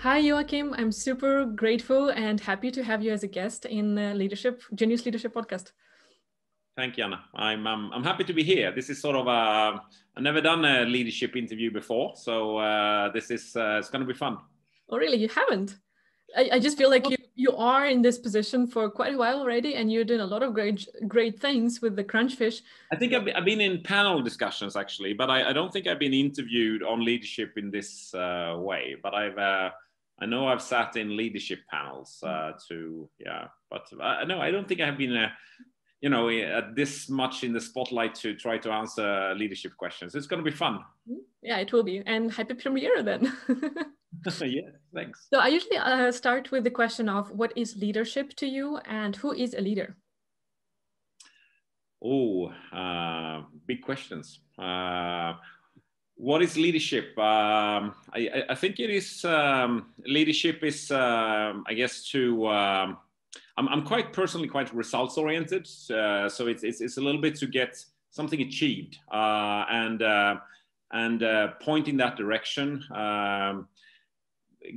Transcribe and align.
Hi, 0.00 0.18
Joachim. 0.18 0.74
I'm 0.74 0.92
super 0.92 1.46
grateful 1.46 2.10
and 2.10 2.38
happy 2.38 2.70
to 2.70 2.84
have 2.84 3.02
you 3.02 3.12
as 3.12 3.22
a 3.22 3.26
guest 3.26 3.64
in 3.64 3.94
the 3.94 4.12
Leadership 4.14 4.62
Genius 4.74 5.06
Leadership 5.06 5.32
Podcast. 5.32 5.72
Thank 6.76 6.98
you, 6.98 7.04
Anna. 7.04 7.24
I'm 7.34 7.66
um, 7.66 7.90
I'm 7.94 8.04
happy 8.04 8.22
to 8.24 8.32
be 8.34 8.42
here. 8.42 8.70
This 8.72 8.90
is 8.90 9.00
sort 9.00 9.16
of 9.16 9.26
a 9.26 9.80
I've 10.16 10.22
never 10.22 10.42
done 10.42 10.64
a 10.66 10.84
leadership 10.84 11.34
interview 11.34 11.72
before, 11.72 12.12
so 12.14 12.58
uh, 12.58 13.10
this 13.12 13.30
is 13.30 13.56
uh, 13.56 13.78
it's 13.78 13.88
going 13.88 14.06
to 14.06 14.06
be 14.06 14.16
fun. 14.16 14.36
Oh, 14.90 14.98
really? 14.98 15.16
You 15.16 15.28
haven't? 15.28 15.78
I, 16.36 16.50
I 16.52 16.58
just 16.58 16.76
feel 16.76 16.90
like 16.90 17.08
you 17.08 17.16
you 17.34 17.52
are 17.56 17.86
in 17.86 18.02
this 18.02 18.18
position 18.18 18.66
for 18.66 18.90
quite 18.90 19.14
a 19.14 19.16
while 19.16 19.38
already, 19.38 19.76
and 19.76 19.90
you're 19.90 20.04
doing 20.04 20.20
a 20.20 20.26
lot 20.26 20.42
of 20.42 20.52
great 20.52 20.86
great 21.08 21.40
things 21.40 21.80
with 21.80 21.96
the 21.96 22.04
Crunchfish. 22.04 22.60
I 22.92 22.96
think 22.96 23.14
I've, 23.14 23.26
I've 23.34 23.46
been 23.46 23.62
in 23.62 23.82
panel 23.82 24.20
discussions 24.20 24.76
actually, 24.76 25.14
but 25.14 25.30
I, 25.30 25.48
I 25.48 25.52
don't 25.54 25.72
think 25.72 25.86
I've 25.86 25.98
been 25.98 26.14
interviewed 26.14 26.82
on 26.82 27.02
leadership 27.02 27.56
in 27.56 27.70
this 27.70 28.12
uh, 28.12 28.56
way. 28.58 28.96
But 29.02 29.14
I've 29.14 29.38
uh, 29.38 29.70
I 30.18 30.26
know 30.26 30.48
I've 30.48 30.62
sat 30.62 30.96
in 30.96 31.16
leadership 31.16 31.60
panels 31.70 32.22
uh, 32.22 32.52
to 32.68 33.08
yeah, 33.18 33.48
but 33.70 33.86
I 34.00 34.22
uh, 34.22 34.24
no, 34.24 34.40
I 34.40 34.50
don't 34.50 34.66
think 34.66 34.80
I 34.80 34.86
have 34.86 34.98
been 34.98 35.14
uh, 35.14 35.28
you 36.00 36.08
know 36.08 36.30
uh, 36.30 36.68
this 36.74 37.08
much 37.08 37.44
in 37.44 37.52
the 37.52 37.60
spotlight 37.60 38.14
to 38.16 38.34
try 38.34 38.58
to 38.58 38.70
answer 38.70 39.34
leadership 39.36 39.76
questions. 39.76 40.14
It's 40.14 40.26
going 40.26 40.42
to 40.42 40.50
be 40.50 40.56
fun. 40.56 40.78
Mm-hmm. 41.08 41.20
Yeah, 41.42 41.58
it 41.58 41.72
will 41.72 41.82
be, 41.82 42.02
and 42.06 42.32
happy 42.32 42.54
premiere 42.54 43.02
then. 43.02 43.36
yeah, 44.40 44.70
thanks. 44.94 45.26
So 45.32 45.38
I 45.38 45.48
usually 45.48 45.76
uh, 45.76 46.10
start 46.12 46.50
with 46.50 46.64
the 46.64 46.70
question 46.70 47.08
of 47.08 47.30
what 47.30 47.52
is 47.56 47.76
leadership 47.76 48.34
to 48.36 48.46
you, 48.46 48.78
and 48.86 49.14
who 49.16 49.32
is 49.32 49.54
a 49.54 49.60
leader? 49.60 49.96
Oh, 52.02 52.52
uh, 52.72 53.42
big 53.66 53.82
questions. 53.82 54.40
What 56.16 56.42
is 56.42 56.56
leadership? 56.56 57.16
Um, 57.18 57.94
I, 58.12 58.44
I, 58.48 58.54
think 58.54 58.80
it 58.80 58.88
is 58.88 59.22
um, 59.24 59.92
leadership 60.06 60.64
is, 60.64 60.90
um, 60.90 61.64
I 61.68 61.74
guess, 61.74 62.08
to 62.10 62.48
um, 62.48 62.96
I'm, 63.56 63.68
I'm 63.68 63.82
quite 63.82 64.12
personally 64.12 64.48
quite 64.48 64.74
results 64.74 65.18
oriented. 65.18 65.68
Uh, 65.90 66.28
so 66.28 66.46
it's, 66.46 66.64
it's, 66.64 66.80
it's 66.80 66.96
a 66.96 67.00
little 67.00 67.20
bit 67.20 67.34
to 67.36 67.46
get 67.46 67.84
something 68.10 68.40
achieved 68.40 68.98
uh, 69.12 69.64
and 69.70 70.02
uh, 70.02 70.36
and 70.92 71.22
uh, 71.22 71.48
point 71.60 71.88
in 71.88 71.96
that 71.98 72.16
direction. 72.16 72.82
Um, 72.94 73.68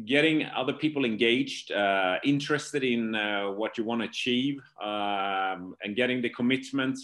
getting 0.06 0.45
other 0.45 0.73
people 0.73 1.06
engaged, 1.06 1.72
uh, 1.72 2.17
interested 2.23 2.83
in 2.83 3.16
uh, 3.16 3.45
what 3.52 3.78
you 3.78 3.83
want 3.83 4.02
to 4.02 4.08
achieve, 4.08 4.59
um, 4.83 5.75
and 5.83 5.95
getting 5.95 6.22
the 6.22 6.30
commitment, 6.30 6.97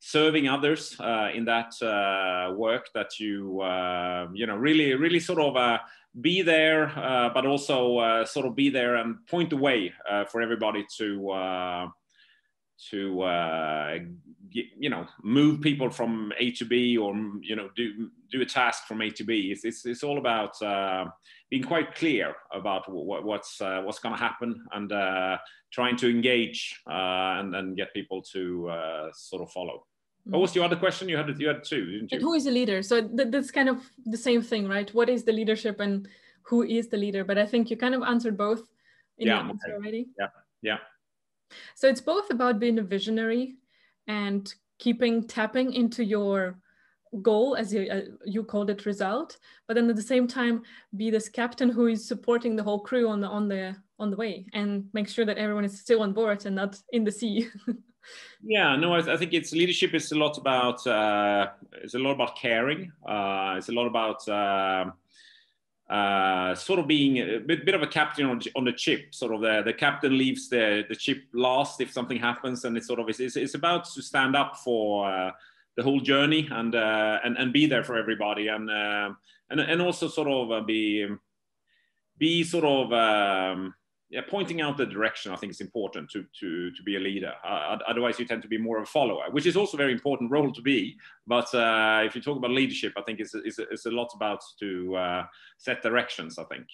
serving 0.00 0.48
others 0.48 0.96
uh, 0.98 1.28
in 1.32 1.44
that 1.44 1.80
uh, 1.82 2.52
work 2.54 2.88
that 2.94 3.20
you, 3.20 3.60
uh, 3.60 4.26
you 4.32 4.46
know, 4.46 4.56
really, 4.56 4.94
really 4.94 5.20
sort 5.20 5.38
of 5.38 5.56
uh, 5.56 5.78
be 6.20 6.42
there, 6.42 6.90
but 7.32 7.46
also 7.46 8.24
sort 8.24 8.46
of 8.46 8.56
be 8.56 8.68
there 8.70 8.96
and 8.96 9.24
point 9.26 9.50
the 9.50 9.56
way 9.56 9.92
for 10.28 10.42
everybody 10.42 10.84
to 10.96 11.92
to 12.88 13.20
uh, 13.22 13.98
you 14.50 14.88
know 14.88 15.06
move 15.22 15.60
people 15.60 15.90
from 15.90 16.32
A 16.38 16.50
to 16.52 16.64
B 16.64 16.96
or 16.96 17.14
you 17.40 17.54
know 17.54 17.68
do 17.76 18.10
do 18.30 18.40
a 18.40 18.46
task 18.46 18.84
from 18.86 19.02
A 19.02 19.10
to 19.10 19.24
B. 19.24 19.50
It's 19.52 19.64
it's, 19.64 19.84
it's 19.84 20.02
all 20.02 20.18
about 20.18 20.60
uh, 20.62 21.06
being 21.50 21.62
quite 21.62 21.94
clear 21.94 22.34
about 22.52 22.90
what, 22.90 23.24
what's 23.24 23.60
uh, 23.60 23.82
what's 23.84 23.98
going 23.98 24.14
to 24.14 24.20
happen 24.20 24.64
and 24.72 24.90
uh, 24.92 25.38
trying 25.72 25.96
to 25.96 26.08
engage 26.08 26.80
uh, 26.88 27.38
and 27.38 27.54
and 27.54 27.76
get 27.76 27.92
people 27.92 28.22
to 28.32 28.68
uh, 28.70 29.10
sort 29.12 29.42
of 29.42 29.50
follow. 29.52 29.86
Mm. 30.28 30.32
What 30.32 30.40
was 30.42 30.54
your 30.54 30.64
other 30.64 30.76
question? 30.76 31.08
You 31.08 31.16
had 31.16 31.38
you 31.38 31.48
had 31.48 31.64
two, 31.64 31.84
didn't 31.86 32.12
you? 32.12 32.16
And 32.16 32.22
who 32.22 32.34
is 32.34 32.46
a 32.46 32.50
leader? 32.50 32.82
So 32.82 33.06
th- 33.06 33.30
that's 33.30 33.50
kind 33.50 33.68
of 33.68 33.90
the 34.04 34.18
same 34.18 34.42
thing, 34.42 34.68
right? 34.68 34.92
What 34.94 35.08
is 35.08 35.24
the 35.24 35.32
leadership 35.32 35.80
and 35.80 36.08
who 36.42 36.62
is 36.62 36.88
the 36.88 36.96
leader? 36.96 37.24
But 37.24 37.38
I 37.38 37.46
think 37.46 37.70
you 37.70 37.76
kind 37.76 37.94
of 37.94 38.02
answered 38.02 38.36
both 38.36 38.62
in 39.18 39.28
yeah, 39.28 39.40
your 39.40 39.50
answer 39.50 39.68
okay. 39.68 39.76
already. 39.76 40.08
Yeah, 40.18 40.28
yeah. 40.62 40.78
So 41.74 41.88
it's 41.88 42.00
both 42.00 42.30
about 42.30 42.58
being 42.58 42.78
a 42.78 42.82
visionary 42.82 43.56
and 44.06 44.52
keeping 44.78 45.26
tapping 45.26 45.72
into 45.72 46.04
your 46.04 46.58
goal 47.22 47.56
as 47.56 47.74
you 47.74 47.90
uh, 47.90 48.02
you 48.24 48.44
called 48.44 48.70
it 48.70 48.86
result 48.86 49.38
but 49.66 49.74
then 49.74 49.90
at 49.90 49.96
the 49.96 50.02
same 50.02 50.28
time 50.28 50.62
be 50.96 51.10
this 51.10 51.28
captain 51.28 51.68
who 51.68 51.88
is 51.88 52.06
supporting 52.06 52.54
the 52.54 52.62
whole 52.62 52.78
crew 52.78 53.08
on 53.08 53.20
the 53.20 53.26
on 53.26 53.48
the 53.48 53.74
on 53.98 54.10
the 54.10 54.16
way 54.16 54.46
and 54.52 54.88
make 54.92 55.08
sure 55.08 55.24
that 55.24 55.36
everyone 55.36 55.64
is 55.64 55.80
still 55.80 56.02
on 56.02 56.12
board 56.12 56.46
and 56.46 56.54
not 56.54 56.78
in 56.92 57.02
the 57.02 57.10
sea 57.10 57.48
yeah 58.42 58.76
no 58.76 58.94
I, 58.94 59.14
I, 59.14 59.16
think 59.16 59.34
it's 59.34 59.52
leadership 59.52 59.94
is 59.94 60.12
a 60.12 60.18
lot 60.18 60.38
about 60.38 60.86
uh, 60.86 61.48
it's 61.72 61.94
a 61.94 61.98
lot 61.98 62.12
about 62.12 62.36
caring 62.36 62.92
uh, 63.06 63.54
it's 63.58 63.68
a 63.68 63.72
lot 63.72 63.86
about 63.86 64.26
uh, 64.28 64.90
uh, 65.90 66.54
sort 66.54 66.78
of 66.78 66.86
being 66.86 67.18
a 67.18 67.38
bit, 67.38 67.66
bit 67.66 67.74
of 67.74 67.82
a 67.82 67.86
captain 67.86 68.24
on, 68.24 68.40
on, 68.54 68.64
the 68.64 68.72
chip. 68.72 69.12
Sort 69.12 69.34
of 69.34 69.40
the, 69.40 69.62
the 69.64 69.72
captain 69.72 70.16
leaves 70.16 70.48
the, 70.48 70.84
the 70.88 70.96
ship 70.96 71.24
last 71.32 71.80
if 71.80 71.90
something 71.90 72.16
happens, 72.16 72.64
and 72.64 72.76
it's 72.76 72.86
sort 72.86 73.00
of 73.00 73.08
it's, 73.08 73.18
it's 73.18 73.54
about 73.54 73.86
to 73.86 74.00
stand 74.00 74.36
up 74.36 74.56
for 74.58 75.10
uh, 75.10 75.32
the 75.76 75.82
whole 75.82 75.98
journey 75.98 76.48
and 76.52 76.76
uh, 76.76 77.18
and 77.24 77.36
and 77.36 77.52
be 77.52 77.66
there 77.66 77.82
for 77.82 77.96
everybody, 77.96 78.46
and 78.46 78.70
uh, 78.70 79.10
and 79.50 79.60
and 79.60 79.82
also 79.82 80.06
sort 80.06 80.28
of 80.28 80.52
uh, 80.52 80.60
be 80.60 81.08
be 82.18 82.44
sort 82.44 82.64
of 82.64 82.92
um, 82.92 83.74
yeah, 84.10 84.22
pointing 84.28 84.60
out 84.60 84.76
the 84.76 84.86
direction 84.86 85.30
I 85.30 85.36
think 85.36 85.52
is 85.52 85.60
important 85.60 86.10
to 86.10 86.24
to 86.40 86.72
to 86.72 86.82
be 86.82 86.96
a 86.96 87.00
leader. 87.00 87.32
Uh, 87.44 87.78
otherwise, 87.86 88.18
you 88.18 88.26
tend 88.26 88.42
to 88.42 88.48
be 88.48 88.58
more 88.58 88.78
of 88.78 88.82
a 88.82 88.86
follower, 88.86 89.30
which 89.30 89.46
is 89.46 89.56
also 89.56 89.76
a 89.76 89.78
very 89.78 89.92
important 89.92 90.30
role 90.36 90.52
to 90.52 90.60
be. 90.60 90.96
But 91.26 91.54
uh, 91.54 92.02
if 92.04 92.16
you 92.16 92.20
talk 92.20 92.36
about 92.36 92.50
leadership, 92.50 92.92
I 92.96 93.02
think 93.02 93.20
it's 93.20 93.34
it's, 93.34 93.58
it's 93.58 93.86
a 93.86 93.90
lot 93.90 94.10
about 94.14 94.42
to 94.58 94.96
uh, 94.96 95.26
set 95.58 95.82
directions. 95.82 96.38
I 96.38 96.44
think. 96.44 96.66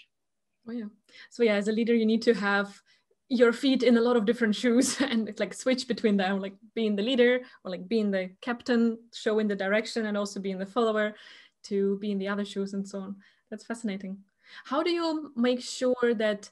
Oh 0.67 0.73
yeah. 0.73 0.87
So 1.29 1.43
yeah, 1.43 1.55
as 1.55 1.69
a 1.69 1.73
leader, 1.73 1.95
you 1.95 2.07
need 2.07 2.23
to 2.23 2.35
have 2.35 2.81
your 3.29 3.53
feet 3.53 3.83
in 3.83 3.99
a 3.99 4.01
lot 4.01 4.17
of 4.17 4.25
different 4.25 4.55
shoes 4.63 4.99
and 5.01 5.39
like 5.39 5.53
switch 5.53 5.87
between 5.87 6.17
them, 6.17 6.41
like 6.41 6.55
being 6.75 6.97
the 6.97 7.03
leader 7.03 7.41
or 7.65 7.71
like 7.71 7.87
being 7.87 8.11
the 8.11 8.31
captain, 8.41 8.99
showing 9.13 9.47
the 9.47 9.57
direction, 9.57 10.07
and 10.07 10.17
also 10.17 10.41
being 10.41 10.59
the 10.59 10.67
follower 10.67 11.15
to 11.65 11.99
be 11.99 12.13
in 12.13 12.19
the 12.19 12.29
other 12.29 12.47
shoes 12.47 12.73
and 12.73 12.89
so 12.89 13.01
on. 13.01 13.17
That's 13.51 13.65
fascinating. 13.65 14.17
How 14.65 14.83
do 14.83 14.91
you 14.91 15.33
make 15.37 15.61
sure 15.61 16.15
that 16.15 16.49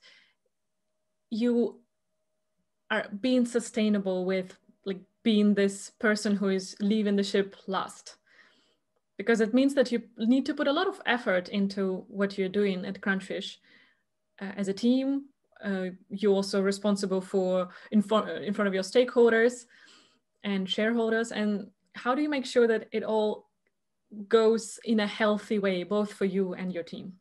you 1.34 1.80
are 2.90 3.08
being 3.20 3.44
sustainable 3.44 4.24
with 4.24 4.56
like 4.84 5.00
being 5.24 5.54
this 5.54 5.90
person 5.98 6.36
who 6.36 6.48
is 6.48 6.76
leaving 6.80 7.16
the 7.16 7.24
ship 7.24 7.56
last. 7.66 8.16
Because 9.18 9.40
it 9.40 9.54
means 9.54 9.74
that 9.74 9.90
you 9.90 10.02
need 10.16 10.46
to 10.46 10.54
put 10.54 10.68
a 10.68 10.72
lot 10.72 10.86
of 10.86 11.00
effort 11.06 11.48
into 11.48 12.04
what 12.08 12.38
you're 12.38 12.48
doing 12.48 12.84
at 12.84 13.00
crunchfish 13.00 13.56
uh, 14.40 14.52
as 14.56 14.68
a 14.68 14.72
team. 14.72 15.24
Uh, 15.64 15.86
you're 16.08 16.34
also 16.34 16.60
responsible 16.60 17.20
for 17.20 17.68
in 17.90 18.02
front, 18.02 18.28
in 18.28 18.52
front 18.52 18.68
of 18.68 18.74
your 18.74 18.82
stakeholders 18.82 19.64
and 20.44 20.68
shareholders. 20.68 21.32
And 21.32 21.70
how 21.94 22.14
do 22.14 22.22
you 22.22 22.28
make 22.28 22.46
sure 22.46 22.66
that 22.68 22.88
it 22.92 23.02
all 23.02 23.48
goes 24.28 24.78
in 24.84 25.00
a 25.00 25.06
healthy 25.06 25.58
way 25.58 25.82
both 25.82 26.12
for 26.12 26.26
you 26.26 26.54
and 26.54 26.72
your 26.72 26.84
team 26.84 27.14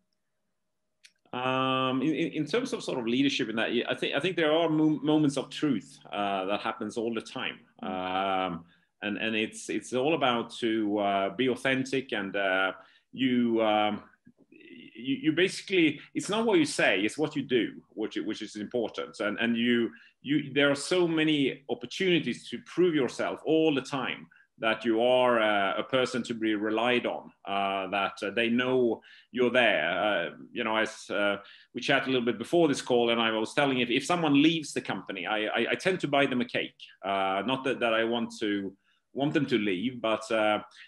um, 1.33 2.03
in, 2.03 2.13
in, 2.13 2.45
terms 2.45 2.73
of 2.73 2.83
sort 2.83 2.99
of 2.99 3.07
leadership 3.07 3.49
in 3.49 3.55
that, 3.55 3.69
I 3.89 3.95
think 3.95 4.15
I 4.15 4.19
think 4.19 4.35
there 4.35 4.51
are 4.51 4.69
mo- 4.69 4.99
moments 5.01 5.35
of 5.35 5.49
truth 5.49 5.97
uh, 6.11 6.45
that 6.45 6.59
happens 6.61 6.95
all 6.95 7.11
the 7.11 7.21
time, 7.21 7.59
um, 7.81 8.63
and 9.01 9.17
and 9.17 9.35
it's 9.35 9.67
it's 9.67 9.93
all 9.93 10.13
about 10.13 10.53
to 10.57 10.99
uh, 10.99 11.29
be 11.35 11.49
authentic 11.49 12.13
and 12.13 12.35
uh, 12.35 12.73
you, 13.13 13.63
um, 13.63 14.03
you. 14.51 15.15
you, 15.23 15.31
basically 15.31 15.99
it's 16.13 16.29
not 16.29 16.45
what 16.45 16.59
you 16.59 16.65
say 16.65 17.01
it's 17.01 17.17
what 17.17 17.35
you 17.35 17.41
do 17.41 17.81
which 17.89 18.15
which 18.15 18.41
is 18.41 18.55
important 18.55 19.19
and 19.19 19.37
and 19.39 19.57
you 19.57 19.89
you 20.21 20.53
there 20.53 20.71
are 20.71 20.75
so 20.75 21.07
many 21.07 21.63
opportunities 21.69 22.47
to 22.49 22.57
prove 22.65 22.95
yourself 22.95 23.41
all 23.45 23.73
the 23.73 23.81
time 23.81 24.27
that 24.59 24.85
you 24.85 25.01
are 25.01 25.39
uh, 25.41 25.73
a 25.77 25.83
person 25.83 26.21
to 26.23 26.33
be 26.33 26.55
relied 26.55 27.05
on, 27.05 27.31
uh, 27.45 27.87
that 27.87 28.13
uh, 28.21 28.29
they 28.35 28.49
know 28.49 29.01
you're 29.31 29.49
there. 29.49 29.89
Uh, 29.89 30.29
you 30.51 30.63
know, 30.63 30.75
as 30.75 31.09
uh, 31.09 31.37
we 31.73 31.81
chatted 31.81 32.09
a 32.09 32.11
little 32.11 32.25
bit 32.25 32.37
before 32.37 32.67
this 32.67 32.81
call, 32.81 33.09
and 33.09 33.19
I 33.19 33.31
was 33.31 33.53
telling 33.53 33.79
if, 33.79 33.89
if 33.89 34.05
someone 34.05 34.41
leaves 34.41 34.73
the 34.73 34.81
company, 34.81 35.25
I, 35.25 35.45
I, 35.45 35.67
I 35.71 35.75
tend 35.75 35.99
to 36.01 36.07
buy 36.07 36.25
them 36.25 36.41
a 36.41 36.45
cake. 36.45 36.75
Uh, 37.03 37.41
not 37.45 37.63
that, 37.63 37.79
that 37.79 37.93
I 37.93 38.03
want 38.03 38.33
to 38.39 38.73
want 39.15 39.31
them 39.31 39.45
to 39.45 39.59
leave, 39.59 40.01
but 40.01 40.23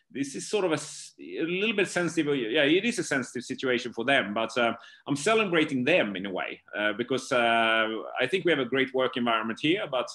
this 0.09 0.33
is 0.33 0.49
sort 0.49 0.65
of 0.65 0.71
a, 0.71 0.79
a, 1.21 1.43
little 1.43 1.75
bit 1.75 1.87
sensitive. 1.87 2.35
Yeah, 2.35 2.63
it 2.63 2.83
is 2.83 2.97
a 2.97 3.03
sensitive 3.03 3.43
situation 3.43 3.93
for 3.93 4.03
them, 4.03 4.33
but 4.33 4.49
I'm 4.57 5.15
celebrating 5.15 5.83
them 5.83 6.15
in 6.15 6.25
a 6.25 6.31
way 6.31 6.59
because 6.97 7.31
I 7.31 8.27
think 8.31 8.43
we 8.43 8.51
have 8.51 8.57
a 8.57 8.65
great 8.65 8.95
work 8.95 9.15
environment 9.15 9.59
here. 9.61 9.85
But 9.91 10.07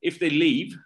if 0.00 0.20
they 0.20 0.30
leave, 0.30 0.78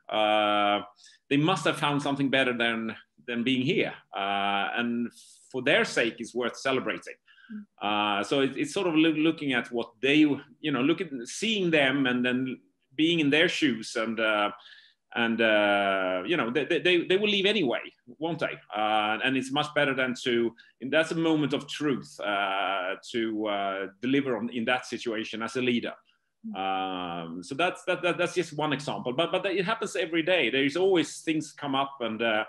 they 1.31 1.37
must 1.37 1.65
have 1.65 1.79
found 1.79 2.03
something 2.03 2.31
better 2.31 2.56
than 2.56 2.94
than 3.26 3.43
being 3.43 3.62
here, 3.62 3.94
uh, 4.15 4.69
and 4.76 5.11
for 5.50 5.62
their 5.62 5.85
sake, 5.85 6.17
it's 6.19 6.35
worth 6.35 6.56
celebrating. 6.56 7.15
Uh, 7.81 8.23
so 8.25 8.41
it, 8.41 8.56
it's 8.56 8.73
sort 8.73 8.87
of 8.87 8.94
looking 8.94 9.53
at 9.53 9.71
what 9.71 9.91
they, 10.00 10.17
you 10.17 10.73
know, 10.73 10.81
look 10.81 11.00
at 11.00 11.11
seeing 11.25 11.71
them 11.71 12.06
and 12.06 12.25
then 12.25 12.59
being 12.97 13.21
in 13.21 13.31
their 13.31 13.49
shoes 13.49 13.97
and 13.97 14.19
uh, 14.21 14.50
and 15.17 15.41
uh, 15.41 16.23
you 16.26 16.37
know 16.37 16.50
they, 16.50 16.65
they, 16.65 17.05
they 17.06 17.17
will 17.17 17.29
leave 17.29 17.47
anyway 17.47 17.81
won't 18.19 18.38
they? 18.38 18.59
Uh, 18.77 19.19
and 19.25 19.37
it's 19.37 19.53
much 19.53 19.73
better 19.75 19.94
than 19.94 20.15
to 20.25 20.53
and 20.81 20.93
that's 20.93 21.12
a 21.12 21.15
moment 21.15 21.53
of 21.53 21.69
truth 21.69 22.19
uh, 22.20 22.94
to 23.11 23.47
uh, 23.47 23.87
deliver 24.03 24.37
on 24.37 24.49
in 24.50 24.65
that 24.65 24.87
situation 24.87 25.43
as 25.43 25.56
a 25.56 25.62
leader 25.62 25.93
um, 26.56 27.43
so 27.43 27.55
that's 27.55 27.85
that, 27.85 28.02
that, 28.02 28.19
that's 28.19 28.35
just 28.35 28.56
one 28.56 28.73
example 28.73 29.12
but 29.12 29.32
but 29.32 29.46
it 29.46 29.64
happens 29.64 29.96
every 29.96 30.23
day 30.23 30.50
there's 30.50 30.76
always 30.76 31.20
things 31.20 31.52
come 31.52 31.75
up 31.75 31.96
and 32.00 32.23
uh, 32.23 32.44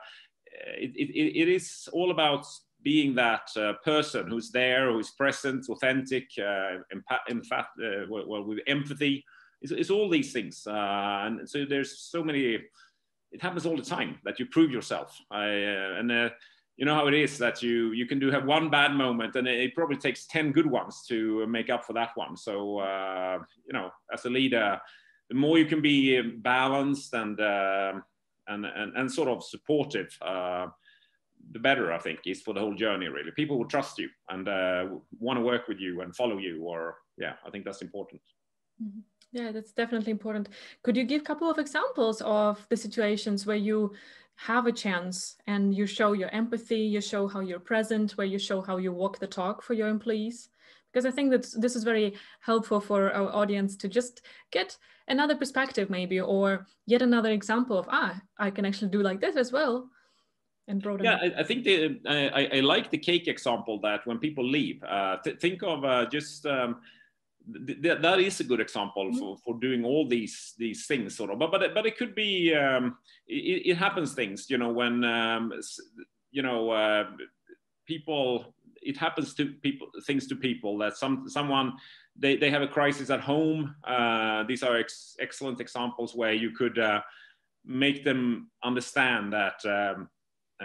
it, 0.77 0.91
it, 0.95 1.41
it 1.41 1.47
is 1.47 1.87
all 1.93 2.11
about 2.11 2.45
being 2.81 3.15
that 3.15 3.49
uh, 3.57 3.73
person 3.83 4.27
who's 4.27 4.51
there 4.51 4.91
who's 4.91 5.11
present 5.11 5.67
authentic 5.69 6.27
uh, 6.37 6.77
empath, 7.29 7.67
well 8.09 8.43
with 8.43 8.59
empathy 8.67 9.23
it's, 9.65 9.71
it's 9.71 9.89
all 9.89 10.09
these 10.09 10.31
things. 10.31 10.65
Uh, 10.67 11.23
and 11.25 11.49
so 11.49 11.65
there's 11.65 11.99
so 11.99 12.23
many, 12.23 12.59
it 13.31 13.41
happens 13.41 13.65
all 13.65 13.75
the 13.75 13.83
time 13.83 14.19
that 14.23 14.39
you 14.39 14.45
prove 14.45 14.71
yourself. 14.71 15.17
Uh, 15.31 15.37
and 15.37 16.11
uh, 16.11 16.29
you 16.77 16.85
know 16.85 16.95
how 16.95 17.07
it 17.07 17.13
is 17.13 17.37
that 17.37 17.63
you, 17.63 17.91
you 17.93 18.05
can 18.05 18.19
do 18.19 18.29
have 18.29 18.45
one 18.45 18.69
bad 18.69 18.93
moment 18.93 19.35
and 19.35 19.47
it, 19.47 19.73
probably 19.75 19.95
takes 19.95 20.25
10 20.27 20.51
good 20.51 20.65
ones 20.65 21.05
to 21.07 21.47
make 21.47 21.69
up 21.69 21.85
for 21.85 21.93
that 21.93 22.09
one. 22.15 22.35
So, 22.35 22.79
uh, 22.79 23.39
you 23.65 23.73
know, 23.73 23.91
as 24.13 24.25
a 24.25 24.29
leader, 24.29 24.79
the 25.29 25.35
more 25.35 25.57
you 25.57 25.65
can 25.65 25.81
be 25.81 26.21
balanced 26.21 27.13
and, 27.13 27.39
uh, 27.39 27.93
and, 28.47 28.65
and, 28.65 28.95
and 28.95 29.11
sort 29.11 29.29
of 29.29 29.43
supportive, 29.43 30.09
uh, 30.21 30.67
the 31.51 31.59
better 31.59 31.93
I 31.93 31.99
think 31.99 32.19
is 32.25 32.41
for 32.41 32.53
the 32.53 32.59
whole 32.59 32.75
journey. 32.75 33.07
Really, 33.07 33.31
people 33.31 33.57
will 33.57 33.67
trust 33.67 33.97
you 33.97 34.09
and 34.29 34.47
uh, 34.47 34.87
want 35.19 35.37
to 35.37 35.43
work 35.43 35.67
with 35.67 35.79
you 35.79 36.01
and 36.01 36.15
follow 36.15 36.37
you. 36.37 36.63
Or 36.63 36.95
yeah, 37.17 37.33
I 37.45 37.49
think 37.49 37.65
that's 37.65 37.81
important. 37.81 38.21
Mm-hmm. 38.83 38.99
Yeah, 39.31 39.51
that's 39.51 39.73
definitely 39.73 40.11
important. 40.11 40.49
Could 40.83 40.95
you 40.95 41.03
give 41.03 41.21
a 41.21 41.25
couple 41.25 41.49
of 41.49 41.59
examples 41.59 42.21
of 42.21 42.65
the 42.69 42.77
situations 42.77 43.45
where 43.45 43.57
you 43.57 43.93
have 44.35 44.67
a 44.67 44.71
chance 44.71 45.35
and 45.47 45.73
you 45.73 45.85
show 45.85 46.13
your 46.13 46.29
empathy, 46.29 46.79
you 46.79 47.01
show 47.01 47.27
how 47.27 47.39
you're 47.39 47.59
present, 47.59 48.11
where 48.13 48.27
you 48.27 48.39
show 48.39 48.61
how 48.61 48.77
you 48.77 48.91
walk 48.91 49.19
the 49.19 49.27
talk 49.27 49.61
for 49.61 49.73
your 49.73 49.87
employees? 49.87 50.49
Because 50.91 51.05
I 51.05 51.11
think 51.11 51.31
that 51.31 51.47
this 51.57 51.75
is 51.75 51.83
very 51.83 52.15
helpful 52.41 52.79
for 52.79 53.11
our 53.11 53.33
audience 53.33 53.75
to 53.77 53.87
just 53.87 54.21
get 54.51 54.77
another 55.07 55.35
perspective, 55.35 55.89
maybe, 55.89 56.19
or 56.19 56.67
yet 56.85 57.01
another 57.01 57.31
example 57.31 57.77
of, 57.77 57.87
ah, 57.89 58.19
I 58.37 58.49
can 58.51 58.65
actually 58.65 58.91
do 58.91 59.01
like 59.01 59.19
this 59.19 59.35
as 59.35 59.51
well. 59.51 59.89
And 60.67 60.81
broaden 60.81 61.05
yeah, 61.05 61.19
I, 61.21 61.41
I, 61.41 61.43
think 61.43 61.63
the, 61.63 61.99
I, 62.07 62.57
I, 62.57 62.59
like 62.61 62.89
the 62.89 62.97
cake 62.97 63.27
example 63.27 63.79
that 63.81 64.05
when 64.07 64.17
people 64.17 64.43
leave, 64.43 64.83
uh, 64.83 65.17
th- 65.23 65.39
think 65.39 65.61
of 65.61 65.85
uh, 65.85 66.07
just 66.07 66.45
um, 66.47 66.77
th- 67.67 68.01
that 68.01 68.19
is 68.19 68.39
a 68.39 68.43
good 68.43 68.59
example 68.59 69.05
mm-hmm. 69.05 69.19
for, 69.19 69.37
for 69.43 69.59
doing 69.59 69.83
all 69.83 70.07
these 70.07 70.53
these 70.57 70.85
things 70.85 71.15
sort 71.15 71.31
of. 71.31 71.39
But 71.39 71.51
but, 71.51 71.73
but 71.73 71.85
it 71.85 71.97
could 71.97 72.15
be 72.15 72.53
um, 72.53 72.97
it, 73.27 73.67
it, 73.67 73.77
happens 73.77 74.13
things 74.13 74.49
you 74.49 74.57
know 74.57 74.71
when 74.71 75.03
um, 75.03 75.53
you 76.31 76.41
know 76.41 76.71
uh, 76.71 77.05
people 77.85 78.55
it 78.81 78.97
happens 78.97 79.33
to 79.35 79.53
people 79.61 79.87
things 80.05 80.27
to 80.27 80.35
people 80.35 80.77
that 80.79 80.97
some 80.97 81.27
someone 81.27 81.73
they, 82.17 82.37
they 82.37 82.49
have 82.49 82.61
a 82.61 82.67
crisis 82.67 83.09
at 83.09 83.19
home. 83.19 83.75
Uh, 83.83 84.43
these 84.43 84.63
are 84.63 84.77
ex- 84.77 85.17
excellent 85.19 85.59
examples 85.59 86.15
where 86.15 86.33
you 86.33 86.51
could 86.51 86.79
uh, 86.79 87.01
make 87.65 88.03
them 88.05 88.49
understand 88.63 89.33
that 89.33 89.59
um, 89.65 90.09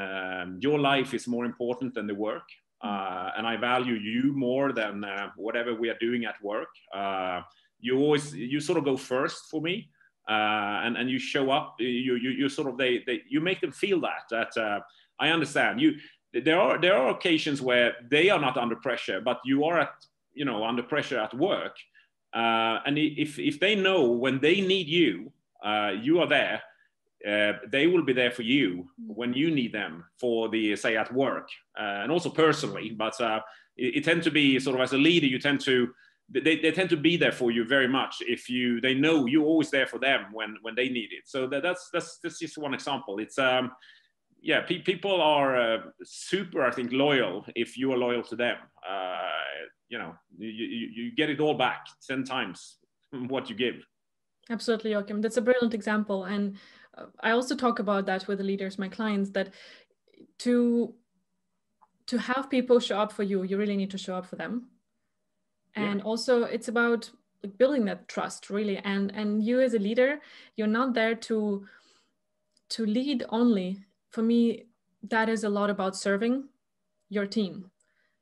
um, 0.01 0.59
your 0.61 0.79
life 0.79 1.13
is 1.13 1.27
more 1.27 1.45
important 1.45 1.95
than 1.95 2.07
the 2.07 2.15
work 2.15 2.45
uh, 2.83 3.31
and 3.37 3.47
I 3.47 3.57
value 3.57 3.95
you 3.95 4.33
more 4.35 4.73
than 4.73 5.05
uh, 5.05 5.31
whatever 5.37 5.75
we 5.75 5.91
are 5.91 5.99
doing 6.01 6.25
at 6.25 6.43
work. 6.43 6.69
Uh, 6.95 7.43
you 7.79 7.99
always 7.99 8.35
you 8.35 8.61
sort 8.61 8.79
of 8.79 8.85
go 8.85 8.97
first 8.97 9.51
for 9.51 9.61
me, 9.61 9.91
uh, 10.29 10.85
and 10.85 10.97
and 10.97 11.11
you 11.11 11.19
show 11.19 11.51
up. 11.51 11.77
You 11.79 12.17
you, 12.17 12.31
you 12.31 12.49
sort 12.49 12.69
of 12.69 12.79
they, 12.79 13.03
they 13.07 13.23
you 13.29 13.41
make 13.41 13.61
them 13.61 13.73
feel 13.73 14.01
that 14.01 14.25
that 14.31 14.57
uh, 14.57 14.81
I 15.19 15.31
understand 15.31 15.81
you. 15.81 15.95
There 16.33 16.61
are 16.61 16.81
there 16.81 16.97
are 16.97 17.11
occasions 17.11 17.61
where 17.61 17.95
they 18.11 18.31
are 18.31 18.41
not 18.41 18.57
under 18.57 18.77
pressure, 18.77 19.21
but 19.21 19.41
you 19.45 19.65
are 19.65 19.81
at 19.81 19.93
you 20.33 20.45
know 20.45 20.65
under 20.65 20.83
pressure 20.83 21.19
at 21.19 21.35
work. 21.35 21.77
Uh, 22.33 22.79
and 22.87 22.97
if 22.97 23.39
if 23.39 23.59
they 23.61 23.75
know 23.75 24.11
when 24.11 24.41
they 24.41 24.61
need 24.61 24.87
you, 24.87 25.33
you 26.03 26.21
are 26.21 26.29
there 26.29 26.63
uh, 27.29 27.53
they 27.69 27.87
will 27.87 28.03
be 28.03 28.13
there 28.13 28.31
for 28.31 28.43
you 28.43 28.89
when 29.07 29.35
you 29.35 29.51
need 29.51 29.73
them 29.73 30.05
for 30.19 30.49
the 30.49 30.75
say 30.77 30.97
at 30.97 31.13
work 31.13 31.49
uh, 31.79 32.03
and 32.03 32.11
also 32.13 32.31
personally. 32.31 32.91
But 32.91 33.21
uh, 33.21 33.41
it, 33.77 33.97
it 33.97 34.05
tends 34.05 34.25
to 34.25 34.31
be 34.31 34.59
sort 34.59 34.77
of 34.77 34.83
as 34.83 34.93
a 34.93 34.99
leader 34.99 35.27
you 35.27 35.39
tend 35.39 35.61
to 35.63 35.89
they, 36.33 36.57
they 36.57 36.71
tend 36.71 36.89
to 36.91 36.97
be 36.97 37.17
there 37.17 37.33
for 37.33 37.51
you 37.51 37.65
very 37.65 37.89
much 37.89 38.17
if 38.21 38.49
you 38.49 38.81
they 38.81 38.95
know 38.95 39.27
you're 39.27 39.45
always 39.45 39.71
there 39.71 39.87
for 39.87 39.99
them 39.99 40.27
when 40.33 40.57
when 40.63 40.75
they 40.75 40.89
need 40.89 41.13
it. 41.13 41.25
So 41.27 41.47
that, 41.49 41.63
that's 41.63 41.91
that's 41.93 42.19
that's 42.23 42.39
just 42.39 42.57
one 42.57 42.75
example. 42.75 43.19
It's 43.19 43.39
um 43.39 43.73
yeah 44.41 44.61
pe- 44.61 44.83
people 44.83 45.21
are 45.21 45.57
uh, 45.57 45.79
super 46.03 46.65
i 46.65 46.71
think 46.71 46.93
loyal 46.93 47.45
if 47.55 47.77
you 47.77 47.93
are 47.93 47.99
loyal 47.99 48.23
to 48.23 48.37
them. 48.37 48.57
Uh, 48.89 49.17
you 49.89 49.99
know 49.99 50.15
you, 50.39 50.49
you, 50.49 50.87
you 50.95 51.15
get 51.15 51.31
it 51.31 51.41
all 51.41 51.55
back 51.55 51.87
10 52.07 52.25
times 52.25 52.79
what 53.29 53.51
you 53.51 53.57
give. 53.57 53.85
Absolutely 54.49 54.93
joachim 54.93 55.21
that's 55.21 55.37
a 55.37 55.43
brilliant 55.43 55.75
example. 55.75 56.25
And 56.25 56.57
I 57.21 57.31
also 57.31 57.55
talk 57.55 57.79
about 57.79 58.07
that 58.07 58.27
with 58.29 58.39
the 58.39 58.45
leaders, 58.45 58.79
my 58.79 58.89
clients, 58.89 59.31
that 59.31 59.53
to 60.39 60.95
to 62.07 62.19
have 62.19 62.51
people 62.51 62.81
show 62.81 62.99
up 62.99 63.13
for 63.13 63.23
you, 63.23 63.45
you 63.45 63.57
really 63.57 63.77
need 63.77 63.91
to 63.91 63.99
show 63.99 64.17
up 64.17 64.27
for 64.27 64.37
them. 64.37 64.69
And 65.77 66.01
yeah. 66.01 66.05
also 66.05 66.45
it's 66.45 66.69
about 66.69 67.11
building 67.57 67.85
that 67.85 68.09
trust 68.09 68.51
really. 68.51 68.79
And 68.79 69.13
and 69.15 69.45
you 69.45 69.61
as 69.61 69.75
a 69.75 69.79
leader, 69.79 70.21
you're 70.57 70.67
not 70.67 70.95
there 70.95 71.15
to 71.15 71.67
to 72.71 72.87
lead 72.87 73.25
only. 73.29 73.85
For 74.11 74.23
me, 74.23 74.67
that 75.03 75.29
is 75.29 75.45
a 75.45 75.49
lot 75.49 75.71
about 75.71 75.97
serving 75.97 76.49
your 77.09 77.27
team 77.27 77.71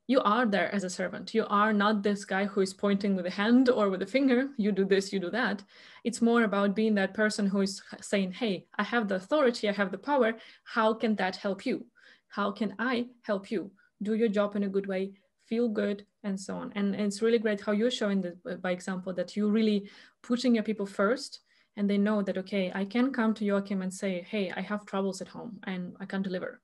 you 0.09 0.23
are 0.23 0.47
there 0.47 0.75
as 0.75 0.85
a 0.85 0.91
servant. 0.91 1.35
You 1.35 1.47
are 1.51 1.73
not 1.73 2.03
this 2.03 2.25
guy 2.25 2.47
who 2.47 2.63
is 2.63 2.73
pointing 2.73 3.15
with 3.15 3.27
a 3.27 3.31
hand 3.31 3.69
or 3.69 3.91
with 3.91 4.01
a 4.01 4.07
finger, 4.07 4.49
you 4.57 4.73
do 4.73 4.87
this, 4.87 5.13
you 5.13 5.21
do 5.21 5.31
that. 5.31 5.63
It's 6.03 6.23
more 6.23 6.45
about 6.45 6.75
being 6.75 6.95
that 6.95 7.13
person 7.13 7.47
who 7.47 7.61
is 7.61 7.83
saying, 8.01 8.33
hey, 8.33 8.65
I 8.79 8.85
have 8.85 9.07
the 9.07 9.17
authority, 9.17 9.69
I 9.69 9.73
have 9.73 9.93
the 9.93 9.99
power. 9.99 10.33
How 10.65 10.95
can 10.95 11.15
that 11.17 11.37
help 11.37 11.67
you? 11.67 11.85
How 12.29 12.51
can 12.51 12.75
I 12.79 13.09
help 13.23 13.51
you? 13.51 13.71
Do 14.03 14.15
your 14.15 14.29
job 14.29 14.57
in 14.57 14.63
a 14.63 14.69
good 14.69 14.87
way, 14.87 15.13
feel 15.47 15.69
good, 15.69 16.07
and 16.25 16.41
so 16.41 16.57
on. 16.57 16.73
And, 16.75 16.95
it's 16.95 17.21
really 17.21 17.39
great 17.39 17.61
how 17.61 17.73
you're 17.73 17.91
showing 17.91 18.23
this 18.23 18.37
uh, 18.51 18.55
by 18.55 18.71
example 18.71 19.13
that 19.13 19.37
you're 19.37 19.51
really 19.51 19.91
putting 20.23 20.55
your 20.55 20.65
people 20.65 20.87
first 20.87 21.41
and 21.77 21.89
they 21.89 21.99
know 21.99 22.23
that, 22.23 22.39
okay, 22.39 22.73
I 22.75 22.87
can 22.87 23.13
come 23.13 23.35
to 23.35 23.45
Joachim 23.45 23.83
and 23.83 23.93
say, 23.93 24.27
hey, 24.29 24.51
I 24.57 24.63
have 24.63 24.87
troubles 24.87 25.21
at 25.21 25.29
home 25.29 25.61
and 25.65 25.95
I 26.01 26.07
can't 26.07 26.25
deliver 26.25 26.61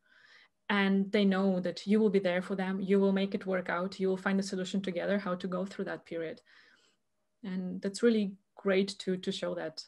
and 0.68 1.10
they 1.12 1.24
know 1.24 1.60
that 1.60 1.86
you 1.86 2.00
will 2.00 2.10
be 2.10 2.18
there 2.18 2.42
for 2.42 2.56
them. 2.56 2.80
You 2.80 2.98
will 2.98 3.12
make 3.12 3.34
it 3.34 3.46
work 3.46 3.68
out. 3.68 4.00
You 4.00 4.08
will 4.08 4.16
find 4.16 4.40
a 4.40 4.42
solution 4.42 4.80
together 4.80 5.18
how 5.18 5.34
to 5.34 5.46
go 5.46 5.64
through 5.64 5.84
that 5.86 6.06
period. 6.06 6.40
And 7.42 7.80
that's 7.82 8.02
really 8.02 8.32
great 8.56 8.98
to 9.00 9.16
to 9.16 9.30
show 9.30 9.54
that. 9.54 9.84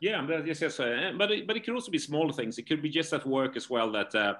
Yeah 0.00 0.26
yes 0.44 0.60
yes 0.60 0.78
uh, 0.80 1.12
but 1.16 1.30
it, 1.30 1.46
but 1.46 1.56
it 1.56 1.64
could 1.64 1.74
also 1.74 1.90
be 1.90 1.98
smaller 1.98 2.32
things. 2.32 2.58
It 2.58 2.68
could 2.68 2.82
be 2.82 2.90
just 2.90 3.12
at 3.12 3.26
work 3.26 3.56
as 3.56 3.70
well 3.70 3.90
that 3.92 4.14
uh, 4.14 4.34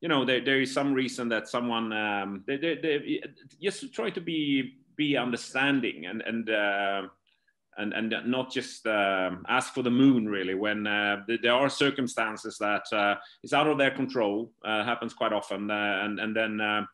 you 0.00 0.08
know 0.08 0.24
there, 0.24 0.44
there 0.44 0.60
is 0.60 0.72
some 0.72 0.92
reason 0.92 1.28
that 1.28 1.48
someone 1.48 1.92
um, 1.92 2.44
they, 2.46 2.56
they, 2.56 2.74
they 2.76 3.22
just 3.62 3.92
try 3.92 4.10
to 4.10 4.20
be 4.20 4.78
be 4.96 5.16
understanding 5.16 6.06
and 6.06 6.22
and 6.22 6.50
uh, 6.50 7.02
and, 7.78 7.92
and 7.92 8.14
not 8.26 8.52
just 8.52 8.86
um, 8.86 9.44
ask 9.48 9.72
for 9.74 9.82
the 9.82 9.90
moon 9.90 10.26
really 10.26 10.54
when 10.54 10.86
uh, 10.86 11.22
there 11.42 11.52
are 11.52 11.68
circumstances 11.68 12.58
that 12.58 12.82
uh, 12.92 13.14
is 13.42 13.52
out 13.52 13.66
of 13.66 13.78
their 13.78 13.90
control 13.90 14.52
uh, 14.64 14.84
happens 14.84 15.14
quite 15.14 15.32
often 15.32 15.70
uh, 15.70 16.00
and 16.02 16.18
and 16.20 16.36
then 16.36 16.60
uh, 16.60 16.84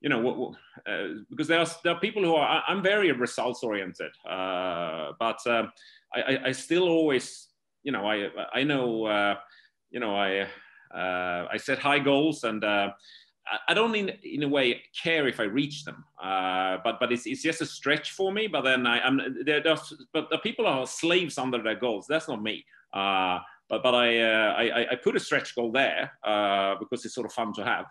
you 0.00 0.08
know 0.08 0.54
uh, 0.86 1.06
because 1.30 1.48
there 1.48 1.60
are 1.60 1.66
there 1.82 1.94
are 1.94 2.00
people 2.00 2.22
who 2.22 2.34
are 2.34 2.62
I'm 2.68 2.82
very 2.82 3.10
results 3.12 3.62
oriented 3.62 4.12
but 4.24 5.40
I, 6.14 6.38
I, 6.46 6.52
still 6.52 6.88
always 6.88 7.48
you 7.82 7.92
know 7.92 8.06
I 8.06 8.28
I 8.52 8.62
know 8.62 9.36
you 9.90 10.00
know 10.00 10.14
I 10.16 10.46
I 10.94 11.56
set 11.56 11.78
high 11.78 11.98
goals 11.98 12.44
and 12.44 12.62
I 13.68 13.74
don't 13.74 13.94
in, 13.94 14.10
in 14.24 14.42
a 14.42 14.48
way 14.48 14.82
care 15.02 15.28
if 15.28 15.38
I 15.38 15.44
reach 15.44 15.84
them, 15.84 16.04
uh, 16.22 16.78
but 16.82 16.98
but 16.98 17.12
it's, 17.12 17.26
it's 17.26 17.42
just 17.42 17.60
a 17.60 17.66
stretch 17.66 18.10
for 18.10 18.32
me. 18.32 18.46
But 18.46 18.62
then 18.62 18.86
I, 18.86 19.06
am 19.06 19.20
there, 19.44 19.62
but 20.12 20.30
the 20.30 20.38
people 20.38 20.66
are 20.66 20.86
slaves 20.86 21.38
under 21.38 21.62
their 21.62 21.76
goals. 21.76 22.06
That's 22.08 22.28
not 22.28 22.42
me. 22.42 22.64
Uh, 22.92 23.38
but 23.68 23.82
but 23.82 23.94
I, 23.94 24.20
uh, 24.20 24.54
I, 24.56 24.86
I 24.92 24.94
put 24.96 25.16
a 25.16 25.20
stretch 25.20 25.54
goal 25.54 25.70
there 25.72 26.12
uh, 26.24 26.74
because 26.78 27.04
it's 27.04 27.14
sort 27.14 27.26
of 27.26 27.32
fun 27.32 27.52
to 27.54 27.64
have. 27.64 27.86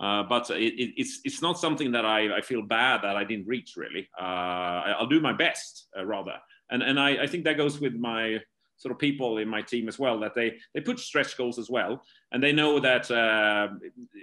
Uh, 0.00 0.22
but 0.22 0.48
it, 0.50 0.74
it, 0.80 0.94
it's 0.96 1.20
it's 1.24 1.42
not 1.42 1.58
something 1.58 1.92
that 1.92 2.06
I, 2.06 2.38
I 2.38 2.40
feel 2.40 2.62
bad 2.62 3.02
that 3.02 3.16
I 3.16 3.24
didn't 3.24 3.46
reach 3.46 3.74
really. 3.76 4.08
Uh, 4.18 4.94
I'll 4.96 5.06
do 5.06 5.20
my 5.20 5.32
best 5.32 5.88
rather, 6.04 6.36
and 6.70 6.82
and 6.82 6.98
I, 6.98 7.24
I 7.24 7.26
think 7.26 7.44
that 7.44 7.56
goes 7.56 7.80
with 7.80 7.94
my 7.94 8.38
sort 8.80 8.92
of 8.92 8.98
people 8.98 9.38
in 9.38 9.48
my 9.48 9.60
team 9.60 9.88
as 9.88 9.98
well 9.98 10.18
that 10.18 10.34
they 10.34 10.56
they 10.74 10.80
put 10.80 10.98
stretch 10.98 11.36
goals 11.36 11.58
as 11.58 11.68
well 11.68 12.02
and 12.32 12.42
they 12.42 12.52
know 12.52 12.80
that 12.80 13.10
uh, 13.10 13.68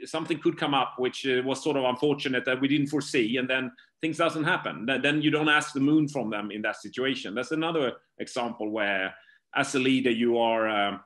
something 0.03 0.39
could 0.39 0.57
come 0.57 0.73
up 0.73 0.95
which 0.97 1.27
uh, 1.27 1.41
was 1.45 1.63
sort 1.63 1.77
of 1.77 1.83
unfortunate 1.83 2.43
that 2.43 2.59
we 2.59 2.67
didn't 2.67 2.87
foresee 2.87 3.37
and 3.37 3.47
then 3.47 3.71
things 4.01 4.17
doesn't 4.17 4.43
happen 4.43 4.85
then 4.85 5.21
you 5.21 5.29
don't 5.29 5.49
ask 5.49 5.73
the 5.73 5.79
moon 5.79 6.07
from 6.07 6.29
them 6.29 6.49
in 6.49 6.61
that 6.61 6.75
situation 6.75 7.35
that's 7.35 7.51
another 7.51 7.93
example 8.17 8.71
where 8.71 9.13
as 9.55 9.75
a 9.75 9.79
leader 9.79 10.11
you 10.11 10.39
are 10.39 10.67
um, 10.67 10.99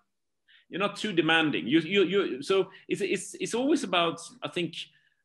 you're 0.72 0.80
not 0.80 0.96
too 0.96 1.12
demanding. 1.12 1.68
You, 1.68 1.82
you, 1.82 2.04
you. 2.04 2.42
So 2.42 2.70
it's, 2.88 3.02
it's, 3.02 3.36
it's 3.40 3.54
always 3.54 3.84
about, 3.84 4.22
I 4.42 4.48
think, 4.48 4.76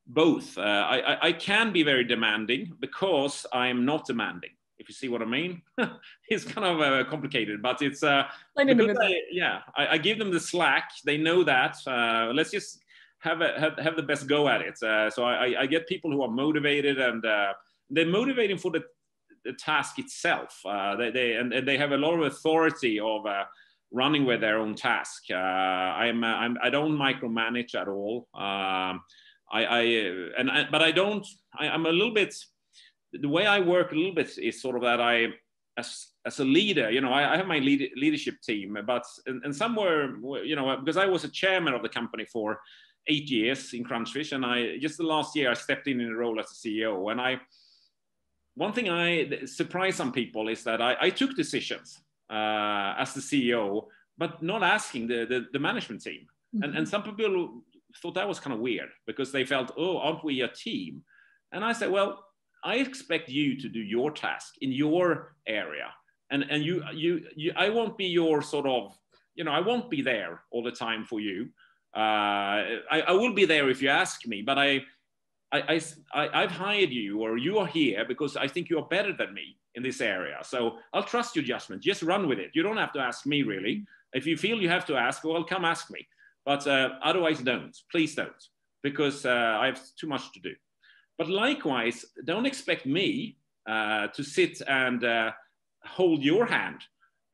both. 0.06 0.58
Uh, 0.58 0.60
I, 0.60 1.28
I 1.28 1.32
can 1.32 1.72
be 1.72 1.84
very 1.84 2.04
demanding 2.04 2.72
because 2.80 3.46
I'm 3.52 3.84
not 3.84 4.06
demanding. 4.06 4.50
If 4.78 4.88
you 4.88 4.94
see 4.94 5.08
what 5.08 5.22
I 5.22 5.24
mean, 5.24 5.62
it's 6.28 6.44
kind 6.44 6.66
of 6.66 6.80
uh, 6.80 7.08
complicated, 7.08 7.62
but 7.62 7.80
it's 7.80 8.02
uh, 8.02 8.24
I 8.58 8.62
I, 8.62 9.20
yeah. 9.30 9.60
I, 9.76 9.86
I, 9.88 9.98
give 9.98 10.18
them 10.18 10.30
the 10.30 10.40
slack. 10.40 10.90
They 11.04 11.16
know 11.16 11.42
that. 11.44 11.76
Uh, 11.86 12.32
let's 12.34 12.50
just 12.50 12.80
have, 13.20 13.40
a, 13.40 13.58
have 13.58 13.78
have 13.78 13.96
the 13.96 14.02
best 14.02 14.26
go 14.26 14.48
at 14.48 14.60
it. 14.60 14.82
Uh, 14.82 15.08
so 15.08 15.24
I, 15.24 15.62
I 15.62 15.66
get 15.66 15.88
people 15.88 16.10
who 16.10 16.22
are 16.22 16.30
motivated 16.30 16.98
and 17.00 17.24
uh, 17.24 17.54
they're 17.88 18.06
motivating 18.06 18.58
for 18.58 18.70
the, 18.70 18.84
the 19.44 19.54
task 19.54 19.98
itself. 19.98 20.60
Uh, 20.64 20.94
they, 20.96 21.10
they 21.10 21.36
and, 21.36 21.52
and, 21.54 21.66
they 21.66 21.78
have 21.78 21.92
a 21.92 21.96
lot 21.96 22.12
of 22.14 22.20
authority 22.20 23.00
of 23.00 23.24
running 23.90 24.24
with 24.24 24.40
their 24.40 24.58
own 24.58 24.74
task. 24.74 25.24
Uh, 25.30 25.34
I'm, 25.34 26.22
uh, 26.24 26.26
I'm, 26.26 26.58
I 26.62 26.70
don't 26.70 26.92
micromanage 26.92 27.74
at 27.74 27.88
all. 27.88 28.28
Um, 28.34 29.02
I, 29.50 29.64
I, 29.64 29.80
and 30.38 30.50
I, 30.50 30.66
but 30.70 30.82
I 30.82 30.92
don't. 30.92 31.26
I, 31.58 31.66
am 31.66 31.86
a 31.86 31.90
little 31.90 32.12
bit. 32.12 32.34
The 33.12 33.28
way 33.28 33.46
I 33.46 33.60
work 33.60 33.92
a 33.92 33.94
little 33.94 34.14
bit 34.14 34.36
is 34.38 34.60
sort 34.60 34.76
of 34.76 34.82
that 34.82 35.00
I, 35.00 35.28
as 35.78 36.08
as 36.24 36.40
a 36.40 36.44
leader, 36.44 36.90
you 36.90 37.00
know, 37.00 37.12
I, 37.12 37.34
I 37.34 37.36
have 37.36 37.46
my 37.46 37.58
lead, 37.58 37.90
leadership 37.96 38.36
team, 38.42 38.76
but 38.86 39.04
and, 39.26 39.44
and 39.44 39.54
somewhere, 39.54 40.16
you 40.44 40.56
know, 40.56 40.76
because 40.76 40.96
I 40.96 41.06
was 41.06 41.24
a 41.24 41.28
chairman 41.28 41.74
of 41.74 41.82
the 41.82 41.88
company 41.88 42.24
for 42.24 42.60
eight 43.06 43.30
years 43.30 43.72
in 43.74 43.84
Crunchfish, 43.84 44.32
and 44.32 44.44
I 44.44 44.78
just 44.78 44.98
the 44.98 45.04
last 45.04 45.36
year 45.36 45.50
I 45.50 45.54
stepped 45.54 45.86
in 45.86 46.00
in 46.00 46.08
a 46.08 46.16
role 46.16 46.40
as 46.40 46.50
a 46.50 46.68
CEO, 46.68 47.10
and 47.10 47.20
I. 47.20 47.40
One 48.54 48.72
thing 48.72 48.88
I 48.88 49.44
surprised 49.44 49.98
some 49.98 50.12
people 50.12 50.48
is 50.48 50.64
that 50.64 50.80
I, 50.80 50.96
I 50.98 51.10
took 51.10 51.36
decisions 51.36 52.00
uh, 52.30 52.94
as 52.96 53.12
the 53.12 53.20
CEO, 53.20 53.88
but 54.18 54.42
not 54.42 54.62
asking 54.62 55.08
the, 55.08 55.26
the, 55.26 55.46
the 55.52 55.58
management 55.58 56.02
team. 56.02 56.26
Mm-hmm. 56.54 56.62
And, 56.62 56.78
and 56.78 56.88
some 56.88 57.02
people 57.02 57.62
thought 58.00 58.14
that 58.14 58.28
was 58.28 58.40
kind 58.40 58.54
of 58.54 58.60
weird 58.60 58.88
because 59.06 59.32
they 59.32 59.44
felt, 59.44 59.72
oh, 59.76 59.98
aren't 59.98 60.24
we 60.24 60.40
a 60.40 60.48
team? 60.48 61.02
And 61.52 61.64
I 61.64 61.72
said, 61.72 61.90
well, 61.90 62.24
I 62.64 62.76
expect 62.76 63.28
you 63.28 63.58
to 63.60 63.68
do 63.68 63.80
your 63.80 64.10
task 64.10 64.54
in 64.60 64.72
your 64.72 65.34
area. 65.46 65.88
And, 66.30 66.44
and 66.50 66.64
you, 66.64 66.82
you, 66.92 67.24
you, 67.36 67.52
I 67.56 67.68
won't 67.68 67.96
be 67.96 68.06
your 68.06 68.42
sort 68.42 68.66
of, 68.66 68.98
you 69.34 69.44
know, 69.44 69.52
I 69.52 69.60
won't 69.60 69.88
be 69.88 70.02
there 70.02 70.42
all 70.50 70.62
the 70.62 70.72
time 70.72 71.04
for 71.04 71.20
you. 71.20 71.48
Uh, 71.94 72.82
I, 72.90 73.04
I 73.08 73.12
will 73.12 73.32
be 73.32 73.44
there 73.44 73.70
if 73.70 73.80
you 73.80 73.88
ask 73.88 74.26
me, 74.26 74.42
but 74.42 74.58
I, 74.58 74.82
I, 75.52 75.80
I, 76.12 76.42
I've 76.42 76.50
hired 76.50 76.90
you 76.90 77.22
or 77.22 77.38
you 77.38 77.58
are 77.58 77.66
here 77.66 78.04
because 78.06 78.36
I 78.36 78.48
think 78.48 78.68
you 78.68 78.78
are 78.78 78.88
better 78.88 79.12
than 79.12 79.32
me 79.32 79.56
in 79.76 79.82
this 79.82 80.00
area. 80.00 80.38
So 80.42 80.78
I'll 80.92 81.04
trust 81.04 81.36
your 81.36 81.44
judgment. 81.44 81.82
Just 81.82 82.02
run 82.02 82.28
with 82.28 82.38
it. 82.38 82.50
You 82.54 82.62
don't 82.62 82.76
have 82.76 82.92
to 82.94 83.00
ask 83.00 83.26
me 83.26 83.42
really. 83.42 83.86
If 84.12 84.26
you 84.26 84.36
feel 84.36 84.60
you 84.60 84.68
have 84.68 84.86
to 84.86 84.96
ask, 84.96 85.22
well, 85.24 85.44
come 85.44 85.64
ask 85.64 85.90
me. 85.90 86.06
But 86.44 86.66
uh, 86.66 86.90
otherwise, 87.02 87.40
don't. 87.40 87.76
Please 87.90 88.14
don't, 88.14 88.48
because 88.82 89.26
uh, 89.26 89.58
I 89.60 89.66
have 89.66 89.80
too 89.98 90.06
much 90.06 90.32
to 90.32 90.40
do. 90.40 90.54
But 91.18 91.28
likewise, 91.28 92.04
don't 92.24 92.46
expect 92.46 92.86
me 92.86 93.36
uh, 93.66 94.08
to 94.08 94.22
sit 94.22 94.60
and 94.68 95.04
uh, 95.04 95.32
hold 95.84 96.22
your 96.22 96.46
hand 96.46 96.82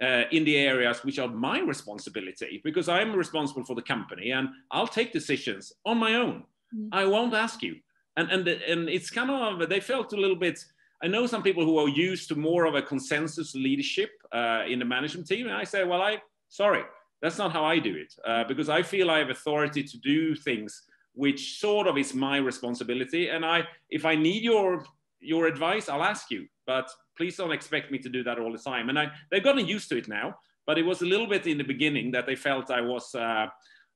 uh, 0.03 0.25
in 0.31 0.45
the 0.45 0.57
areas 0.57 1.05
which 1.05 1.19
are 1.19 1.29
my 1.29 1.61
responsibility, 1.61 2.61
because 2.65 2.89
I'm 2.89 3.15
responsible 3.15 3.65
for 3.65 3.75
the 3.75 3.83
company 3.83 4.31
and 4.31 4.49
I'll 4.71 4.87
take 4.87 5.13
decisions 5.13 5.73
on 5.85 5.99
my 5.99 6.15
own. 6.15 6.45
Mm. 6.75 6.89
I 6.93 7.05
won't 7.07 7.35
ask 7.35 7.63
you. 7.63 7.77
And, 8.17 8.31
and, 8.31 8.47
and 8.47 8.89
it's 8.89 9.11
kind 9.11 9.31
of, 9.31 9.69
they 9.69 9.81
felt 9.81 10.13
a 10.13 10.17
little 10.17 10.37
bit 10.37 10.65
I 11.03 11.09
know 11.09 11.27
some 11.27 11.43
people 11.43 11.65
who 11.65 11.79
are 11.79 11.89
used 11.89 12.29
to 12.29 12.37
more 12.37 12.65
of 12.65 12.77
a 12.77 12.83
consensus 12.83 13.57
leadership 13.57 14.11
uh, 14.31 14.63
in 14.69 14.79
the 14.79 14.85
management 14.85 15.27
team. 15.27 15.49
And 15.49 15.57
I 15.57 15.65
say, 15.65 15.83
well, 15.83 16.01
I, 16.01 16.23
sorry, 16.49 16.85
that's 17.21 17.39
not 17.39 17.53
how 17.53 17.65
I 17.65 17.81
do 17.81 17.97
it 17.97 18.15
uh, 18.25 18.45
because 18.45 18.69
I 18.69 18.83
feel 18.83 19.11
I 19.11 19.19
have 19.19 19.31
authority 19.31 19.83
to 19.83 19.99
do 19.99 20.37
things 20.37 20.83
which 21.15 21.59
sort 21.59 21.87
of 21.87 21.99
is 21.99 22.15
my 22.15 22.39
responsibility. 22.39 23.29
And 23.29 23.45
I, 23.45 23.65
if 23.91 24.05
I 24.05 24.15
need 24.15 24.43
your, 24.43 24.85
your 25.21 25.47
advice, 25.47 25.89
I'll 25.89 26.03
ask 26.03 26.31
you, 26.31 26.47
but 26.67 26.89
please 27.17 27.37
don't 27.37 27.53
expect 27.53 27.91
me 27.91 27.99
to 27.99 28.09
do 28.09 28.23
that 28.25 28.39
all 28.39 28.53
the 28.53 28.59
time. 28.59 28.89
And 28.89 28.99
I, 28.99 29.11
they've 29.31 29.43
gotten 29.43 29.67
used 29.67 29.89
to 29.91 29.99
it 29.99 30.09
now, 30.09 30.37
but 30.67 30.79
it 30.79 30.83
was 30.83 31.03
a 31.03 31.07
little 31.07 31.27
bit 31.27 31.47
in 31.47 31.59
the 31.59 31.65
beginning 31.65 32.11
that 32.13 32.27
they 32.27 32.37
felt 32.37 32.71
I 32.71 32.81
was, 32.81 33.15
uh, 33.15 33.47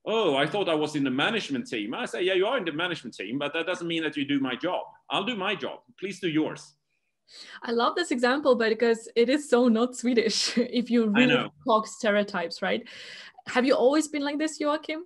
oh, 0.05 0.35
I 0.35 0.45
thought 0.45 0.69
I 0.69 0.75
was 0.75 0.95
in 0.95 1.03
the 1.03 1.11
management 1.11 1.67
team. 1.67 1.93
I 1.93 2.05
say, 2.05 2.23
yeah, 2.23 2.33
you 2.33 2.45
are 2.45 2.57
in 2.57 2.65
the 2.65 2.71
management 2.71 3.15
team, 3.15 3.39
but 3.39 3.53
that 3.53 3.65
doesn't 3.65 3.87
mean 3.87 4.03
that 4.03 4.15
you 4.15 4.25
do 4.25 4.39
my 4.39 4.55
job. 4.55 4.85
I'll 5.09 5.25
do 5.25 5.35
my 5.35 5.55
job. 5.55 5.79
Please 5.99 6.19
do 6.19 6.29
yours. 6.29 6.73
I 7.61 7.71
love 7.71 7.95
this 7.95 8.11
example, 8.11 8.55
but 8.55 8.69
because 8.69 9.09
it 9.15 9.29
is 9.29 9.49
so 9.49 9.67
not 9.67 9.95
Swedish 9.95 10.57
if 10.57 10.89
you 10.89 11.07
really 11.09 11.49
talk 11.65 11.87
stereotypes, 11.87 12.61
right? 12.61 12.87
Have 13.47 13.65
you 13.65 13.73
always 13.73 14.07
been 14.07 14.23
like 14.23 14.37
this, 14.37 14.59
Joachim? 14.59 15.05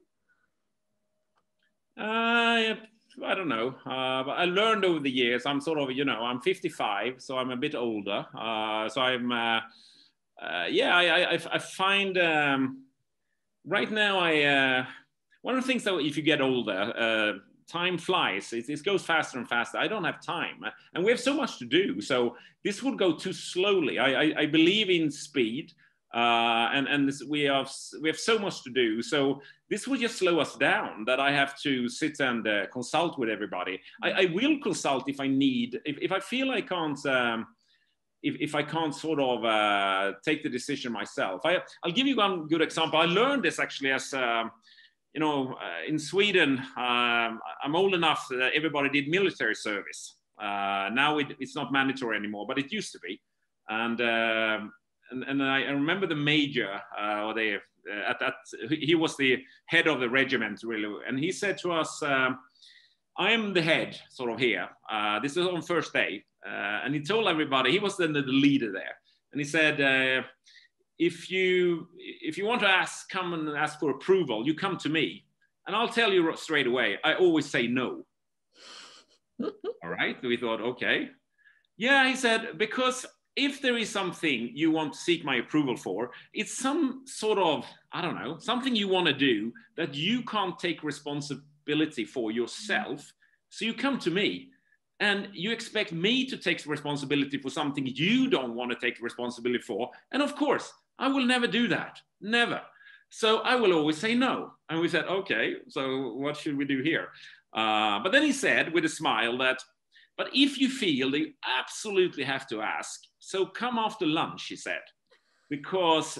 Uh, 1.97 2.75
I 3.23 3.35
don't 3.35 3.49
know. 3.49 3.75
Uh, 3.85 4.23
but 4.23 4.31
I 4.31 4.45
learned 4.45 4.85
over 4.85 4.99
the 4.99 5.11
years. 5.11 5.45
I'm 5.45 5.61
sort 5.61 5.79
of, 5.79 5.91
you 5.91 6.05
know, 6.05 6.23
I'm 6.23 6.41
55, 6.41 7.15
so 7.21 7.37
I'm 7.37 7.51
a 7.51 7.57
bit 7.57 7.75
older. 7.75 8.25
Uh, 8.37 8.89
so 8.89 9.01
I'm, 9.01 9.31
uh, 9.31 9.59
uh 10.41 10.65
yeah, 10.69 10.95
I, 10.95 11.33
I, 11.33 11.39
I 11.53 11.59
find 11.59 12.17
um, 12.17 12.85
right 13.65 13.91
now 13.91 14.19
I, 14.19 14.41
uh, 14.43 14.85
one 15.41 15.55
of 15.55 15.63
the 15.63 15.67
things 15.67 15.83
that 15.83 15.97
if 15.97 16.17
you 16.17 16.23
get 16.23 16.41
older, 16.41 16.93
uh, 16.97 17.39
time 17.71 17.97
flies. 17.97 18.51
It, 18.53 18.69
it, 18.69 18.83
goes 18.83 19.03
faster 19.03 19.37
and 19.37 19.47
faster. 19.47 19.77
I 19.77 19.87
don't 19.87 20.03
have 20.03 20.21
time, 20.21 20.63
and 20.93 21.03
we 21.03 21.11
have 21.11 21.19
so 21.19 21.33
much 21.33 21.57
to 21.59 21.65
do. 21.65 22.01
So 22.01 22.35
this 22.63 22.83
would 22.83 22.97
go 22.97 23.15
too 23.15 23.33
slowly. 23.33 23.97
I, 23.97 24.23
I, 24.23 24.33
I 24.39 24.45
believe 24.45 24.89
in 24.89 25.09
speed, 25.09 25.71
uh, 26.13 26.69
and 26.73 26.87
and 26.87 27.07
this, 27.07 27.23
we 27.23 27.41
have 27.43 27.71
we 28.01 28.09
have 28.09 28.19
so 28.19 28.37
much 28.37 28.63
to 28.63 28.69
do. 28.69 29.01
So 29.01 29.41
this 29.69 29.87
will 29.87 29.97
just 29.97 30.17
slow 30.17 30.39
us 30.39 30.55
down. 30.55 31.05
That 31.05 31.19
I 31.19 31.31
have 31.31 31.59
to 31.61 31.87
sit 31.87 32.19
and 32.19 32.47
uh, 32.47 32.67
consult 32.67 33.17
with 33.17 33.29
everybody. 33.29 33.79
I, 34.03 34.11
I, 34.11 34.25
will 34.33 34.59
consult 34.59 35.07
if 35.07 35.19
I 35.19 35.27
need. 35.27 35.79
If, 35.85 35.97
if 36.01 36.11
I 36.11 36.19
feel 36.19 36.51
I 36.51 36.61
can't. 36.61 37.05
Um, 37.05 37.47
if, 38.23 38.35
if 38.39 38.53
I 38.53 38.61
can't 38.61 38.93
sort 38.93 39.19
of 39.19 39.43
uh, 39.43 40.11
take 40.23 40.43
the 40.43 40.49
decision 40.49 40.91
myself, 40.91 41.41
I, 41.43 41.57
I'll 41.83 41.91
give 41.91 42.05
you 42.05 42.15
one 42.15 42.47
good 42.47 42.61
example. 42.61 42.99
I 42.99 43.05
learned 43.05 43.41
this 43.41 43.57
actually 43.57 43.89
as 43.89 44.13
um, 44.13 44.51
you 45.13 45.19
know, 45.19 45.53
uh, 45.53 45.87
in 45.87 45.99
Sweden, 45.99 46.59
um, 46.77 47.39
I'm 47.63 47.75
old 47.75 47.93
enough 47.93 48.27
that 48.29 48.51
everybody 48.55 48.89
did 48.89 49.09
military 49.09 49.55
service. 49.55 50.15
Uh, 50.41 50.89
now 50.93 51.17
it, 51.17 51.35
it's 51.39 51.55
not 51.55 51.71
mandatory 51.71 52.17
anymore, 52.17 52.45
but 52.47 52.57
it 52.57 52.71
used 52.71 52.91
to 52.93 52.99
be. 52.99 53.21
And 53.69 53.99
um, 54.01 54.73
and, 55.11 55.23
and 55.23 55.43
I, 55.43 55.63
remember 55.63 56.07
the 56.07 56.15
major, 56.15 56.81
uh, 56.99 57.25
or 57.25 57.33
the 57.33 57.57
uh, 57.89 58.09
at 58.09 58.19
that 58.19 58.33
he 58.69 58.95
was 58.95 59.17
the 59.17 59.39
head 59.65 59.87
of 59.87 59.99
the 59.99 60.09
regiment 60.09 60.61
really, 60.63 60.93
and 61.07 61.19
he 61.19 61.31
said 61.31 61.57
to 61.59 61.71
us, 61.71 62.01
um, 62.03 62.39
"I 63.17 63.31
am 63.31 63.53
the 63.53 63.61
head, 63.61 63.99
sort 64.09 64.31
of 64.31 64.39
here. 64.39 64.69
Uh, 64.89 65.19
this 65.19 65.37
is 65.37 65.47
on 65.47 65.61
first 65.61 65.93
day," 65.93 66.23
uh, 66.45 66.81
and 66.83 66.93
he 66.93 67.01
told 67.01 67.27
everybody 67.27 67.71
he 67.71 67.79
was 67.79 67.97
then 67.97 68.13
the 68.13 68.21
leader 68.21 68.71
there, 68.71 68.95
and 69.31 69.39
he 69.39 69.45
said 69.45 70.25
if 71.01 71.31
you 71.31 71.87
if 71.97 72.37
you 72.37 72.45
want 72.45 72.61
to 72.61 72.69
ask 72.69 73.09
come 73.09 73.33
and 73.33 73.49
ask 73.57 73.79
for 73.79 73.89
approval 73.89 74.45
you 74.45 74.53
come 74.53 74.77
to 74.77 74.87
me 74.87 75.25
and 75.65 75.75
i'll 75.75 75.89
tell 75.89 76.13
you 76.13 76.31
straight 76.35 76.67
away 76.67 76.99
i 77.03 77.15
always 77.15 77.49
say 77.49 77.65
no. 77.67 78.05
All 79.83 79.89
right? 79.89 80.15
We 80.21 80.37
thought 80.37 80.61
okay. 80.61 81.09
Yeah 81.75 82.07
he 82.07 82.15
said 82.15 82.59
because 82.59 83.07
if 83.35 83.61
there 83.61 83.77
is 83.77 83.89
something 83.89 84.51
you 84.53 84.71
want 84.71 84.93
to 84.93 84.99
seek 84.99 85.23
my 85.23 85.35
approval 85.35 85.77
for 85.77 86.11
it's 86.33 86.57
some 86.57 87.03
sort 87.05 87.37
of 87.37 87.65
i 87.93 88.01
don't 88.01 88.15
know 88.15 88.37
something 88.39 88.75
you 88.75 88.87
want 88.87 89.07
to 89.07 89.13
do 89.13 89.51
that 89.77 89.95
you 89.95 90.21
can't 90.23 90.59
take 90.59 90.83
responsibility 90.83 92.03
for 92.03 92.31
yourself 92.31 93.13
so 93.49 93.65
you 93.65 93.73
come 93.73 93.97
to 93.97 94.11
me 94.11 94.49
and 94.99 95.29
you 95.33 95.51
expect 95.51 95.91
me 95.91 96.25
to 96.25 96.37
take 96.37 96.65
responsibility 96.65 97.37
for 97.37 97.49
something 97.49 97.87
you 97.87 98.29
don't 98.29 98.53
want 98.53 98.69
to 98.69 98.77
take 98.77 99.01
responsibility 99.01 99.63
for 99.63 99.89
and 100.11 100.21
of 100.21 100.35
course 100.35 100.73
I 101.01 101.07
will 101.07 101.25
never 101.25 101.47
do 101.47 101.67
that, 101.69 101.99
never. 102.21 102.61
So 103.09 103.39
I 103.39 103.55
will 103.55 103.73
always 103.73 103.97
say 103.97 104.13
no. 104.13 104.51
And 104.69 104.79
we 104.79 104.87
said, 104.87 105.05
okay, 105.05 105.55
so 105.67 106.13
what 106.13 106.37
should 106.37 106.55
we 106.55 106.63
do 106.63 106.83
here? 106.83 107.09
Uh, 107.53 107.99
but 108.03 108.11
then 108.11 108.21
he 108.21 108.31
said 108.31 108.71
with 108.71 108.85
a 108.85 108.89
smile 108.89 109.35
that, 109.39 109.63
but 110.15 110.29
if 110.33 110.59
you 110.59 110.69
feel 110.69 111.09
that 111.11 111.19
you 111.19 111.33
absolutely 111.59 112.23
have 112.23 112.47
to 112.49 112.61
ask, 112.61 113.01
so 113.21 113.45
come 113.45 113.77
after 113.77 114.05
lunch, 114.05 114.47
he 114.47 114.55
said, 114.55 114.81
because 115.49 116.19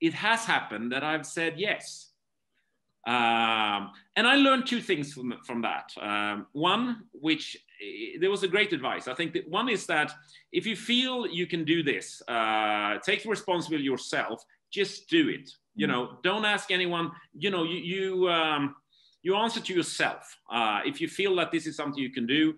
it 0.00 0.12
has 0.12 0.44
happened 0.44 0.90
that 0.92 1.04
I've 1.04 1.24
said 1.24 1.54
yes. 1.56 2.10
Um, 3.06 3.92
and 4.16 4.26
I 4.26 4.34
learned 4.34 4.66
two 4.66 4.80
things 4.80 5.12
from, 5.14 5.32
from 5.46 5.62
that. 5.62 5.90
Um, 6.00 6.46
one, 6.52 7.04
which 7.12 7.56
there 8.20 8.30
was 8.30 8.42
a 8.42 8.48
great 8.48 8.72
advice. 8.72 9.06
I 9.06 9.14
think 9.14 9.32
that 9.34 9.48
one 9.48 9.68
is 9.68 9.86
that 9.86 10.12
if 10.52 10.66
you 10.66 10.74
feel 10.74 11.26
you 11.26 11.46
can 11.46 11.64
do 11.64 11.82
this, 11.84 12.20
uh, 12.28 12.98
take 12.98 13.24
responsibility 13.24 13.84
yourself. 13.84 14.44
Just 14.72 15.08
do 15.08 15.28
it. 15.28 15.50
You 15.76 15.86
mm. 15.86 15.90
know, 15.90 16.18
don't 16.22 16.44
ask 16.44 16.70
anyone. 16.70 17.12
You 17.32 17.50
know, 17.50 17.62
you 17.62 17.78
you 17.78 18.28
um, 18.28 18.74
you 19.22 19.36
answer 19.36 19.60
to 19.60 19.74
yourself. 19.74 20.36
Uh, 20.52 20.80
if 20.84 21.00
you 21.00 21.08
feel 21.08 21.34
that 21.36 21.52
this 21.52 21.66
is 21.66 21.76
something 21.76 22.02
you 22.02 22.12
can 22.12 22.26
do, 22.26 22.54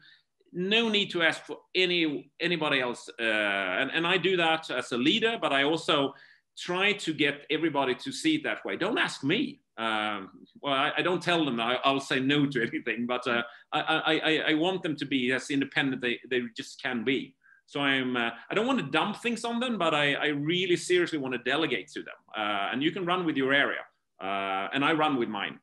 no 0.53 0.89
need 0.89 1.11
to 1.11 1.23
ask 1.23 1.43
for 1.43 1.59
any 1.75 2.31
anybody 2.41 2.81
else. 2.81 3.09
Uh, 3.19 3.23
and 3.23 3.91
and 3.91 4.07
I 4.07 4.17
do 4.19 4.37
that 4.37 4.71
as 4.71 4.93
a 4.93 4.97
leader, 4.99 5.39
but 5.41 5.53
I 5.53 5.65
also 5.65 6.15
try 6.57 6.93
to 6.93 7.15
get 7.15 7.47
everybody 7.51 7.95
to 7.95 8.13
see 8.13 8.37
it 8.37 8.45
that 8.45 8.65
way. 8.65 8.77
Don't 8.77 8.99
ask 8.99 9.25
me. 9.25 9.61
um, 9.79 10.31
well, 10.61 10.75
I, 10.75 10.93
I, 10.99 11.03
don't 11.03 11.23
tell 11.23 11.47
them 11.47 11.59
I, 11.59 11.79
will 11.91 11.99
say 11.99 12.21
no 12.21 12.45
to 12.45 12.63
anything, 12.69 13.07
but 13.07 13.27
uh, 13.27 13.43
I, 13.73 13.81
I, 13.81 14.51
I, 14.51 14.55
want 14.55 14.83
them 14.83 14.95
to 14.97 15.07
be 15.07 15.33
as 15.33 15.49
independent 15.51 16.03
they, 16.03 16.21
they 16.29 16.43
just 16.55 16.83
can 16.83 17.05
be. 17.05 17.35
So 17.65 17.81
I'm, 17.81 18.17
uh, 18.17 18.31
I 18.51 18.55
don't 18.55 18.67
want 18.67 18.81
to 18.81 18.91
dump 18.91 19.17
things 19.23 19.45
on 19.47 19.61
them, 19.61 19.79
but 19.79 19.95
I, 19.95 20.13
I 20.13 20.27
really 20.27 20.77
seriously 20.77 21.19
want 21.19 21.33
to 21.33 21.39
delegate 21.39 21.89
to 21.93 22.03
them. 22.03 22.15
Uh, 22.37 22.69
and 22.71 22.83
you 22.83 22.91
can 22.91 23.07
run 23.07 23.25
with 23.25 23.35
your 23.35 23.55
area, 23.55 23.81
uh, 24.21 24.69
and 24.75 24.85
I 24.85 24.93
run 24.93 25.17
with 25.17 25.31
mine. 25.31 25.59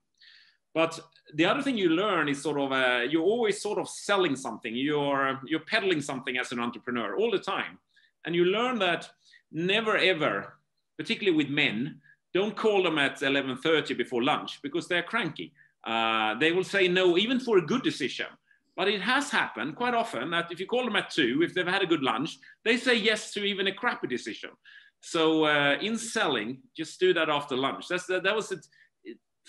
But 0.73 0.99
the 1.33 1.45
other 1.45 1.61
thing 1.61 1.77
you 1.77 1.89
learn 1.89 2.27
is 2.27 2.41
sort 2.41 2.59
of 2.59 2.71
uh, 2.71 3.01
you're 3.09 3.23
always 3.23 3.61
sort 3.61 3.79
of 3.79 3.87
selling 3.87 4.35
something. 4.35 4.75
You're 4.75 5.39
you're 5.45 5.61
peddling 5.61 6.01
something 6.01 6.37
as 6.37 6.51
an 6.51 6.59
entrepreneur 6.59 7.15
all 7.17 7.31
the 7.31 7.39
time, 7.39 7.77
and 8.25 8.35
you 8.35 8.45
learn 8.45 8.79
that 8.79 9.09
never 9.51 9.97
ever, 9.97 10.53
particularly 10.97 11.37
with 11.37 11.49
men, 11.49 11.99
don't 12.33 12.55
call 12.55 12.83
them 12.83 12.97
at 12.97 13.19
11.30 13.19 13.97
before 13.97 14.23
lunch 14.23 14.61
because 14.61 14.87
they're 14.87 15.03
cranky. 15.03 15.53
Uh, 15.83 16.35
they 16.35 16.51
will 16.51 16.63
say 16.63 16.87
no 16.87 17.17
even 17.17 17.39
for 17.39 17.57
a 17.57 17.65
good 17.65 17.81
decision. 17.81 18.27
But 18.75 18.87
it 18.87 19.01
has 19.01 19.29
happened 19.29 19.75
quite 19.75 19.93
often 19.93 20.29
that 20.29 20.51
if 20.51 20.59
you 20.59 20.65
call 20.65 20.85
them 20.85 20.95
at 20.95 21.09
two, 21.09 21.41
if 21.43 21.53
they've 21.53 21.67
had 21.67 21.81
a 21.81 21.87
good 21.87 22.01
lunch, 22.01 22.37
they 22.63 22.77
say 22.77 22.95
yes 22.95 23.33
to 23.33 23.43
even 23.43 23.67
a 23.67 23.73
crappy 23.73 24.07
decision. 24.07 24.51
So 25.01 25.45
uh, 25.45 25.77
in 25.81 25.97
selling, 25.97 26.59
just 26.75 26.99
do 26.99 27.13
that 27.13 27.29
after 27.29 27.57
lunch. 27.57 27.87
That's 27.89 28.05
that, 28.05 28.23
that 28.23 28.35
was 28.35 28.51
a 28.51 28.57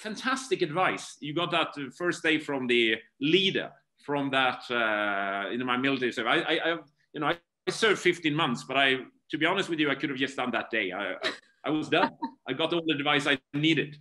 fantastic 0.02 0.62
advice. 0.62 1.16
You 1.21 1.35
got 1.35 1.50
that 1.50 1.75
first 1.97 2.23
day 2.23 2.38
from 2.38 2.66
the 2.66 2.97
leader 3.21 3.71
from 4.04 4.30
that 4.30 4.62
uh, 4.71 5.52
in 5.52 5.64
my 5.64 5.76
military 5.76 6.12
service. 6.12 6.45
I, 6.47 6.54
I, 6.54 6.73
I, 6.73 6.78
you 7.12 7.21
know, 7.21 7.26
I 7.26 7.37
served 7.71 8.00
15 8.00 8.35
months, 8.35 8.64
but 8.64 8.76
I, 8.76 8.99
to 9.30 9.38
be 9.38 9.47
honest 9.47 9.69
with 9.69 9.78
you, 9.78 9.90
I 9.90 9.95
could 9.95 10.11
have 10.11 10.19
just 10.19 10.37
done 10.37 10.50
that 10.52 10.71
day. 10.71 10.92
I, 10.92 11.12
I 11.12 11.30
I 11.64 11.71
was 11.71 11.88
done. 11.88 12.12
I 12.49 12.52
got 12.52 12.73
all 12.73 12.83
the 12.87 12.95
advice 12.95 13.26
I 13.26 13.38
needed. 13.54 13.99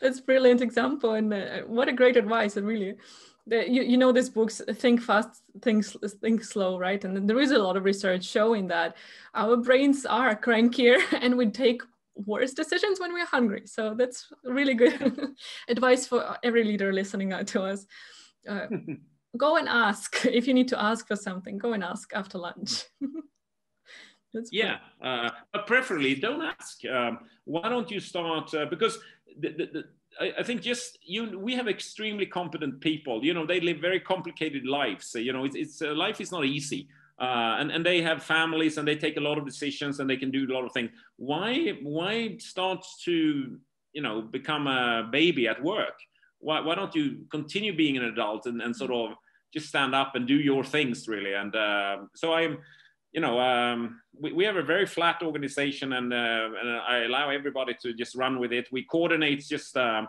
That's 0.00 0.20
brilliant 0.20 0.60
example, 0.60 1.12
and 1.12 1.32
uh, 1.32 1.60
what 1.66 1.88
a 1.88 1.92
great 1.92 2.16
advice! 2.16 2.56
And 2.56 2.66
really, 2.66 2.96
the, 3.46 3.68
you, 3.68 3.82
you 3.82 3.96
know 3.96 4.12
this 4.12 4.28
books 4.28 4.60
think 4.74 5.00
fast 5.00 5.42
think, 5.62 5.84
think 6.20 6.42
slow 6.42 6.78
right 6.78 7.02
and 7.04 7.30
there 7.30 7.38
is 7.38 7.52
a 7.52 7.58
lot 7.58 7.76
of 7.76 7.84
research 7.84 8.24
showing 8.24 8.66
that 8.66 8.96
our 9.34 9.56
brains 9.56 10.04
are 10.04 10.34
crankier 10.34 10.98
and 11.20 11.36
we 11.36 11.46
take 11.46 11.80
worse 12.16 12.54
decisions 12.54 12.98
when 12.98 13.12
we're 13.12 13.26
hungry 13.26 13.62
so 13.66 13.94
that's 13.94 14.32
really 14.44 14.74
good 14.74 15.34
advice 15.68 16.06
for 16.06 16.36
every 16.42 16.64
leader 16.64 16.92
listening 16.92 17.32
out 17.32 17.46
to 17.46 17.62
us 17.62 17.86
uh, 18.48 18.66
go 19.36 19.56
and 19.56 19.68
ask 19.68 20.24
if 20.24 20.48
you 20.48 20.54
need 20.54 20.68
to 20.68 20.82
ask 20.82 21.06
for 21.06 21.16
something 21.16 21.58
go 21.58 21.74
and 21.74 21.84
ask 21.84 22.10
after 22.14 22.38
lunch 22.38 22.84
That's 24.36 24.52
yeah, 24.52 24.78
uh, 25.02 25.30
but 25.52 25.66
preferably 25.66 26.14
don't 26.14 26.42
ask. 26.42 26.84
Um, 26.84 27.20
why 27.44 27.70
don't 27.70 27.90
you 27.90 28.00
start? 28.00 28.52
Uh, 28.54 28.66
because 28.66 28.98
the, 29.40 29.48
the, 29.48 29.66
the, 29.72 29.84
I, 30.20 30.40
I, 30.40 30.42
think 30.42 30.60
just 30.60 30.98
you, 31.02 31.38
we 31.38 31.54
have 31.54 31.68
extremely 31.68 32.26
competent 32.26 32.80
people. 32.82 33.24
You 33.24 33.32
know, 33.32 33.46
they 33.46 33.60
live 33.60 33.78
very 33.78 33.98
complicated 33.98 34.66
lives. 34.66 35.06
So, 35.06 35.18
you 35.18 35.32
know, 35.32 35.44
it's, 35.44 35.56
it's 35.56 35.80
uh, 35.80 35.94
life 35.94 36.20
is 36.20 36.32
not 36.32 36.44
easy. 36.44 36.88
Uh, 37.18 37.56
and, 37.58 37.70
and 37.70 37.84
they 37.84 38.02
have 38.02 38.22
families 38.22 38.76
and 38.76 38.86
they 38.86 38.96
take 38.96 39.16
a 39.16 39.20
lot 39.20 39.38
of 39.38 39.46
decisions 39.46 40.00
and 40.00 40.08
they 40.08 40.16
can 40.16 40.30
do 40.30 40.46
a 40.50 40.52
lot 40.52 40.64
of 40.64 40.72
things. 40.72 40.90
Why 41.16 41.78
why 41.82 42.36
start 42.38 42.84
to 43.04 43.58
you 43.92 44.02
know 44.02 44.20
become 44.20 44.66
a 44.66 45.08
baby 45.10 45.48
at 45.48 45.62
work? 45.62 45.98
Why, 46.40 46.60
why 46.60 46.74
don't 46.74 46.94
you 46.94 47.24
continue 47.30 47.74
being 47.74 47.96
an 47.96 48.04
adult 48.04 48.44
and, 48.46 48.60
and 48.60 48.76
sort 48.76 48.90
of 48.90 49.16
just 49.54 49.68
stand 49.68 49.94
up 49.94 50.14
and 50.14 50.28
do 50.28 50.34
your 50.34 50.62
things 50.62 51.08
really? 51.08 51.32
And 51.32 51.56
uh, 51.56 51.98
so 52.14 52.34
I'm 52.34 52.58
you 53.16 53.22
know, 53.22 53.40
um, 53.40 54.02
we, 54.20 54.32
we 54.32 54.44
have 54.44 54.56
a 54.56 54.62
very 54.62 54.84
flat 54.84 55.22
organization 55.22 55.94
and, 55.94 56.12
uh, 56.12 56.50
and 56.60 56.68
I 56.86 57.04
allow 57.04 57.30
everybody 57.30 57.74
to 57.80 57.94
just 57.94 58.14
run 58.14 58.38
with 58.38 58.52
it. 58.52 58.68
We 58.70 58.82
coordinate 58.84 59.40
just, 59.40 59.74
um, 59.78 60.06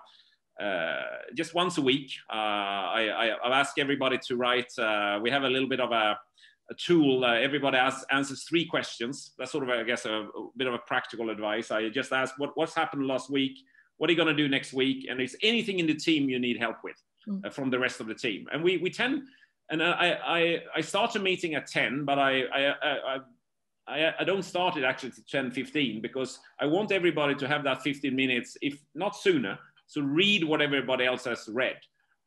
uh, 0.59 1.03
just 1.33 1.53
once 1.53 1.77
a 1.77 1.81
week. 1.81 2.11
Uh, 2.29 2.35
I, 2.35 3.01
I, 3.15 3.25
have 3.41 3.53
asked 3.53 3.79
everybody 3.79 4.17
to 4.27 4.35
write, 4.35 4.77
uh, 4.77 5.19
we 5.21 5.29
have 5.29 5.43
a 5.43 5.49
little 5.49 5.69
bit 5.69 5.79
of 5.79 5.93
a, 5.93 6.19
a 6.69 6.74
tool. 6.74 7.24
Uh, 7.24 7.33
everybody 7.33 7.77
asks, 7.77 8.05
answers 8.12 8.43
three 8.43 8.65
questions. 8.65 9.34
That's 9.38 9.51
sort 9.51 9.63
of, 9.63 9.69
I 9.69 9.84
guess, 9.84 10.06
a, 10.06 10.12
a, 10.12 10.49
bit 10.58 10.67
of 10.67 10.73
a 10.73 10.80
practical 10.80 11.30
advice. 11.30 11.71
I 11.71 11.89
just 11.89 12.12
ask 12.12 12.36
what, 12.38 12.56
what's 12.56 12.75
happened 12.75 13.08
last 13.08 13.30
week? 13.30 13.58
What 13.97 14.10
are 14.10 14.13
you 14.13 14.17
going 14.17 14.36
to 14.36 14.43
do 14.43 14.49
next 14.49 14.73
week? 14.73 15.08
And 15.10 15.21
is 15.21 15.36
anything 15.41 15.80
in 15.80 15.88
the 15.88 15.95
team 15.95 16.30
you 16.30 16.39
need 16.39 16.58
help 16.58 16.77
with 16.84 17.01
mm. 17.27 17.51
from 17.53 17.69
the 17.69 17.80
rest 17.80 17.99
of 17.99 18.08
the 18.08 18.15
team? 18.15 18.47
And 18.51 18.63
we, 18.63 18.77
we 18.77 18.89
tend, 18.89 19.23
and 19.69 19.82
I, 19.82 20.17
I, 20.25 20.62
I 20.75 20.82
start 20.82 21.15
a 21.15 21.19
meeting 21.19 21.56
at 21.56 21.67
10, 21.67 22.06
but 22.06 22.19
I, 22.19 22.43
I, 22.43 22.73
I, 22.82 23.17
I, 23.88 24.13
I 24.19 24.23
don't 24.23 24.43
start 24.43 24.77
it 24.77 24.84
actually 24.84 25.12
to 25.12 25.25
10, 25.25 25.51
15, 25.51 26.01
because 26.01 26.39
I 26.60 26.65
want 26.65 26.91
everybody 26.91 27.36
to 27.36 27.47
have 27.47 27.63
that 27.63 27.82
15 27.82 28.15
minutes, 28.15 28.58
if 28.62 28.77
not 28.93 29.15
sooner, 29.15 29.58
to 29.93 30.03
read 30.03 30.43
what 30.43 30.62
everybody 30.62 31.06
else 31.06 31.23
has 31.25 31.47
read. 31.47 31.77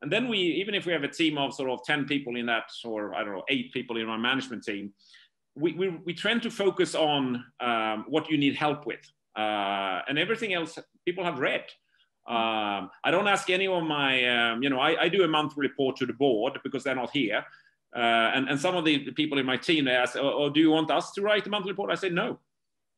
And 0.03 0.11
then 0.11 0.29
we, 0.29 0.39
even 0.39 0.75
if 0.75 0.87
we 0.87 0.93
have 0.93 1.05
a 1.05 1.09
team 1.09 1.37
of 1.37 1.55
sort 1.55 1.71
of 1.71 1.85
10 1.85 2.07
people 2.07 2.37
in 2.37 2.47
that, 2.47 2.71
or 2.85 3.15
I 3.15 3.23
don't 3.23 3.35
know, 3.35 3.45
eight 3.49 3.73
people 3.73 3.99
in 3.99 4.09
our 4.09 4.19
management 4.19 4.65
team, 4.65 4.93
we, 5.55 5.73
we, 5.75 5.89
we 6.05 6.15
tend 6.15 6.43
to 6.43 6.51
focus 6.51 6.95
on 6.95 7.45
um, 7.61 8.05
what 8.09 8.31
you 8.31 8.39
need 8.39 8.55
help 8.55 8.87
with. 8.87 9.01
Uh, 9.37 10.01
and 10.09 10.19
everything 10.19 10.55
else 10.55 10.79
people 11.05 11.25
have 11.25 11.39
read. 11.39 11.65
Um, 12.27 12.91
I 13.03 13.11
don't 13.11 13.27
ask 13.27 13.51
any 13.51 13.67
of 13.67 13.83
my, 13.83 14.25
um, 14.53 14.63
you 14.63 14.71
know, 14.71 14.79
I, 14.79 15.03
I, 15.03 15.09
do 15.09 15.25
a 15.25 15.29
monthly 15.29 15.67
report 15.67 15.97
to 15.97 16.07
the 16.07 16.13
board 16.13 16.59
because 16.63 16.85
they're 16.85 16.95
not 16.95 17.11
here. 17.11 17.45
Uh, 17.95 17.99
and, 18.35 18.49
and 18.49 18.61
some 18.61 18.77
of 18.77 18.85
the, 18.85 19.11
people 19.13 19.39
in 19.39 19.47
my 19.47 19.57
team, 19.57 19.87
they 19.87 19.93
ask, 19.93 20.17
oh, 20.17 20.45
oh, 20.45 20.51
do 20.51 20.61
you 20.61 20.71
want 20.71 20.91
us 20.91 21.13
to 21.13 21.23
write 21.23 21.47
a 21.47 21.51
monthly 21.51 21.73
report? 21.73 21.91
I 21.91 21.95
say, 21.95 22.11
no, 22.11 22.39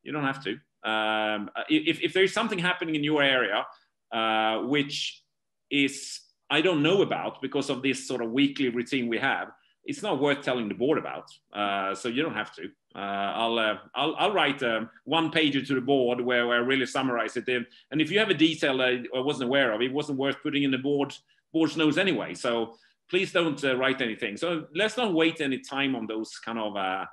you 0.03 0.13
don't 0.13 0.25
have 0.25 0.43
to. 0.45 0.59
Um, 0.89 1.51
if, 1.69 2.01
if 2.01 2.13
there's 2.13 2.33
something 2.33 2.59
happening 2.59 2.95
in 2.95 3.05
your 3.05 3.23
area, 3.23 3.65
uh, 4.13 4.63
which 4.63 5.23
is, 5.71 6.21
I 6.53 6.61
don't 6.61 6.83
know 6.83 7.01
about 7.01 7.41
because 7.41 7.71
of 7.71 7.83
this 7.83 8.07
sort 8.07 8.21
of 8.23 8.31
weekly 8.31 8.69
routine 8.69 9.09
we 9.09 9.19
have, 9.19 9.49
it's 9.85 10.03
not 10.03 10.21
worth 10.21 10.43
telling 10.43 10.69
the 10.69 10.75
board 10.75 10.99
about. 10.99 11.29
Uh, 11.53 11.95
so 11.95 12.09
you 12.09 12.23
don't 12.23 12.35
have 12.35 12.55
to. 12.57 12.65
Uh, 12.95 13.31
I'll, 13.43 13.59
uh, 13.59 13.79
I'll, 13.95 14.15
I'll 14.17 14.35
write 14.35 14.63
um, 14.63 14.91
one 15.05 15.31
pager 15.33 15.67
to 15.67 15.75
the 15.75 15.81
board 15.81 16.21
where, 16.21 16.47
where 16.47 16.59
I 16.59 16.67
really 16.73 16.85
summarize 16.87 17.39
it. 17.39 17.49
In. 17.49 17.65
And 17.91 18.03
if 18.03 18.11
you 18.11 18.19
have 18.19 18.29
a 18.29 18.35
detail 18.35 18.83
I 18.83 19.03
wasn't 19.15 19.49
aware 19.49 19.73
of, 19.73 19.81
it 19.81 19.93
wasn't 19.93 20.19
worth 20.19 20.43
putting 20.43 20.63
in 20.63 20.71
the 20.71 20.79
board 20.79 21.15
board's 21.55 21.77
notes 21.77 21.97
anyway. 21.97 22.35
So 22.35 22.77
please 23.11 23.33
don't 23.33 23.63
uh, 23.65 23.77
write 23.77 24.01
anything. 24.03 24.37
So 24.37 24.67
let's 24.75 24.97
not 24.97 25.15
wait 25.15 25.41
any 25.41 25.59
time 25.59 25.97
on 25.97 26.07
those 26.07 26.39
kind 26.39 26.59
of, 26.59 26.77
uh, 26.77 27.07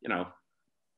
you 0.00 0.08
know, 0.08 0.28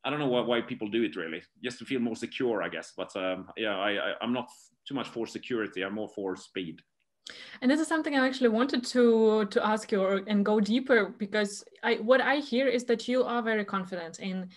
I 0.05 0.11
don't 0.11 0.21
know 0.21 0.29
why, 0.29 0.43
why, 0.43 0.61
people 0.61 0.89
do 0.89 1.03
it 1.03 1.17
really, 1.17 1.43
just 1.63 1.79
to 1.81 1.85
feel 1.85 2.01
more 2.01 2.17
secure, 2.17 2.63
I 2.63 2.69
guess. 2.69 2.93
But 2.97 3.15
um, 3.17 3.49
yeah, 3.57 3.77
I, 3.77 3.91
I, 3.91 4.15
I'm 4.23 4.33
not 4.33 4.49
too 4.87 4.95
much 4.95 5.09
for 5.09 5.27
security. 5.27 5.83
I'm 5.83 5.95
more 5.95 6.09
for 6.09 6.37
speed. 6.37 6.81
And 7.61 7.71
this 7.71 7.81
is 7.81 7.89
something 7.89 8.17
I 8.17 8.27
actually 8.27 8.49
wanted 8.49 8.85
to 8.87 9.47
to 9.47 9.67
ask 9.67 9.93
you 9.93 10.03
or, 10.03 10.21
and 10.27 10.45
go 10.45 10.61
deeper 10.61 11.07
because 11.19 11.65
I 11.83 11.95
what 11.97 12.21
I 12.21 12.37
hear 12.37 12.67
is 12.67 12.85
that 12.85 13.09
you 13.09 13.25
are 13.25 13.43
very 13.43 13.65
confident 13.65 14.19
in 14.21 14.49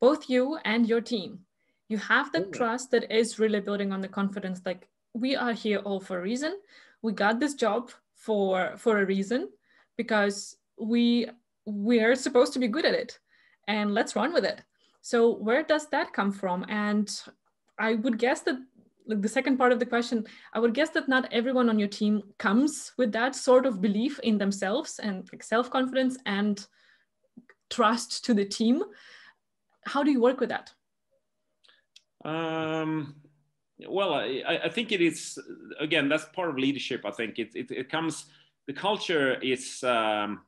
both 0.00 0.28
you 0.28 0.58
and 0.64 0.86
your 0.86 1.00
team. 1.00 1.40
You 1.88 1.98
have 1.98 2.32
the 2.32 2.46
trust 2.46 2.90
that 2.90 3.10
is 3.10 3.38
really 3.38 3.60
building 3.60 3.92
on 3.92 4.00
the 4.00 4.08
confidence 4.08 4.60
like 4.64 4.88
we 5.12 5.36
are 5.36 5.52
here 5.52 5.78
all 5.78 6.00
for 6.00 6.18
a 6.18 6.22
reason. 6.22 6.58
We 7.02 7.12
got 7.12 7.40
this 7.40 7.54
job 7.54 7.90
for 8.14 8.74
for 8.76 8.98
a 8.98 9.06
reason 9.06 9.48
because 9.96 10.56
we 10.78 11.28
we're 11.66 12.14
supposed 12.14 12.52
to 12.52 12.58
be 12.58 12.68
good 12.68 12.84
at 12.84 12.94
it 12.94 13.18
and 13.68 13.94
let's 13.94 14.16
run 14.16 14.32
with 14.32 14.44
it. 14.44 14.62
So 15.00 15.34
where 15.36 15.62
does 15.62 15.88
that 15.88 16.12
come 16.12 16.32
from? 16.32 16.64
And 16.68 17.08
I 17.78 17.94
would 17.94 18.18
guess 18.18 18.40
that 18.42 18.56
like 19.06 19.20
the 19.20 19.28
second 19.28 19.58
part 19.58 19.72
of 19.72 19.78
the 19.78 19.86
question, 19.86 20.24
I 20.52 20.58
would 20.58 20.74
guess 20.74 20.90
that 20.90 21.08
not 21.08 21.28
everyone 21.32 21.68
on 21.68 21.78
your 21.78 21.88
team 21.88 22.22
comes 22.38 22.92
with 22.96 23.12
that 23.12 23.34
sort 23.34 23.66
of 23.66 23.80
belief 23.80 24.18
in 24.20 24.38
themselves 24.38 24.98
and 24.98 25.28
like 25.32 25.42
self-confidence 25.42 26.18
and 26.26 26.66
trust 27.70 28.24
to 28.24 28.34
the 28.34 28.44
team. 28.44 28.82
How 29.86 30.02
do 30.02 30.10
you 30.10 30.20
work 30.20 30.40
with 30.40 30.48
that? 30.48 30.72
Um, 32.24 33.16
well, 33.86 34.14
I, 34.14 34.60
I, 34.64 34.68
think 34.70 34.92
it 34.92 35.02
is 35.02 35.38
again 35.78 36.08
that's 36.08 36.24
part 36.26 36.48
of 36.48 36.56
leadership. 36.56 37.02
I 37.04 37.10
think 37.10 37.38
it 37.38 37.50
it, 37.54 37.70
it 37.70 37.90
comes 37.90 38.26
the 38.66 38.72
culture 38.72 39.34
is 39.42 39.84
um, 39.84 40.40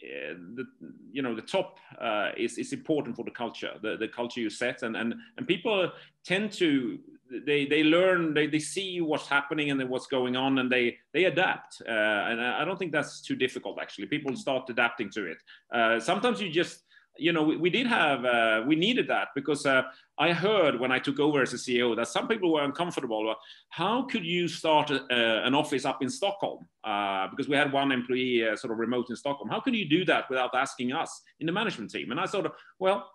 eh, 0.00 0.34
the 0.54 0.64
you 1.10 1.22
know 1.22 1.34
the 1.34 1.42
top 1.42 1.78
uh, 2.00 2.30
is 2.36 2.58
is 2.58 2.72
important 2.72 3.16
for 3.16 3.24
the 3.24 3.30
culture 3.32 3.72
the, 3.82 3.96
the 3.96 4.06
culture 4.06 4.40
you 4.40 4.50
set 4.50 4.82
and 4.82 4.96
and 4.96 5.14
and 5.36 5.48
people 5.48 5.90
tend 6.24 6.52
to 6.52 7.00
they 7.46 7.66
they 7.66 7.82
learn 7.82 8.34
they, 8.34 8.46
they 8.46 8.58
see 8.58 9.00
what's 9.00 9.28
happening 9.28 9.70
and 9.70 9.88
what's 9.88 10.06
going 10.06 10.36
on 10.36 10.58
and 10.58 10.70
they 10.70 10.96
they 11.12 11.24
adapt. 11.24 11.82
Uh, 11.86 11.92
and 11.92 12.40
i 12.40 12.64
don't 12.64 12.78
think 12.78 12.92
that's 12.92 13.20
too 13.20 13.36
difficult 13.36 13.78
actually. 13.80 14.06
People 14.06 14.34
start 14.36 14.68
adapting 14.70 15.10
to 15.10 15.26
it. 15.26 15.38
Uh, 15.72 16.00
sometimes 16.00 16.40
you 16.40 16.50
just 16.50 16.82
you 17.18 17.32
know 17.32 17.42
we, 17.42 17.56
we 17.56 17.70
did 17.70 17.86
have 17.86 18.24
uh, 18.24 18.62
we 18.66 18.76
needed 18.76 19.08
that 19.08 19.28
because 19.34 19.64
uh, 19.66 19.82
i 20.18 20.32
heard 20.32 20.78
when 20.78 20.92
i 20.92 20.98
took 20.98 21.18
over 21.18 21.42
as 21.42 21.52
a 21.52 21.56
ceo 21.56 21.96
that 21.96 22.08
some 22.08 22.28
people 22.28 22.52
were 22.52 22.62
uncomfortable. 22.62 23.34
How 23.70 24.02
could 24.02 24.24
you 24.24 24.48
start 24.48 24.90
a, 24.90 25.46
an 25.46 25.54
office 25.54 25.84
up 25.84 26.02
in 26.02 26.10
stockholm? 26.10 26.66
Uh, 26.84 27.28
because 27.28 27.48
we 27.48 27.56
had 27.56 27.72
one 27.72 27.90
employee 27.92 28.46
uh, 28.46 28.56
sort 28.56 28.72
of 28.72 28.78
remote 28.78 29.06
in 29.10 29.16
stockholm. 29.16 29.48
How 29.48 29.60
can 29.60 29.74
you 29.74 29.88
do 29.88 30.04
that 30.04 30.28
without 30.30 30.54
asking 30.54 30.92
us 30.92 31.22
in 31.40 31.46
the 31.46 31.52
management 31.52 31.90
team? 31.90 32.10
And 32.10 32.20
i 32.20 32.26
sort 32.26 32.46
of 32.46 32.52
well 32.78 33.10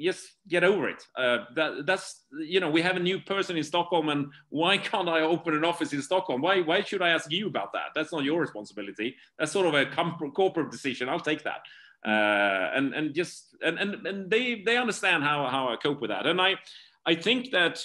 just 0.00 0.32
get 0.48 0.64
over 0.64 0.88
it. 0.88 1.02
Uh, 1.16 1.38
that, 1.54 1.86
that's 1.86 2.24
you 2.38 2.60
know 2.60 2.70
we 2.70 2.82
have 2.82 2.96
a 2.96 3.00
new 3.00 3.20
person 3.20 3.56
in 3.56 3.64
Stockholm, 3.64 4.08
and 4.08 4.26
why 4.48 4.78
can't 4.78 5.08
I 5.08 5.20
open 5.22 5.54
an 5.54 5.64
office 5.64 5.92
in 5.92 6.02
Stockholm? 6.02 6.40
Why 6.40 6.60
why 6.60 6.82
should 6.82 7.02
I 7.02 7.10
ask 7.10 7.30
you 7.30 7.46
about 7.46 7.72
that? 7.72 7.88
That's 7.94 8.12
not 8.12 8.24
your 8.24 8.40
responsibility. 8.40 9.16
That's 9.38 9.52
sort 9.52 9.66
of 9.66 9.74
a 9.74 9.86
corporate 10.32 10.70
decision. 10.70 11.08
I'll 11.08 11.20
take 11.20 11.42
that. 11.44 11.60
Uh, 12.06 12.70
and 12.74 12.94
and 12.94 13.14
just 13.14 13.56
and, 13.62 13.78
and 13.78 14.06
and 14.06 14.30
they 14.30 14.62
they 14.64 14.76
understand 14.76 15.24
how 15.24 15.46
how 15.48 15.68
I 15.68 15.76
cope 15.76 16.00
with 16.00 16.10
that. 16.10 16.26
And 16.26 16.40
I 16.40 16.56
I 17.04 17.14
think 17.14 17.50
that 17.50 17.84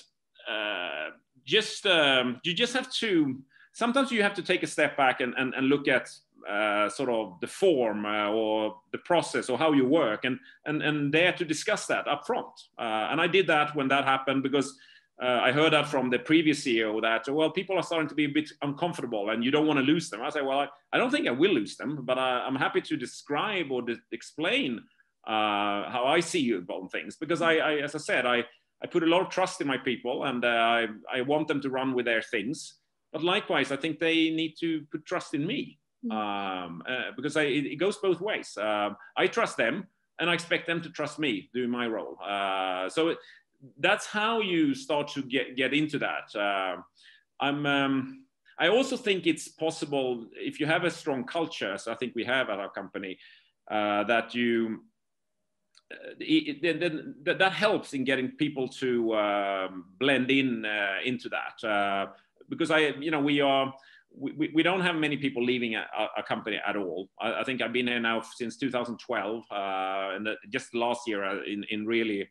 uh, 0.50 1.10
just 1.46 1.86
um, 1.86 2.40
you 2.44 2.54
just 2.54 2.74
have 2.74 2.92
to 2.94 3.42
sometimes 3.74 4.12
you 4.12 4.22
have 4.22 4.34
to 4.36 4.44
take 4.44 4.64
a 4.64 4.68
step 4.68 4.98
back 4.98 5.22
and 5.22 5.34
and, 5.38 5.54
and 5.56 5.68
look 5.68 5.88
at 5.88 6.10
uh, 6.50 6.90
sort 6.90 7.10
of 7.10 7.40
the 7.42 7.48
form 7.48 8.06
uh, 8.06 8.30
or 8.30 8.76
the 8.92 8.98
process 9.00 9.50
or 9.50 9.58
how 9.58 9.72
you 9.72 9.86
work 9.86 10.26
and 10.26 10.40
and 10.66 10.82
and 10.82 11.12
dare 11.12 11.34
to 11.34 11.46
discuss 11.46 11.86
that 11.86 12.08
up 12.08 12.26
front 12.26 12.54
uh, 12.80 13.08
and 13.12 13.22
i 13.22 13.28
did 13.28 13.48
that 13.48 13.76
when 13.76 13.88
that 13.88 14.06
happened 14.06 14.44
because 14.44 14.78
uh, 15.22 15.40
i 15.44 15.52
heard 15.52 15.74
that 15.74 15.88
from 15.88 16.10
the 16.10 16.20
previous 16.20 16.64
ceo 16.64 17.02
that 17.02 17.28
well 17.30 17.52
people 17.52 17.78
are 17.78 17.84
starting 17.84 18.08
to 18.08 18.16
be 18.16 18.26
a 18.26 18.30
bit 18.30 18.50
uncomfortable 18.62 19.30
and 19.30 19.44
you 19.44 19.52
don't 19.52 19.68
want 19.68 19.78
to 19.78 19.84
lose 19.84 20.10
them. 20.10 20.22
I 20.22 20.30
say 20.30 20.42
well 20.42 20.60
i, 20.60 20.68
I 20.94 20.98
don't 20.98 21.12
think 21.12 21.28
i 21.28 21.32
will 21.32 21.54
lose 21.54 21.76
them 21.78 22.04
but 22.04 22.18
I, 22.18 22.48
am 22.48 22.56
happy 22.56 22.82
to 22.82 22.98
describe 22.98 23.72
or 23.72 23.82
de- 23.82 23.98
explain 24.12 24.80
uh, 25.28 25.90
how 25.92 26.06
i 26.08 26.20
see 26.20 26.54
on 26.54 26.90
things. 26.90 27.18
Because 27.18 27.42
I, 27.42 27.54
I, 27.56 27.74
as 27.76 27.96
i 27.96 28.00
said 28.00 28.26
i 28.26 28.44
i 28.84 28.88
put 28.88 29.04
a 29.04 29.08
lot 29.08 29.22
of 29.22 29.30
trust 29.30 29.62
in 29.62 29.68
my 29.68 29.78
people 29.78 30.24
and 30.24 30.44
uh, 30.44 30.48
i 30.48 30.88
i 31.14 31.22
want 31.22 31.48
them 31.48 31.62
to 31.62 31.70
run 31.70 31.94
with 31.94 32.06
their 32.06 32.24
things. 32.24 32.76
But 33.14 33.24
likewise 33.24 33.72
i 33.72 33.76
think 33.76 34.00
they 34.00 34.32
need 34.32 34.56
to 34.62 34.86
put 34.92 35.06
trust 35.06 35.34
in 35.34 35.46
me. 35.46 35.78
Um, 36.10 36.82
uh, 36.88 37.12
because 37.16 37.38
I, 37.38 37.44
it, 37.44 37.76
goes 37.76 37.98
both 37.98 38.22
ways. 38.22 38.58
Um, 38.58 38.96
I 39.16 39.28
trust 39.28 39.58
them, 39.58 39.88
and 40.20 40.30
I 40.30 40.34
expect 40.34 40.68
them 40.68 40.82
to 40.82 40.90
trust 40.90 41.20
me 41.20 41.50
doing 41.54 41.70
my 41.70 41.88
role. 41.88 42.18
Uh, 42.24 42.90
so 42.90 43.10
it, 43.10 43.18
that's 43.80 44.08
how 44.08 44.42
you 44.42 44.74
start 44.74 45.10
to 45.10 45.22
get 45.22 45.56
get 45.56 45.74
into 45.74 46.00
that. 46.00 46.36
Uh, 46.36 46.82
I'm. 47.40 47.66
Um, 47.66 48.26
I 48.60 48.68
also 48.68 48.96
think 48.96 49.26
it's 49.26 49.48
possible 49.48 50.28
if 50.34 50.60
you 50.60 50.68
have 50.68 50.84
a 50.84 50.92
strong 50.92 51.24
culture, 51.24 51.74
as 51.74 51.88
I 51.88 51.96
think 51.96 52.14
we 52.14 52.24
have 52.26 52.50
at 52.50 52.60
our 52.60 52.70
company, 52.70 53.18
uh, 53.70 54.04
that 54.06 54.34
you. 54.34 54.84
Uh, 55.92 56.14
it, 56.20 56.64
it, 56.64 57.26
that, 57.26 57.38
that 57.38 57.52
helps 57.52 57.94
in 57.94 58.06
getting 58.06 58.32
people 58.32 58.68
to 58.68 59.14
um, 59.16 59.86
blend 60.00 60.32
in 60.32 60.66
uh, 60.66 60.98
into 61.04 61.30
that 61.30 62.14
because 62.50 62.70
I, 62.70 62.80
you 63.00 63.12
know, 63.12 63.22
we 63.22 63.42
are 63.42 63.74
we, 64.16 64.52
we 64.54 64.64
don't 64.64 64.82
have 64.82 64.96
many 64.96 65.18
people 65.18 65.44
leaving 65.44 65.76
a, 65.76 65.86
a 66.18 66.24
company 66.24 66.60
at 66.66 66.76
all. 66.76 67.10
I, 67.20 67.42
I, 67.42 67.44
think 67.44 67.62
I've 67.62 67.74
been 67.74 67.88
here 67.88 68.00
now 68.00 68.22
since 68.22 68.58
2012, 68.58 69.44
uh, 69.50 69.56
and 70.16 70.28
just 70.50 70.74
last 70.76 71.08
year 71.08 71.24
uh, 71.24 71.44
in, 71.44 71.64
in 71.70 71.86
really 71.86 72.30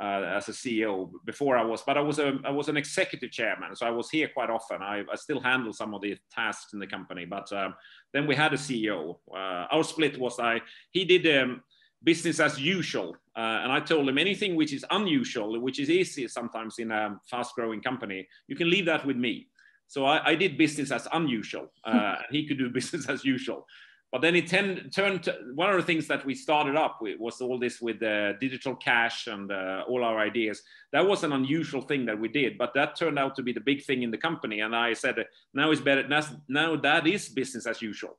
uh, 0.00 0.22
as 0.36 0.48
a 0.48 0.52
CEO. 0.52 1.10
Before 1.24 1.56
I 1.56 1.62
was, 1.62 1.82
but 1.82 1.96
I 1.98 2.00
was 2.00 2.18
a 2.18 2.38
I 2.44 2.50
was 2.50 2.68
an 2.68 2.76
executive 2.76 3.30
chairman, 3.30 3.76
so 3.76 3.86
I 3.86 3.90
was 3.90 4.10
here 4.10 4.28
quite 4.32 4.50
often. 4.50 4.82
I, 4.82 5.04
I 5.12 5.16
still 5.16 5.40
handle 5.40 5.72
some 5.72 5.94
of 5.94 6.00
the 6.00 6.16
tasks 6.32 6.72
in 6.72 6.78
the 6.78 6.86
company, 6.86 7.26
but 7.26 7.52
um, 7.52 7.74
then 8.12 8.26
we 8.26 8.34
had 8.34 8.52
a 8.52 8.56
CEO. 8.56 9.18
Uh, 9.30 9.66
our 9.70 9.84
split 9.84 10.18
was 10.18 10.38
I 10.38 10.60
he 10.90 11.04
did. 11.04 11.26
Um, 11.42 11.62
business 12.02 12.40
as 12.40 12.58
usual. 12.58 13.14
Uh, 13.36 13.60
and 13.62 13.72
I 13.72 13.80
told 13.80 14.08
him 14.08 14.18
anything 14.18 14.56
which 14.56 14.72
is 14.72 14.84
unusual, 14.90 15.60
which 15.60 15.78
is 15.78 15.90
easy 15.90 16.26
sometimes 16.28 16.78
in 16.78 16.90
a 16.90 17.20
fast 17.28 17.54
growing 17.54 17.80
company, 17.80 18.26
you 18.48 18.56
can 18.56 18.70
leave 18.70 18.86
that 18.86 19.04
with 19.06 19.16
me. 19.16 19.48
So 19.90 20.04
I, 20.04 20.24
I 20.24 20.34
did 20.36 20.56
business 20.56 20.92
as 20.92 21.08
unusual. 21.12 21.72
Uh, 21.82 22.14
he 22.30 22.46
could 22.46 22.58
do 22.58 22.70
business 22.80 23.08
as 23.08 23.24
usual. 23.24 23.66
But 24.12 24.22
then 24.22 24.36
it 24.36 24.46
tend, 24.46 24.92
turned 24.92 25.24
to, 25.24 25.36
one 25.54 25.68
of 25.68 25.76
the 25.76 25.82
things 25.82 26.06
that 26.06 26.24
we 26.24 26.36
started 26.36 26.76
up 26.76 26.98
with 27.00 27.18
was 27.18 27.40
all 27.40 27.58
this 27.58 27.80
with 27.80 28.00
uh, 28.00 28.34
digital 28.34 28.76
cash 28.76 29.26
and 29.26 29.50
uh, 29.50 29.82
all 29.88 30.04
our 30.04 30.20
ideas. 30.20 30.62
That 30.92 31.04
was 31.04 31.24
an 31.24 31.32
unusual 31.32 31.82
thing 31.82 32.06
that 32.06 32.18
we 32.18 32.28
did, 32.28 32.56
but 32.56 32.72
that 32.74 32.94
turned 32.94 33.18
out 33.18 33.34
to 33.34 33.42
be 33.42 33.52
the 33.52 33.60
big 33.60 33.84
thing 33.84 34.04
in 34.04 34.12
the 34.12 34.18
company. 34.18 34.60
And 34.60 34.76
I 34.76 34.92
said, 34.92 35.16
now 35.54 35.72
it's 35.72 35.80
better. 35.80 36.06
Now, 36.48 36.76
that 36.76 37.08
is 37.08 37.28
business 37.28 37.66
as 37.66 37.82
usual. 37.82 38.16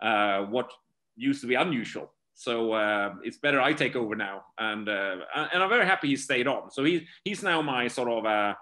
Uh, 0.00 0.42
what 0.46 0.72
used 1.14 1.40
to 1.42 1.46
be 1.46 1.54
unusual. 1.54 2.10
So 2.34 2.72
uh, 2.72 3.14
it's 3.22 3.36
better 3.36 3.60
I 3.60 3.74
take 3.74 3.94
over 3.94 4.16
now, 4.16 4.42
and 4.58 4.88
uh, 4.88 5.16
and 5.52 5.62
I'm 5.62 5.68
very 5.68 5.84
happy 5.84 6.08
he 6.08 6.16
stayed 6.16 6.48
on. 6.48 6.70
So 6.70 6.82
he 6.82 7.06
he's 7.24 7.42
now 7.42 7.60
my 7.60 7.88
sort 7.88 8.08
of 8.08 8.24
uh, 8.24 8.54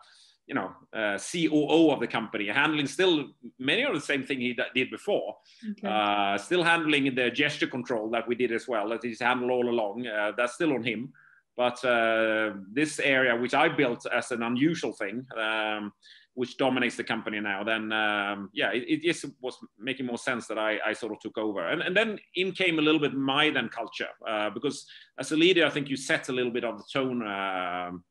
you 0.51 0.55
know, 0.57 0.73
uh, 0.93 1.17
COO 1.17 1.93
of 1.93 2.01
the 2.01 2.09
company, 2.09 2.49
handling 2.49 2.89
still 2.89 3.29
many 3.61 3.83
of 3.85 3.95
the 3.95 4.01
same 4.01 4.25
thing 4.25 4.41
he 4.41 4.59
did 4.75 4.91
before. 4.91 5.37
Okay. 5.71 5.87
Uh, 5.87 6.37
still 6.39 6.65
handling 6.65 7.15
the 7.15 7.31
gesture 7.31 7.69
control 7.69 8.11
that 8.11 8.27
we 8.27 8.35
did 8.35 8.51
as 8.51 8.67
well, 8.67 8.89
that 8.89 9.05
he's 9.05 9.21
handled 9.21 9.53
all 9.53 9.69
along. 9.69 10.09
Uh, 10.09 10.33
that's 10.37 10.55
still 10.55 10.73
on 10.73 10.83
him. 10.83 11.13
But 11.57 11.85
uh, 11.85 12.55
this 12.73 12.99
area, 12.99 13.37
which 13.37 13.55
I 13.55 13.69
built 13.69 14.05
as 14.13 14.33
an 14.33 14.43
unusual 14.43 14.93
thing, 14.93 15.25
um, 15.41 15.93
which 16.35 16.57
dominates 16.57 16.97
the 16.97 17.05
company 17.05 17.39
now, 17.39 17.63
then 17.63 17.93
um, 17.93 18.51
yeah, 18.53 18.73
it, 18.73 18.85
it, 18.89 19.03
just 19.03 19.27
was 19.41 19.57
making 19.79 20.07
more 20.07 20.19
sense 20.19 20.49
that 20.49 20.59
I, 20.59 20.81
I, 20.85 20.95
sort 20.95 21.13
of 21.13 21.21
took 21.21 21.39
over. 21.39 21.69
And, 21.69 21.81
and 21.81 21.97
then 21.97 22.19
in 22.35 22.51
came 22.51 22.81
a 22.81 22.83
little 22.83 23.01
bit 23.01 23.15
my 23.15 23.51
then 23.51 23.69
culture, 23.69 24.09
uh, 24.27 24.51
because 24.51 24.85
as 25.17 25.31
a 25.31 25.37
leader, 25.37 25.65
I 25.65 25.71
think 25.71 25.89
you 25.89 25.97
set 25.97 26.29
a 26.29 26.33
little 26.33 26.53
bit 26.53 26.65
of 26.65 26.77
the 26.77 26.85
tone. 26.93 27.23
Um, 27.25 28.03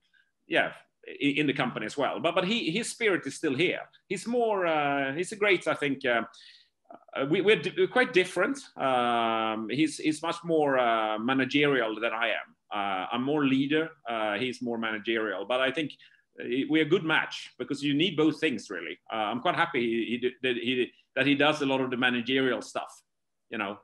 yeah, 0.47 0.71
in 1.19 1.48
the 1.48 1.54
company 1.54 1.86
as 1.86 1.98
well. 1.98 2.19
But 2.19 2.36
but 2.36 2.45
he 2.45 2.72
his 2.72 2.89
spirit 2.89 3.26
is 3.26 3.36
still 3.36 3.56
here. 3.56 3.82
He's 4.08 4.28
more 4.28 4.67
uh, 4.67 5.13
he's 5.13 5.32
a 5.32 5.36
great 5.36 5.67
I 5.67 5.74
think. 5.74 6.06
Uh, 6.06 6.24
uh 7.15 7.26
we, 7.30 7.41
we're, 7.41 7.62
we're, 7.78 7.88
quite 7.88 8.13
different. 8.13 8.58
Um, 8.78 9.69
he's 9.69 9.98
he's 9.98 10.22
much 10.22 10.38
more 10.43 10.78
uh, 10.78 11.19
managerial 11.19 12.00
than 12.00 12.13
I 12.13 12.30
am. 12.30 12.56
Uh, 12.72 13.06
I'm 13.12 13.24
more 13.24 13.45
leader. 13.45 13.89
Uh, 14.08 14.38
he's 14.38 14.62
more 14.62 14.78
managerial. 14.78 15.45
But 15.45 15.62
I 15.62 15.72
think 15.72 15.91
we're 16.69 16.84
a 16.84 16.89
good 16.89 17.04
match 17.04 17.52
because 17.60 17.84
you 17.84 17.93
need 17.93 18.15
both 18.15 18.39
things 18.39 18.69
really. 18.69 18.98
I'm 19.12 19.41
quite 19.41 19.56
happy 19.56 19.82
he, 19.82 20.32
he, 20.41 20.54
he, 20.54 20.91
that 21.15 21.26
he 21.26 21.36
does 21.36 21.62
a 21.62 21.65
lot 21.65 21.82
of 21.82 21.89
the 21.89 21.98
managerial 21.98 22.62
stuff. 22.62 22.93
You 23.50 23.58
know, 23.58 23.78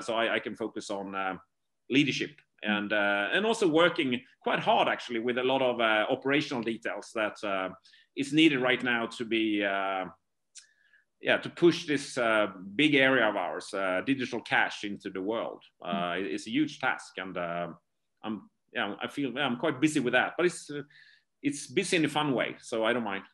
so 0.00 0.14
I, 0.14 0.34
I, 0.34 0.38
can 0.40 0.56
focus 0.56 0.90
on 0.90 1.38
leadership 1.90 2.32
and 2.62 2.92
uh, 2.92 3.28
and 3.32 3.44
also 3.44 3.68
working 3.68 4.20
quite 4.42 4.58
hard 4.58 4.88
actually 4.88 5.20
with 5.20 5.38
a 5.38 5.42
lot 5.42 5.62
of 5.62 5.80
uh, 5.80 6.06
operational 6.10 6.62
details 6.62 7.10
that 7.14 7.36
uh, 7.44 7.68
is 8.16 8.32
needed 8.32 8.60
right 8.60 8.82
now 8.82 9.06
to 9.06 9.24
be 9.24 9.64
uh, 9.64 10.04
yeah 11.20 11.36
to 11.38 11.50
push 11.50 11.86
this 11.86 12.18
uh, 12.18 12.46
big 12.74 12.94
area 12.94 13.28
of 13.28 13.36
ours 13.36 13.72
uh, 13.74 14.00
digital 14.06 14.40
cash 14.40 14.84
into 14.84 15.10
the 15.10 15.20
world. 15.20 15.62
Mm. 15.82 16.22
it's 16.22 16.46
a 16.46 16.50
huge 16.50 16.78
task 16.78 17.12
and 17.18 17.36
i'm 18.24 18.48
yeah 18.72 18.94
i 19.02 19.08
feel 19.08 19.32
yeah, 19.32 19.44
i'm 19.44 19.56
quite 19.56 19.80
busy 19.80 20.00
with 20.00 20.12
that 20.12 20.32
but 20.36 20.46
it's 20.46 20.70
it's 21.42 21.66
busy 21.66 21.96
in 21.96 22.04
a 22.04 22.08
fun 22.08 22.32
way 22.32 22.56
so 22.60 22.84
i 22.84 22.92
don't 22.92 23.04
mind. 23.04 23.24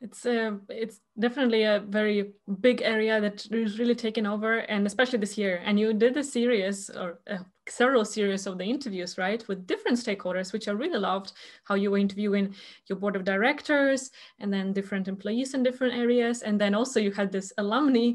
It's 0.00 0.26
uh, 0.26 0.52
it's 0.68 1.00
definitely 1.18 1.64
a 1.64 1.80
very 1.80 2.32
big 2.60 2.82
area 2.82 3.20
that 3.20 3.46
is 3.52 3.78
really 3.78 3.94
taken 3.94 4.26
over, 4.26 4.58
and 4.60 4.86
especially 4.86 5.18
this 5.18 5.36
year. 5.36 5.60
And 5.64 5.78
you 5.78 5.92
did 5.92 6.16
a 6.16 6.24
series 6.24 6.90
or 6.90 7.20
uh, 7.30 7.38
several 7.68 8.04
series 8.04 8.46
of 8.46 8.58
the 8.58 8.64
interviews, 8.64 9.18
right, 9.18 9.46
with 9.48 9.66
different 9.66 9.98
stakeholders, 9.98 10.52
which 10.52 10.68
I 10.68 10.72
really 10.72 10.98
loved. 10.98 11.32
How 11.64 11.74
you 11.74 11.90
were 11.90 11.98
interviewing 11.98 12.54
your 12.88 12.98
board 12.98 13.16
of 13.16 13.24
directors, 13.24 14.10
and 14.40 14.52
then 14.52 14.72
different 14.72 15.08
employees 15.08 15.54
in 15.54 15.62
different 15.62 15.94
areas, 15.94 16.42
and 16.42 16.60
then 16.60 16.74
also 16.74 17.00
you 17.00 17.12
had 17.12 17.30
this 17.30 17.52
alumni 17.58 18.12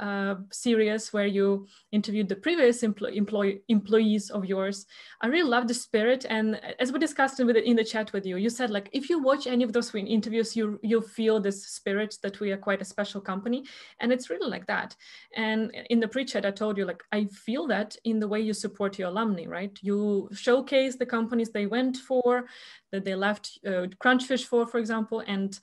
uh, 0.00 0.36
series 0.50 1.12
where 1.12 1.26
you 1.26 1.66
interviewed 1.92 2.28
the 2.28 2.36
previous 2.36 2.82
employ 2.82 3.10
employ 3.10 3.58
employees 3.68 4.30
of 4.30 4.44
yours. 4.44 4.86
I 5.20 5.26
really 5.26 5.48
love 5.48 5.68
the 5.68 5.74
spirit, 5.74 6.24
and 6.28 6.60
as 6.78 6.90
we 6.90 6.98
discussed 6.98 7.38
in, 7.38 7.46
the, 7.46 7.62
in 7.62 7.76
the 7.76 7.84
chat 7.84 8.12
with 8.12 8.24
you, 8.24 8.36
you 8.36 8.48
said 8.48 8.70
like 8.70 8.88
if 8.92 9.10
you 9.10 9.22
watch 9.22 9.46
any 9.46 9.62
of 9.62 9.72
those 9.72 9.94
interviews, 9.94 10.56
you 10.56 10.80
you 10.82 11.02
feel 11.02 11.40
this 11.40 11.66
spirit 11.66 12.16
that 12.22 12.39
we 12.40 12.52
are 12.52 12.56
quite 12.56 12.82
a 12.82 12.84
special 12.84 13.20
company, 13.20 13.64
and 14.00 14.12
it's 14.12 14.30
really 14.30 14.50
like 14.50 14.66
that. 14.66 14.96
And 15.36 15.70
in 15.90 16.00
the 16.00 16.08
pre-chat, 16.08 16.46
I 16.46 16.50
told 16.50 16.78
you 16.78 16.84
like 16.84 17.02
I 17.12 17.26
feel 17.26 17.66
that 17.68 17.96
in 18.04 18.20
the 18.20 18.28
way 18.28 18.40
you 18.40 18.54
support 18.54 18.98
your 18.98 19.08
alumni, 19.08 19.44
right? 19.46 19.78
You 19.82 20.28
showcase 20.32 20.96
the 20.96 21.06
companies 21.06 21.50
they 21.50 21.66
went 21.66 21.96
for, 21.96 22.46
that 22.92 23.04
they 23.04 23.14
left 23.14 23.58
uh, 23.66 23.86
Crunchfish 24.02 24.44
for, 24.44 24.66
for 24.66 24.78
example, 24.78 25.22
and 25.26 25.58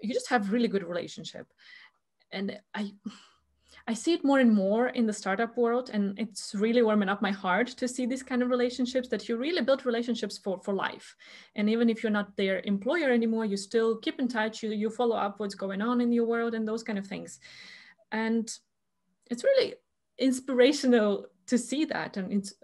you 0.00 0.12
just 0.12 0.28
have 0.28 0.52
really 0.52 0.68
good 0.68 0.84
relationship. 0.84 1.46
And 2.30 2.58
I 2.74 2.92
I 3.88 3.94
see 3.94 4.12
it 4.12 4.24
more 4.24 4.38
and 4.38 4.52
more 4.52 4.88
in 4.88 5.06
the 5.06 5.12
startup 5.12 5.56
world, 5.56 5.90
and 5.92 6.18
it's 6.18 6.54
really 6.54 6.82
warming 6.82 7.08
up 7.08 7.20
my 7.20 7.32
heart 7.32 7.68
to 7.68 7.88
see 7.88 8.06
these 8.06 8.22
kind 8.22 8.42
of 8.42 8.50
relationships 8.50 9.08
that 9.08 9.28
you 9.28 9.36
really 9.36 9.62
build 9.62 9.84
relationships 9.84 10.38
for 10.38 10.60
for 10.60 10.74
life. 10.74 11.16
And 11.56 11.68
even 11.68 11.90
if 11.90 12.02
you're 12.02 12.12
not 12.12 12.36
their 12.36 12.62
employer 12.64 13.10
anymore, 13.10 13.44
you 13.44 13.56
still 13.56 13.96
keep 13.96 14.20
in 14.20 14.28
touch. 14.28 14.62
You 14.62 14.70
you 14.70 14.90
follow 14.90 15.16
up 15.16 15.40
what's 15.40 15.56
going 15.56 15.82
on 15.82 16.00
in 16.00 16.12
your 16.12 16.26
world 16.26 16.54
and 16.54 16.66
those 16.66 16.82
kind 16.82 16.98
of 16.98 17.06
things. 17.06 17.40
And 18.12 18.48
it's 19.30 19.44
really 19.44 19.74
inspirational 20.18 21.26
to 21.46 21.58
see 21.58 21.84
that, 21.86 22.16
and 22.16 22.32
it's. 22.32 22.54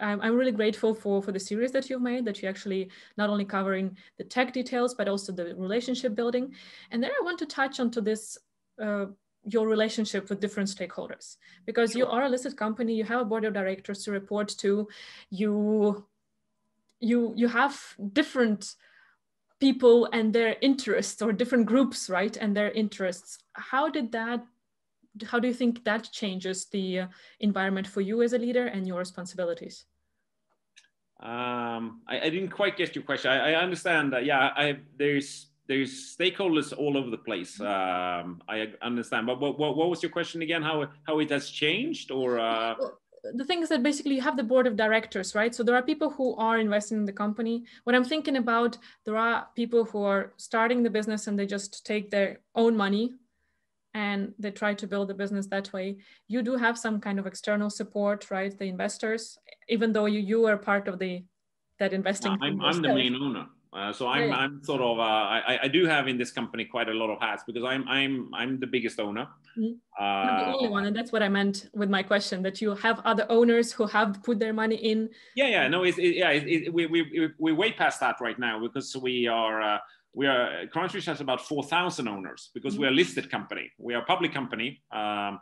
I'm, 0.00 0.34
really 0.34 0.50
grateful 0.50 0.94
for, 0.94 1.22
for 1.22 1.30
the 1.30 1.38
series 1.38 1.70
that 1.70 1.88
you've 1.88 2.02
made, 2.02 2.24
that 2.24 2.42
you 2.42 2.48
actually 2.48 2.90
not 3.16 3.30
only 3.30 3.44
covering 3.44 3.96
the 4.18 4.24
tech 4.24 4.52
details, 4.52 4.94
but 4.94 5.06
also 5.06 5.30
the 5.30 5.54
relationship 5.54 6.16
building. 6.16 6.52
And 6.90 7.00
then 7.00 7.12
I 7.12 7.22
want 7.22 7.38
to 7.38 7.46
touch 7.46 7.78
onto 7.78 8.00
this 8.00 8.36
uh, 8.82 9.06
your 9.44 9.66
relationship 9.66 10.28
with 10.28 10.40
different 10.40 10.68
stakeholders. 10.68 11.36
Because 11.66 11.94
you 11.94 12.06
are 12.06 12.24
a 12.24 12.28
listed 12.28 12.56
company 12.56 12.94
you 12.94 13.04
have 13.04 13.20
a 13.20 13.24
board 13.24 13.44
of 13.44 13.54
directors 13.54 14.04
to 14.04 14.12
report 14.12 14.48
to 14.58 14.88
you 15.30 16.06
you 17.00 17.32
you 17.36 17.48
have 17.48 17.80
different 18.12 18.76
people 19.58 20.08
and 20.12 20.32
their 20.32 20.56
interests 20.60 21.22
or 21.22 21.32
different 21.32 21.66
groups 21.66 22.10
right 22.10 22.36
and 22.36 22.56
their 22.56 22.70
interests. 22.70 23.38
How 23.54 23.88
did 23.88 24.12
that 24.12 24.44
how 25.26 25.38
do 25.38 25.46
you 25.46 25.54
think 25.54 25.84
that 25.84 26.10
changes 26.10 26.66
the 26.66 27.02
environment 27.40 27.86
for 27.86 28.00
you 28.00 28.22
as 28.22 28.32
a 28.32 28.38
leader 28.38 28.66
and 28.66 28.86
your 28.86 28.98
responsibilities? 28.98 29.84
Um, 31.20 32.00
I, 32.08 32.20
I, 32.22 32.30
didn't 32.30 32.48
quite 32.50 32.76
get 32.76 32.96
your 32.96 33.04
question. 33.04 33.30
I, 33.30 33.52
I 33.52 33.62
understand 33.62 34.12
that 34.12 34.24
yeah 34.24 34.50
I, 34.56 34.78
there's 34.96 35.51
there's 35.72 35.94
stakeholders 36.16 36.68
all 36.76 36.94
over 36.98 37.10
the 37.16 37.22
place 37.28 37.52
um, 37.60 38.42
i 38.54 38.56
understand 38.82 39.26
but 39.26 39.40
what, 39.40 39.58
what, 39.58 39.76
what, 39.78 39.88
was 39.92 40.02
your 40.02 40.12
question 40.18 40.42
again 40.42 40.62
how 40.62 40.76
how 41.08 41.18
it 41.24 41.30
has 41.30 41.48
changed 41.48 42.10
or 42.10 42.28
uh... 42.38 42.74
well, 42.78 42.98
the 43.40 43.44
thing 43.44 43.62
is 43.62 43.68
that 43.70 43.82
basically 43.82 44.16
you 44.16 44.20
have 44.20 44.36
the 44.36 44.50
board 44.52 44.66
of 44.66 44.74
directors, 44.74 45.32
right? 45.36 45.54
So 45.54 45.62
there 45.62 45.76
are 45.76 45.82
people 45.90 46.10
who 46.10 46.34
are 46.34 46.58
investing 46.58 46.98
in 46.98 47.04
the 47.04 47.12
company. 47.12 47.62
What 47.84 47.94
I'm 47.94 48.04
thinking 48.04 48.36
about, 48.36 48.76
there 49.04 49.16
are 49.16 49.46
people 49.54 49.84
who 49.84 50.02
are 50.02 50.32
starting 50.38 50.82
the 50.82 50.90
business 50.90 51.28
and 51.28 51.38
they 51.38 51.46
just 51.46 51.86
take 51.86 52.10
their 52.10 52.40
own 52.56 52.76
money 52.76 53.12
and 53.94 54.34
they 54.40 54.50
try 54.50 54.74
to 54.74 54.86
build 54.88 55.06
the 55.06 55.14
business 55.22 55.46
that 55.46 55.72
way. 55.72 55.98
You 56.26 56.42
do 56.42 56.56
have 56.56 56.76
some 56.76 57.00
kind 57.00 57.20
of 57.20 57.28
external 57.28 57.70
support, 57.70 58.28
right? 58.32 58.58
The 58.58 58.64
investors, 58.64 59.38
even 59.68 59.92
though 59.92 60.06
you 60.06 60.18
you 60.18 60.46
are 60.46 60.56
part 60.56 60.88
of 60.88 60.98
the 60.98 61.22
that 61.78 61.92
investing. 61.92 62.36
I'm, 62.42 62.60
I'm 62.60 62.82
the 62.82 62.94
main 63.02 63.14
owner. 63.14 63.46
Uh, 63.72 63.90
so 63.90 64.06
I'm. 64.06 64.30
I'm 64.32 64.62
sort 64.62 64.82
of 64.82 64.98
uh, 64.98 65.02
I, 65.02 65.60
I 65.62 65.68
do 65.68 65.86
have 65.86 66.06
in 66.06 66.18
this 66.18 66.30
company 66.30 66.66
quite 66.66 66.90
a 66.90 66.92
lot 66.92 67.08
of 67.08 67.18
hats 67.20 67.42
because 67.46 67.64
I'm 67.64 67.88
I'm 67.88 68.28
I'm 68.34 68.60
the 68.60 68.66
biggest 68.66 69.00
owner. 69.00 69.26
Mm-hmm. 69.58 69.72
Uh, 69.98 70.44
the 70.44 70.56
only 70.56 70.68
one, 70.68 70.84
and 70.84 70.94
that's 70.94 71.10
what 71.10 71.22
I 71.22 71.30
meant 71.30 71.70
with 71.72 71.88
my 71.88 72.02
question 72.02 72.42
that 72.42 72.60
you 72.60 72.74
have 72.74 73.00
other 73.06 73.24
owners 73.30 73.72
who 73.72 73.86
have 73.86 74.22
put 74.22 74.38
their 74.38 74.52
money 74.52 74.76
in. 74.76 75.08
Yeah, 75.36 75.48
yeah, 75.48 75.68
no, 75.68 75.84
it's 75.84 75.96
it, 75.96 76.16
yeah, 76.16 76.30
it, 76.30 76.46
it, 76.46 76.74
we 76.74 76.84
we 76.84 77.30
we're 77.38 77.54
way 77.54 77.72
past 77.72 78.00
that 78.00 78.20
right 78.20 78.38
now 78.38 78.60
because 78.60 78.94
we 78.94 79.26
are 79.26 79.62
uh, 79.62 79.78
we 80.12 80.26
are 80.26 80.66
Crunchfish 80.66 81.06
has 81.06 81.22
about 81.22 81.40
four 81.40 81.62
thousand 81.62 82.08
owners 82.08 82.50
because 82.52 82.74
mm-hmm. 82.74 82.82
we 82.82 82.88
are 82.88 82.90
a 82.90 82.94
listed 82.94 83.30
company, 83.30 83.70
we 83.78 83.94
are 83.94 84.02
a 84.02 84.04
public 84.04 84.34
company. 84.34 84.82
Um, 84.92 85.40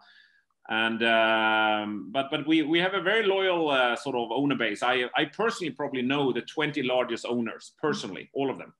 and 0.70 1.02
um, 1.02 2.08
but 2.12 2.30
but 2.30 2.46
we 2.46 2.62
we 2.62 2.78
have 2.78 2.94
a 2.94 3.02
very 3.02 3.26
loyal 3.26 3.70
uh, 3.70 3.96
sort 3.96 4.14
of 4.14 4.30
owner 4.30 4.54
base. 4.54 4.82
I 4.82 5.06
I 5.16 5.24
personally 5.24 5.72
probably 5.72 6.02
know 6.02 6.32
the 6.32 6.42
20 6.42 6.82
largest 6.84 7.26
owners 7.26 7.72
personally, 7.82 8.30
all 8.32 8.50
of 8.50 8.58
them. 8.58 8.72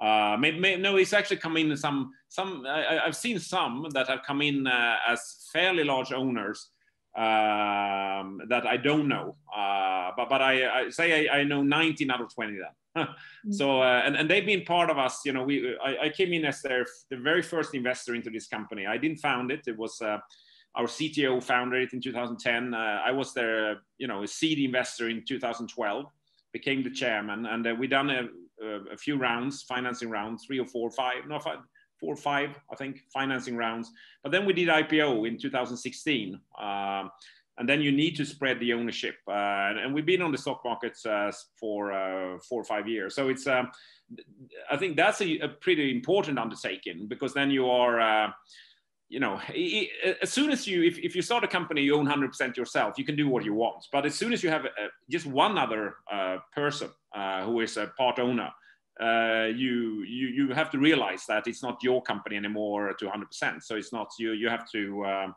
Uh, 0.00 0.36
may, 0.38 0.52
may, 0.52 0.76
no, 0.76 0.96
it's 0.96 1.12
actually 1.12 1.38
come 1.38 1.56
in 1.56 1.74
some 1.76 2.12
some. 2.28 2.64
I, 2.68 3.00
have 3.04 3.16
seen 3.16 3.38
some 3.38 3.86
that 3.94 4.08
have 4.08 4.22
come 4.24 4.42
in 4.42 4.66
uh, 4.66 4.96
as 5.08 5.48
fairly 5.52 5.84
large 5.84 6.12
owners 6.12 6.68
um, 7.16 8.42
that 8.48 8.66
I 8.66 8.76
don't 8.76 9.08
know. 9.08 9.36
Uh, 9.54 10.10
but 10.16 10.28
but 10.28 10.42
I, 10.42 10.82
I 10.82 10.90
say 10.90 11.28
I, 11.28 11.38
I, 11.38 11.44
know 11.44 11.62
19 11.62 12.10
out 12.10 12.20
of 12.20 12.32
20 12.32 12.52
of 12.52 12.58
them. 12.58 12.74
Mm. 13.46 13.54
so 13.54 13.80
uh, 13.80 14.02
and, 14.04 14.16
and 14.16 14.28
they've 14.28 14.44
been 14.44 14.64
part 14.64 14.90
of 14.90 14.98
us. 14.98 15.20
You 15.24 15.32
know, 15.32 15.44
we 15.44 15.76
I, 15.78 16.06
I, 16.06 16.08
came 16.08 16.32
in 16.32 16.44
as 16.44 16.60
their 16.62 16.84
the 17.10 17.16
very 17.16 17.42
first 17.42 17.72
investor 17.72 18.16
into 18.16 18.30
this 18.30 18.48
company. 18.48 18.86
I 18.86 18.98
didn't 18.98 19.18
found 19.18 19.52
it. 19.52 19.60
It 19.68 19.78
was 19.78 20.02
uh, 20.02 20.18
our 20.74 20.86
CTO 20.86 21.42
founded 21.42 21.82
it 21.82 21.92
in 21.92 22.00
2010. 22.00 22.74
Uh, 22.74 22.76
I 23.04 23.10
was 23.10 23.34
their, 23.34 23.78
you 23.98 24.06
know, 24.06 24.22
a 24.22 24.28
seed 24.28 24.58
investor 24.58 25.08
in 25.08 25.24
2012, 25.26 26.06
became 26.52 26.82
the 26.82 26.90
chairman, 26.90 27.46
and 27.46 27.66
uh, 27.66 27.74
we 27.78 27.86
done 27.86 28.10
a, 28.10 28.28
a, 28.92 28.96
few 28.96 29.16
rounds, 29.16 29.62
financing 29.62 30.10
rounds, 30.10 30.44
three 30.44 30.58
or 30.58 30.66
four, 30.66 30.90
five, 30.90 31.26
no, 31.26 31.38
five, 31.38 31.58
four 31.98 32.14
or 32.14 32.16
five, 32.16 32.58
I 32.72 32.76
think, 32.76 33.02
financing 33.12 33.56
rounds. 33.56 33.90
But 34.22 34.32
then 34.32 34.46
we 34.46 34.52
did 34.52 34.68
IPO 34.68 35.26
in 35.26 35.38
2016. 35.38 36.40
Um, 36.60 37.10
and 37.58 37.68
then 37.68 37.82
you 37.82 37.90
need 37.90 38.16
to 38.16 38.24
spread 38.24 38.60
the 38.60 38.72
ownership. 38.72 39.16
Uh, 39.26 39.74
and, 39.82 39.92
we've 39.92 40.06
been 40.06 40.22
on 40.22 40.30
the 40.30 40.38
stock 40.38 40.62
markets 40.64 41.04
uh, 41.04 41.32
for 41.58 41.92
uh, 41.92 42.38
four 42.48 42.60
or 42.60 42.64
five 42.64 42.88
years. 42.88 43.14
So 43.14 43.28
it's, 43.28 43.46
um, 43.46 43.70
I 44.70 44.76
think 44.76 44.96
that's 44.96 45.20
a, 45.20 45.38
a, 45.40 45.48
pretty 45.48 45.90
important 45.90 46.38
undertaking 46.38 47.08
because 47.08 47.34
then 47.34 47.50
you 47.50 47.68
are, 47.68 48.00
uh, 48.00 48.30
you 49.08 49.20
know, 49.20 49.40
as 50.22 50.30
soon 50.30 50.50
as 50.50 50.66
you, 50.66 50.82
if, 50.82 50.98
if 50.98 51.16
you 51.16 51.22
start 51.22 51.42
a 51.42 51.48
company, 51.48 51.80
you 51.82 51.96
own 51.96 52.06
100% 52.06 52.56
yourself, 52.56 52.98
you 52.98 53.04
can 53.04 53.16
do 53.16 53.28
what 53.28 53.44
you 53.44 53.54
want. 53.54 53.86
But 53.90 54.04
as 54.04 54.14
soon 54.14 54.32
as 54.32 54.42
you 54.42 54.50
have 54.50 54.66
a, 54.66 54.70
just 55.10 55.24
one 55.26 55.56
other 55.56 55.96
uh, 56.12 56.38
person 56.54 56.90
uh, 57.14 57.44
who 57.44 57.60
is 57.60 57.76
a 57.78 57.90
part 57.96 58.18
owner, 58.18 58.50
uh, 59.00 59.46
you, 59.46 60.02
you, 60.02 60.28
you 60.28 60.48
have 60.52 60.70
to 60.70 60.78
realize 60.78 61.24
that 61.28 61.46
it's 61.46 61.62
not 61.62 61.78
your 61.82 62.02
company 62.02 62.36
anymore 62.36 62.92
to 62.98 63.06
100%. 63.06 63.62
So 63.62 63.76
it's 63.76 63.92
not, 63.92 64.08
you, 64.18 64.32
you 64.32 64.48
have 64.48 64.70
to, 64.72 65.04
um, 65.06 65.34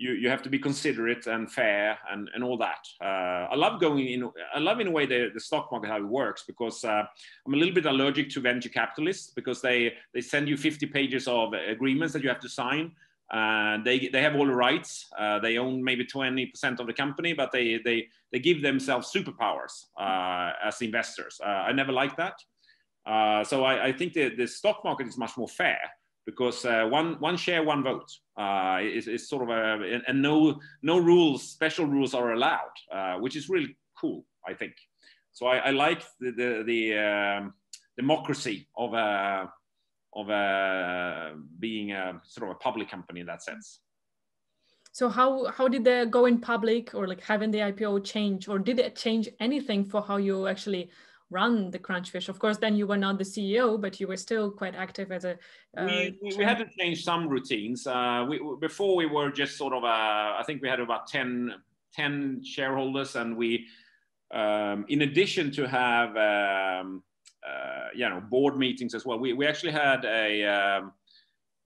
you, 0.00 0.12
you 0.12 0.30
have 0.30 0.42
to 0.42 0.48
be 0.48 0.58
considerate 0.58 1.26
and 1.26 1.52
fair 1.52 1.98
and, 2.10 2.30
and 2.34 2.42
all 2.42 2.56
that. 2.56 2.88
Uh, 3.02 3.52
I 3.52 3.54
love 3.54 3.78
going 3.80 4.06
in, 4.06 4.30
I 4.54 4.58
love 4.58 4.80
in 4.80 4.86
a 4.86 4.90
way 4.90 5.04
the, 5.04 5.30
the 5.34 5.40
stock 5.40 5.70
market, 5.70 5.90
how 5.90 5.98
it 5.98 6.08
works, 6.08 6.42
because 6.46 6.82
uh, 6.84 7.04
I'm 7.46 7.52
a 7.52 7.56
little 7.56 7.74
bit 7.74 7.84
allergic 7.84 8.30
to 8.30 8.40
venture 8.40 8.70
capitalists 8.70 9.30
because 9.30 9.60
they, 9.60 9.92
they 10.14 10.22
send 10.22 10.48
you 10.48 10.56
50 10.56 10.86
pages 10.86 11.28
of 11.28 11.52
agreements 11.52 12.14
that 12.14 12.22
you 12.22 12.30
have 12.30 12.40
to 12.40 12.48
sign. 12.48 12.92
Uh, 13.30 13.76
they, 13.84 14.08
they 14.08 14.22
have 14.22 14.36
all 14.36 14.46
the 14.46 14.54
rights. 14.54 15.06
Uh, 15.18 15.38
they 15.38 15.58
own 15.58 15.84
maybe 15.84 16.06
20% 16.06 16.80
of 16.80 16.86
the 16.86 16.94
company, 16.94 17.34
but 17.34 17.52
they, 17.52 17.78
they, 17.84 18.08
they 18.32 18.38
give 18.38 18.62
themselves 18.62 19.12
superpowers 19.14 19.84
uh, 20.00 20.52
as 20.64 20.80
investors. 20.80 21.38
Uh, 21.44 21.48
I 21.68 21.72
never 21.72 21.92
liked 21.92 22.16
that. 22.16 22.40
so 23.46 23.64
I, 23.64 23.88
I 23.88 23.92
think 23.92 24.14
the, 24.14 24.34
the 24.34 24.46
stock 24.46 24.82
market 24.82 25.08
is 25.08 25.18
much 25.18 25.36
more 25.36 25.48
fair 25.48 25.78
because 26.30 26.64
uh, 26.64 26.86
one 26.88 27.18
one 27.20 27.36
share 27.36 27.62
one 27.62 27.82
vote. 27.82 28.10
Uh, 28.36 28.78
is, 28.82 29.06
is 29.06 29.28
sort 29.28 29.42
of 29.42 29.50
a 29.50 30.00
and 30.08 30.22
no 30.22 30.58
no 30.82 30.96
rules 30.96 31.42
special 31.58 31.84
rules 31.84 32.14
are 32.14 32.32
allowed 32.32 32.76
uh, 32.90 33.14
which 33.16 33.36
is 33.36 33.50
really 33.50 33.76
cool 34.00 34.24
I 34.48 34.54
think. 34.54 34.72
So 35.32 35.46
I, 35.46 35.56
I 35.68 35.70
like 35.70 36.02
the 36.20 36.30
the, 36.40 36.62
the 36.64 36.98
um, 36.98 37.54
democracy 37.96 38.68
of 38.76 38.94
a 38.94 39.50
of 40.14 40.28
a 40.30 41.34
being 41.58 41.92
a 41.92 42.20
sort 42.24 42.48
of 42.48 42.56
a 42.56 42.58
public 42.58 42.90
company 42.90 43.20
in 43.20 43.26
that 43.26 43.42
sense. 43.42 43.80
So 44.92 45.08
how 45.08 45.46
how 45.56 45.68
did 45.68 45.84
the 45.84 46.08
go 46.10 46.26
in 46.26 46.40
public 46.40 46.94
or 46.94 47.06
like 47.06 47.22
having 47.22 47.50
the 47.50 47.58
IPO 47.58 48.04
change 48.04 48.48
or 48.48 48.58
did 48.58 48.78
it 48.78 48.96
change 48.96 49.28
anything 49.38 49.84
for 49.84 50.02
how 50.02 50.16
you 50.16 50.46
actually 50.46 50.90
run 51.30 51.70
the 51.70 51.78
Crunchfish. 51.78 52.28
Of 52.28 52.38
course, 52.38 52.58
then 52.58 52.76
you 52.76 52.86
were 52.86 52.96
not 52.96 53.18
the 53.18 53.24
CEO, 53.24 53.80
but 53.80 54.00
you 54.00 54.06
were 54.06 54.16
still 54.16 54.50
quite 54.50 54.74
active 54.74 55.12
as 55.12 55.24
a. 55.24 55.38
Uh, 55.76 55.86
we, 55.86 56.18
we 56.36 56.44
had 56.44 56.58
to 56.58 56.66
change 56.78 57.04
some 57.04 57.28
routines. 57.28 57.86
Uh, 57.86 58.26
we, 58.28 58.40
before 58.60 58.96
we 58.96 59.06
were 59.06 59.30
just 59.30 59.56
sort 59.56 59.72
of, 59.72 59.84
uh, 59.84 59.86
I 59.86 60.42
think 60.44 60.60
we 60.62 60.68
had 60.68 60.80
about 60.80 61.06
10, 61.06 61.54
10 61.94 62.42
shareholders, 62.44 63.16
and 63.16 63.36
we, 63.36 63.66
um, 64.32 64.84
in 64.88 65.02
addition 65.02 65.50
to 65.52 65.68
have, 65.68 66.10
um, 66.16 67.02
uh, 67.48 67.88
you 67.94 68.08
know, 68.08 68.20
board 68.20 68.56
meetings 68.56 68.94
as 68.94 69.06
well. 69.06 69.18
We, 69.18 69.32
we 69.32 69.46
actually 69.46 69.72
had 69.72 70.04
a, 70.04 70.44
um, 70.44 70.92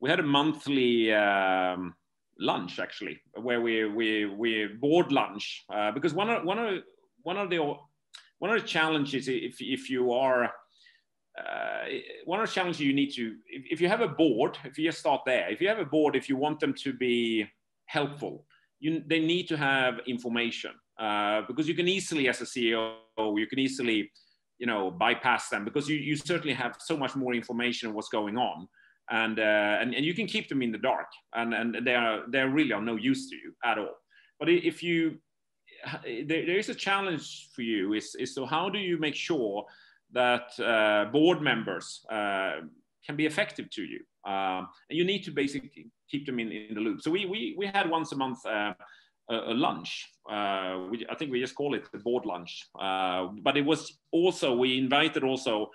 we 0.01 0.11
had 0.11 0.21
a 0.21 0.25
monthly. 0.25 1.13
Um, 1.13 1.95
lunch 2.41 2.81
actually 2.81 3.21
where 3.41 3.61
we 3.61 3.85
we 3.85 4.25
we 4.25 4.67
board 4.67 5.13
lunch 5.13 5.65
uh, 5.73 5.93
because 5.93 6.13
one 6.13 6.29
of 6.29 6.45
one 6.45 6.59
of 6.59 6.83
one 7.23 7.37
of 7.37 7.49
the 7.49 7.77
one 8.45 8.55
of 8.55 8.61
the 8.61 8.69
challenges 8.69 9.27
if, 9.27 9.57
if 9.63 9.89
you 9.89 10.13
are 10.13 10.45
uh, 11.41 11.85
one 12.27 12.41
of 12.41 12.47
the 12.47 12.53
challenges 12.53 12.79
you 12.79 12.93
need 12.93 13.11
to 13.11 13.37
if, 13.49 13.63
if, 13.71 13.81
you 13.81 13.89
have 13.89 14.03
a 14.03 14.09
board 14.23 14.59
if 14.65 14.77
you 14.77 14.85
just 14.85 14.99
start 14.99 15.23
there 15.25 15.49
if 15.51 15.63
you 15.63 15.69
have 15.73 15.79
a 15.79 15.91
board 15.97 16.15
if 16.15 16.29
you 16.29 16.37
want 16.37 16.61
them 16.61 16.75
to 16.75 16.93
be 16.93 17.47
helpful 17.87 18.45
you, 18.81 19.03
they 19.07 19.19
need 19.19 19.49
to 19.49 19.57
have 19.57 19.95
information 20.07 20.73
uh, 21.01 21.41
because 21.49 21.67
you 21.67 21.75
can 21.75 21.89
easily 21.89 22.29
as 22.29 22.43
a 22.43 22.45
ceo 22.45 22.97
you 23.41 23.47
can 23.47 23.59
easily 23.59 24.11
you 24.59 24.67
know 24.67 24.91
bypass 24.91 25.49
them 25.49 25.65
because 25.65 25.89
you, 25.89 25.97
you 25.97 26.15
certainly 26.15 26.53
have 26.53 26.77
so 26.79 26.99
much 26.99 27.17
more 27.17 27.33
information 27.33 27.89
on 27.89 27.95
what's 27.95 28.11
going 28.11 28.37
on 28.37 28.69
and, 29.11 29.39
uh, 29.39 29.79
and 29.81 29.95
and 29.95 30.05
you 30.05 30.13
can 30.13 30.27
keep 30.27 30.51
them 30.51 30.61
in 30.61 30.71
the 30.71 30.85
dark 30.91 31.09
and 31.35 31.55
and 31.55 31.79
they 31.87 31.95
are 31.95 32.25
they're 32.33 32.51
really 32.51 32.75
of 32.75 32.83
no 32.83 32.97
use 32.97 33.31
to 33.31 33.37
you 33.37 33.55
at 33.65 33.79
all. 33.79 33.97
But 34.39 34.49
if 34.51 34.83
you 34.83 35.19
there, 36.05 36.47
there 36.47 36.59
is 36.59 36.69
a 36.69 36.75
challenge 36.75 37.49
for 37.55 37.63
you 37.63 37.93
is, 37.93 38.15
is 38.19 38.35
so 38.35 38.47
how 38.47 38.69
do 38.69 38.79
you 38.79 38.99
make 38.99 39.15
sure 39.15 39.65
that 40.13 40.49
uh, 40.61 41.11
board 41.11 41.41
members 41.43 42.05
uh, 42.11 42.57
can 43.05 43.17
be 43.17 43.27
effective 43.27 43.69
to 43.71 43.83
you 43.83 44.01
um, 44.31 44.69
and 44.89 44.99
you 44.99 45.05
need 45.05 45.23
to 45.25 45.31
basically 45.31 45.91
keep 46.11 46.27
them 46.27 46.39
in, 46.39 46.53
in 46.53 46.75
the 46.75 46.81
loop 46.81 47.01
so 47.03 47.11
we, 47.11 47.27
we, 47.27 47.55
we 47.59 47.67
had 47.67 47.89
once 47.89 48.13
a 48.13 48.17
month 48.17 48.45
uh, 48.47 48.73
a, 49.31 49.55
lunch 49.55 50.11
uh, 50.31 50.79
we, 50.91 51.05
i 51.11 51.15
think 51.15 51.31
we 51.31 51.41
just 51.41 51.55
call 51.55 51.75
it 51.75 51.91
the 51.93 51.99
board 51.99 52.27
lunch 52.27 52.67
uh, 52.81 53.27
but 53.43 53.57
it 53.57 53.65
was 53.65 53.99
also 54.13 54.55
we 54.55 54.79
invited 54.79 55.25
also 55.25 55.71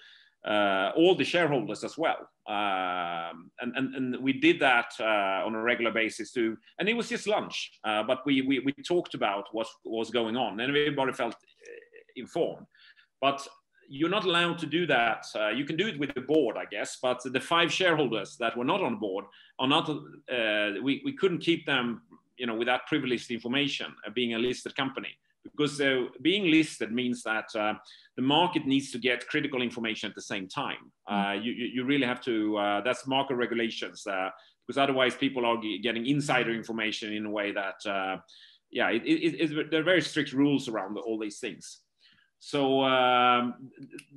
uh, 0.46 0.92
all 0.96 1.16
the 1.16 1.24
shareholders 1.24 1.84
as 1.84 1.98
well. 1.98 2.30
Um, 2.50 3.52
and, 3.62 3.76
and, 3.76 3.96
and 3.96 4.24
we 4.24 4.34
did 4.34 4.60
that 4.60 4.92
uh, 5.00 5.46
on 5.46 5.54
a 5.54 5.62
regular 5.62 5.92
basis 5.92 6.32
too. 6.32 6.58
And 6.80 6.90
it 6.90 6.96
was 6.96 7.08
just 7.08 7.28
lunch, 7.28 7.74
uh, 7.84 8.02
but 8.02 8.26
we, 8.26 8.42
we, 8.42 8.60
we 8.60 8.74
talked 8.84 9.14
about 9.14 9.46
what 9.52 9.68
was 9.86 10.10
going 10.10 10.36
on 10.36 10.60
and 10.60 10.76
everybody 10.76 11.14
felt 11.14 11.36
uh, 11.36 11.72
informed. 12.16 12.66
But 13.22 13.48
you're 13.88 14.10
not 14.10 14.26
allowed 14.26 14.58
to 14.60 14.66
do 14.66 14.88
that. 14.88 15.26
Uh, 15.36 15.50
you 15.50 15.64
can 15.64 15.78
do 15.78 15.88
it 15.88 16.00
with 16.00 16.12
the 16.16 16.22
board, 16.22 16.58
I 16.58 16.66
guess, 16.66 16.98
but 17.00 17.22
the 17.24 17.40
five 17.40 17.72
shareholders 17.72 18.36
that 18.40 18.58
were 18.58 18.66
not 18.66 18.82
on 18.82 18.98
board 18.98 19.26
are 19.60 19.68
not, 19.68 19.88
uh, 19.88 20.82
we, 20.82 21.04
we 21.06 21.14
couldn't 21.14 21.40
keep 21.40 21.68
them, 21.68 22.02
you 22.38 22.48
know, 22.48 22.56
without 22.56 22.88
privileged 22.88 23.30
information 23.30 23.94
being 24.16 24.34
a 24.34 24.40
listed 24.40 24.76
company 24.76 25.16
because 25.52 25.80
uh, 25.82 26.06
being 26.22 26.50
listed 26.52 26.92
means 26.92 27.24
that 27.24 27.46
uh, 27.56 27.74
the 28.16 28.22
market 28.22 28.66
needs 28.66 28.92
to 28.92 28.98
get 28.98 29.28
critical 29.28 29.62
information 29.62 30.10
at 30.10 30.16
the 30.16 30.22
same 30.22 30.48
time. 30.48 30.92
Uh, 31.08 31.36
you, 31.42 31.52
you 31.52 31.84
really 31.86 32.06
have 32.06 32.22
to, 32.22 32.58
uh, 32.58 32.82
that's 32.82 33.08
market 33.08 33.36
regulations, 33.36 34.06
uh, 34.08 34.30
because 34.66 34.78
otherwise 34.78 35.16
people 35.16 35.46
are 35.46 35.58
getting 35.82 36.06
insider 36.06 36.54
information 36.54 37.14
in 37.14 37.26
a 37.26 37.30
way 37.30 37.52
that, 37.52 37.76
uh, 37.86 38.18
yeah, 38.72 38.90
it, 38.90 39.04
it, 39.04 39.52
it, 39.52 39.72
there 39.72 39.82
are 39.82 39.84
very 39.84 40.02
strict 40.02 40.32
rules 40.34 40.68
around 40.68 40.98
all 40.98 41.18
these 41.18 41.40
things. 41.40 41.80
So 42.40 42.84
um, 42.84 43.72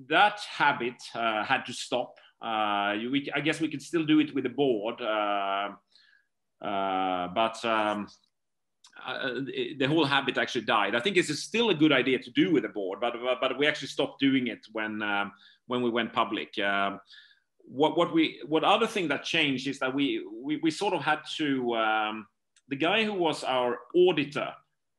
that 0.09 0.41
habit 0.49 1.03
had 1.15 1.63
to 1.67 1.73
stop. 1.73 2.19
We, 2.43 3.31
I 3.35 3.41
guess 3.41 3.61
we 3.61 3.69
could 3.69 3.83
still 3.83 4.05
do 4.05 4.21
it 4.21 4.35
with 4.35 4.45
the 4.45 4.51
board, 4.51 4.97
but 6.61 7.65
um, 7.65 8.09
uh, 9.05 9.41
the 9.79 9.87
whole 9.87 10.05
habit 10.05 10.39
actually 10.39 10.65
died. 10.65 10.95
I 10.95 11.01
think 11.01 11.17
it's 11.17 11.37
still 11.39 11.71
a 11.71 11.75
good 11.75 11.93
idea 11.93 12.19
to 12.19 12.31
do 12.31 12.53
with 12.53 12.63
the 12.63 12.69
board, 12.69 13.01
but 13.01 13.15
but 13.41 13.59
we 13.59 13.67
actually 13.67 13.89
stopped 13.89 14.21
doing 14.21 14.47
it 14.49 14.61
when 14.73 15.03
um, 15.03 15.33
when 15.67 15.83
we 15.83 15.91
went 15.91 16.13
public. 16.13 16.59
Um, 16.59 17.01
what 17.65 17.97
what 17.97 18.13
we 18.13 18.41
what 18.47 18.65
other 18.65 18.87
thing 18.87 19.09
that 19.09 19.25
changed 19.25 19.67
is 19.67 19.79
that 19.79 19.95
we 19.95 20.25
we, 20.33 20.59
we 20.59 20.71
sort 20.71 20.95
of 20.95 21.03
had 21.03 21.21
to 21.37 21.75
um, 21.75 22.27
the 22.69 22.77
guy 22.77 23.05
who 23.05 23.15
was 23.15 23.45
our 23.45 23.79
auditor, 23.95 24.53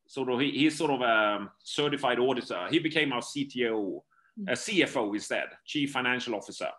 sort 0.08 0.30
of 0.30 0.40
he, 0.40 0.52
he's 0.52 0.78
sort 0.78 0.92
of 0.92 1.02
a 1.02 1.50
certified 1.64 2.20
auditor. 2.20 2.68
He 2.70 2.80
became 2.80 3.14
our 3.14 3.22
CTO, 3.22 4.02
a 4.48 4.52
uh, 4.52 4.56
CFO 4.56 5.14
instead, 5.14 5.48
Chief 5.66 5.92
Financial 5.92 6.36
Officer, 6.36 6.70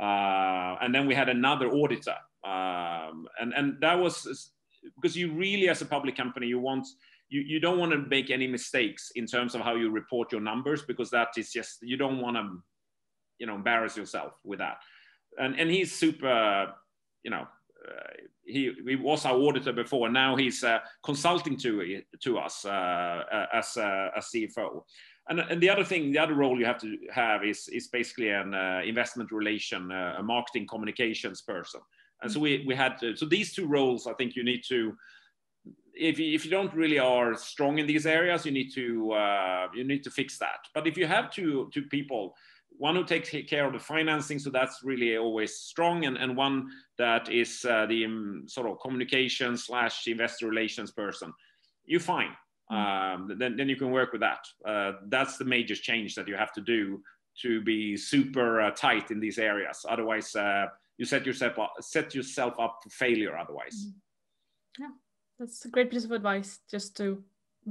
uh, 0.00 0.76
and 0.80 0.94
then 0.94 1.06
we 1.06 1.14
had 1.14 1.28
another 1.28 1.68
auditor, 1.68 2.16
um, 2.44 3.28
and 3.38 3.52
and 3.54 3.80
that 3.80 3.98
was 3.98 4.50
because 4.96 5.16
you 5.16 5.32
really 5.32 5.68
as 5.68 5.82
a 5.82 5.86
public 5.86 6.16
company 6.16 6.46
you 6.46 6.58
want 6.58 6.86
you, 7.28 7.40
you 7.40 7.60
don't 7.60 7.78
want 7.78 7.92
to 7.92 7.98
make 7.98 8.30
any 8.30 8.46
mistakes 8.46 9.10
in 9.16 9.26
terms 9.26 9.54
of 9.54 9.62
how 9.62 9.74
you 9.74 9.90
report 9.90 10.30
your 10.30 10.40
numbers 10.40 10.82
because 10.82 11.10
that 11.10 11.28
is 11.36 11.50
just 11.52 11.78
you 11.82 11.96
don't 11.96 12.20
want 12.20 12.36
to 12.36 12.62
you 13.38 13.46
know 13.46 13.54
embarrass 13.54 13.96
yourself 13.96 14.32
with 14.44 14.58
that. 14.58 14.76
And 15.38 15.58
and 15.58 15.70
he's 15.70 15.92
super 15.92 16.72
you 17.22 17.30
know 17.30 17.46
uh, 17.86 18.12
he, 18.44 18.72
he 18.86 18.96
was 18.96 19.24
our 19.24 19.36
auditor 19.36 19.72
before. 19.72 20.08
Now 20.08 20.36
he's 20.36 20.62
uh, 20.62 20.78
consulting 21.02 21.56
to 21.58 22.02
to 22.22 22.38
us 22.38 22.64
uh, 22.64 22.68
uh 22.68 23.46
as 23.52 23.76
a, 23.76 24.10
a 24.16 24.20
CFO 24.20 24.82
and, 25.28 25.40
and 25.40 25.60
the 25.60 25.70
other 25.70 25.84
thing 25.84 26.12
the 26.12 26.18
other 26.18 26.34
role 26.34 26.58
you 26.58 26.66
have 26.66 26.80
to 26.80 26.98
have 27.12 27.44
is 27.44 27.68
is 27.68 27.88
basically 27.88 28.28
an 28.28 28.54
uh, 28.54 28.80
investment 28.84 29.32
relation 29.32 29.90
uh, 29.90 30.16
a 30.18 30.22
marketing 30.22 30.66
communications 30.66 31.42
person 31.42 31.80
and 32.24 32.32
so 32.32 32.40
we, 32.40 32.64
we 32.66 32.74
had 32.74 32.98
to, 32.98 33.14
so 33.16 33.26
these 33.26 33.54
two 33.54 33.66
roles, 33.66 34.06
I 34.06 34.14
think 34.14 34.34
you 34.34 34.42
need 34.42 34.62
to, 34.68 34.96
if 35.94 36.18
you, 36.18 36.34
if 36.34 36.44
you 36.44 36.50
don't 36.50 36.74
really 36.74 36.98
are 36.98 37.36
strong 37.36 37.78
in 37.78 37.86
these 37.86 38.06
areas, 38.06 38.44
you 38.44 38.50
need 38.50 38.70
to, 38.74 39.12
uh, 39.12 39.68
you 39.74 39.84
need 39.84 40.02
to 40.02 40.10
fix 40.10 40.38
that. 40.38 40.60
But 40.74 40.86
if 40.86 40.96
you 40.96 41.06
have 41.06 41.30
two, 41.30 41.70
two 41.72 41.82
people, 41.82 42.34
one 42.76 42.96
who 42.96 43.04
takes 43.04 43.30
care 43.48 43.66
of 43.66 43.72
the 43.72 43.78
financing, 43.78 44.40
so 44.40 44.50
that's 44.50 44.82
really 44.82 45.16
always 45.16 45.54
strong, 45.54 46.06
and, 46.06 46.16
and 46.16 46.36
one 46.36 46.68
that 46.98 47.28
is 47.30 47.64
uh, 47.64 47.86
the 47.86 48.04
um, 48.04 48.44
sort 48.46 48.68
of 48.68 48.80
communication 48.80 49.56
slash 49.56 50.08
investor 50.08 50.48
relations 50.48 50.90
person, 50.90 51.32
you're 51.84 52.00
fine. 52.00 52.30
Mm. 52.72 53.14
Um, 53.14 53.38
then, 53.38 53.56
then 53.56 53.68
you 53.68 53.76
can 53.76 53.90
work 53.90 54.10
with 54.12 54.22
that. 54.22 54.44
Uh, 54.66 54.92
that's 55.08 55.36
the 55.36 55.44
major 55.44 55.76
change 55.76 56.14
that 56.16 56.26
you 56.26 56.34
have 56.34 56.52
to 56.54 56.60
do 56.60 57.00
to 57.42 57.60
be 57.62 57.96
super 57.96 58.60
uh, 58.60 58.70
tight 58.70 59.10
in 59.10 59.20
these 59.20 59.38
areas. 59.38 59.84
Otherwise, 59.88 60.34
uh, 60.34 60.66
you 60.98 61.04
set 61.04 61.26
yourself 61.26 61.58
up, 61.58 61.74
set 61.80 62.14
yourself 62.14 62.54
up 62.58 62.80
for 62.82 62.90
failure 62.90 63.36
otherwise. 63.36 63.86
Mm-hmm. 63.86 64.82
Yeah, 64.82 64.90
that's 65.38 65.64
a 65.64 65.68
great 65.68 65.90
piece 65.90 66.04
of 66.04 66.12
advice. 66.12 66.60
Just 66.70 66.96
to 66.98 67.22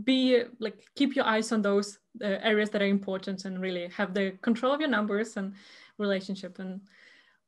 be 0.03 0.43
like 0.59 0.85
keep 0.95 1.15
your 1.15 1.25
eyes 1.25 1.51
on 1.51 1.61
those 1.61 1.99
uh, 2.21 2.25
areas 2.41 2.69
that 2.71 2.81
are 2.81 2.87
important 2.87 3.45
and 3.45 3.61
really 3.61 3.87
have 3.89 4.13
the 4.13 4.31
control 4.41 4.73
of 4.73 4.79
your 4.79 4.89
numbers 4.89 5.37
and 5.37 5.53
relationship 5.99 6.57
and 6.59 6.81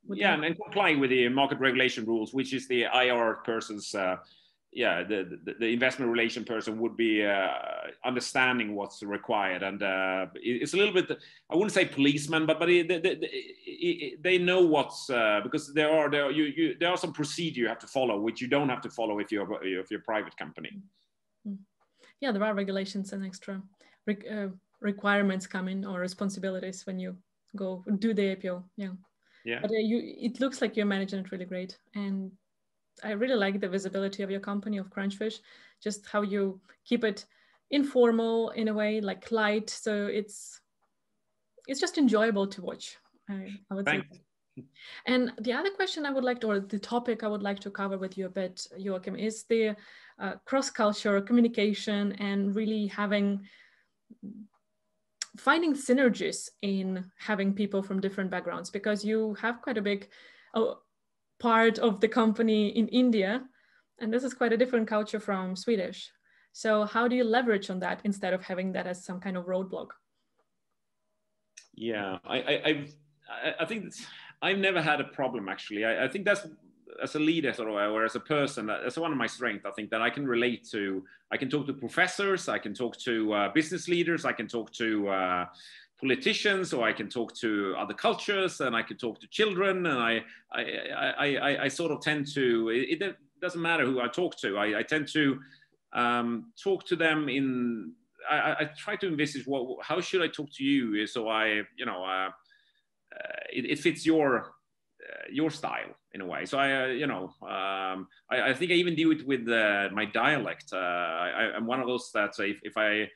yeah, 0.09 0.35
and, 0.35 0.45
and 0.45 0.55
comply 0.55 0.93
with 0.93 1.09
the 1.09 1.27
market 1.29 1.59
regulation 1.59 2.05
rules, 2.05 2.33
which 2.33 2.53
is 2.53 2.67
the 2.67 2.83
IR 2.83 3.39
person's 3.43 3.95
uh, 3.95 4.17
yeah, 4.75 5.03
the, 5.03 5.39
the, 5.45 5.53
the, 5.57 5.67
investment 5.67 6.11
relation 6.11 6.43
person 6.43 6.77
would 6.79 6.97
be 6.97 7.25
uh, 7.25 7.47
understanding 8.03 8.75
what's 8.75 9.01
required, 9.01 9.63
and 9.63 9.81
uh, 9.81 10.25
it's 10.35 10.73
a 10.73 10.77
little 10.77 10.93
bit. 10.93 11.17
I 11.49 11.55
wouldn't 11.55 11.71
say 11.71 11.85
policeman, 11.85 12.45
but 12.45 12.59
but 12.59 12.65
they, 12.65 12.81
they, 12.81 14.15
they 14.19 14.37
know 14.37 14.59
what's 14.59 15.09
uh, 15.09 15.39
because 15.41 15.73
there 15.73 15.89
are 15.89 16.11
there 16.11 16.29
you, 16.29 16.43
you 16.43 16.75
there 16.77 16.89
are 16.89 16.97
some 16.97 17.13
procedure 17.13 17.61
you 17.61 17.69
have 17.69 17.79
to 17.79 17.87
follow, 17.87 18.19
which 18.19 18.41
you 18.41 18.49
don't 18.49 18.67
have 18.67 18.81
to 18.81 18.89
follow 18.89 19.19
if 19.19 19.31
you're 19.31 19.47
if 19.63 19.89
you're 19.89 20.01
a 20.01 20.03
private 20.03 20.35
company. 20.35 20.71
Mm. 21.47 21.57
Yeah, 22.19 22.33
there 22.33 22.43
are 22.43 22.53
regulations 22.53 23.13
and 23.13 23.25
extra 23.25 23.61
re 24.05 24.17
uh, 24.29 24.49
requirements 24.81 25.47
coming 25.47 25.85
or 25.85 26.01
responsibilities 26.01 26.85
when 26.85 26.99
you 26.99 27.15
go 27.55 27.81
do 27.99 28.13
the 28.13 28.35
IPO 28.35 28.63
Yeah. 28.75 28.89
Yeah. 29.45 29.59
But 29.61 29.71
uh, 29.71 29.75
you, 29.77 30.01
it 30.03 30.41
looks 30.41 30.59
like 30.59 30.75
you're 30.75 30.87
managing 30.87 31.19
it 31.19 31.31
really 31.31 31.45
great, 31.45 31.77
and 31.93 32.31
I 33.03 33.11
really 33.11 33.35
like 33.35 33.59
the 33.59 33.69
visibility 33.69 34.23
of 34.23 34.31
your 34.31 34.39
company 34.39 34.77
of 34.77 34.89
Crunchfish, 34.89 35.39
just 35.81 36.07
how 36.07 36.21
you 36.21 36.59
keep 36.85 37.03
it 37.03 37.25
informal 37.71 38.49
in 38.51 38.67
a 38.67 38.73
way, 38.73 39.01
like 39.01 39.31
light. 39.31 39.69
So 39.69 40.07
it's 40.07 40.61
it's 41.67 41.79
just 41.79 41.97
enjoyable 41.97 42.47
to 42.47 42.61
watch. 42.61 42.97
I, 43.29 43.49
I 43.71 43.73
would 43.73 43.85
Thanks. 43.85 44.07
say. 44.11 44.21
And 45.05 45.33
the 45.41 45.51
other 45.53 45.71
question 45.71 46.05
I 46.05 46.11
would 46.11 46.23
like 46.23 46.39
to, 46.41 46.47
or 46.47 46.59
the 46.59 46.79
topic 46.79 47.23
I 47.23 47.27
would 47.27 47.43
like 47.43 47.59
to 47.61 47.71
cover 47.71 47.97
with 47.97 48.17
you 48.17 48.27
a 48.27 48.29
bit, 48.29 48.65
Joachim, 48.77 49.15
is 49.15 49.43
the 49.49 49.75
uh, 50.19 50.33
cross-culture 50.45 51.19
communication 51.21 52.13
and 52.13 52.55
really 52.55 52.87
having 52.87 53.41
finding 55.37 55.73
synergies 55.73 56.49
in 56.61 57.03
having 57.19 57.53
people 57.53 57.83
from 57.83 57.99
different 57.99 58.31
backgrounds 58.31 58.69
because 58.69 59.03
you 59.03 59.33
have 59.41 59.61
quite 59.61 59.77
a 59.77 59.81
big 59.81 60.07
oh, 60.53 60.79
part 61.39 61.79
of 61.79 61.99
the 61.99 62.07
company 62.07 62.69
in 62.69 62.87
India. 62.89 63.43
And 63.99 64.13
this 64.13 64.23
is 64.23 64.33
quite 64.33 64.53
a 64.53 64.57
different 64.57 64.87
culture 64.87 65.19
from 65.19 65.55
Swedish. 65.55 66.11
So 66.51 66.85
how 66.85 67.07
do 67.07 67.15
you 67.15 67.23
leverage 67.23 67.69
on 67.69 67.79
that 67.79 68.01
instead 68.03 68.33
of 68.33 68.41
having 68.41 68.71
that 68.73 68.87
as 68.87 69.03
some 69.03 69.19
kind 69.19 69.37
of 69.37 69.45
roadblock? 69.45 69.89
Yeah, 71.73 72.17
I, 72.25 72.37
I, 72.37 72.87
I, 73.29 73.55
I 73.59 73.65
think 73.65 73.93
I've 74.41 74.57
never 74.57 74.81
had 74.81 75.01
a 75.01 75.05
problem 75.05 75.49
actually. 75.49 75.83
I, 75.83 76.05
I 76.05 76.07
think 76.07 76.25
that's 76.25 76.47
as 77.01 77.15
a 77.15 77.19
leader 77.19 77.51
sort 77.53 77.69
of, 77.69 77.75
or 77.75 78.05
as 78.05 78.15
a 78.15 78.19
person, 78.19 78.67
that's 78.67 78.97
one 78.97 79.11
of 79.11 79.17
my 79.17 79.27
strengths. 79.27 79.65
I 79.65 79.71
think 79.71 79.89
that 79.89 80.01
I 80.01 80.09
can 80.09 80.25
relate 80.25 80.67
to. 80.71 81.03
I 81.31 81.37
can 81.37 81.49
talk 81.49 81.65
to 81.67 81.73
professors. 81.73 82.47
I 82.47 82.59
can 82.59 82.73
talk 82.73 82.97
to 82.99 83.33
uh, 83.33 83.53
business 83.53 83.87
leaders. 83.87 84.23
I 84.23 84.31
can 84.31 84.47
talk 84.47 84.71
to 84.73 85.09
uh, 85.09 85.45
politicians 85.99 86.73
or 86.73 86.85
I 86.85 86.93
can 86.93 87.09
talk 87.09 87.33
to 87.35 87.75
other 87.77 87.93
cultures 87.93 88.59
and 88.61 88.75
I 88.75 88.81
can 88.81 88.97
talk 88.97 89.19
to 89.21 89.27
children 89.27 89.85
and 89.85 89.99
I 89.99 90.23
I, 90.51 90.61
I, 91.17 91.35
I, 91.35 91.63
I 91.63 91.67
sort 91.67 91.91
of 91.91 92.01
tend 92.01 92.27
to 92.33 92.69
it, 92.69 93.01
it, 93.01 93.17
doesn't 93.41 93.61
matter 93.61 93.85
who 93.85 93.99
I 93.99 94.07
talk 94.07 94.37
to. 94.37 94.57
I, 94.57 94.79
I 94.79 94.83
tend 94.83 95.07
to 95.09 95.39
um, 95.93 96.51
talk 96.61 96.85
to 96.87 96.95
them 96.95 97.29
in 97.29 97.93
I, 98.29 98.55
I, 98.61 98.69
try 98.77 98.95
to 98.95 99.07
envisage 99.07 99.45
what 99.45 99.85
how 99.85 100.01
should 100.01 100.21
I 100.21 100.27
talk 100.27 100.49
to 100.53 100.63
you? 100.63 101.05
So 101.05 101.27
I 101.27 101.61
you 101.77 101.85
know 101.85 102.03
uh, 102.03 102.29
uh, 103.15 103.41
it, 103.53 103.65
it, 103.65 103.79
fits 103.79 104.05
your 104.05 104.37
uh, 104.37 105.27
your 105.31 105.51
style 105.51 105.93
in 106.13 106.21
a 106.21 106.25
way. 106.25 106.45
So 106.45 106.57
I 106.57 106.83
uh, 106.83 106.87
you 106.87 107.07
know 107.07 107.33
um, 107.43 108.07
I, 108.31 108.49
I, 108.49 108.53
think 108.53 108.71
I 108.71 108.75
even 108.75 108.95
do 108.95 109.11
it 109.11 109.27
with 109.27 109.47
uh, 109.47 109.89
my 109.91 110.05
dialect. 110.05 110.73
Uh, 110.73 110.77
I, 110.77 111.55
am 111.55 111.67
one 111.67 111.79
of 111.79 111.87
those 111.87 112.09
that 112.13 112.33
if, 112.39 112.59
if 112.63 112.77
I 112.77 113.09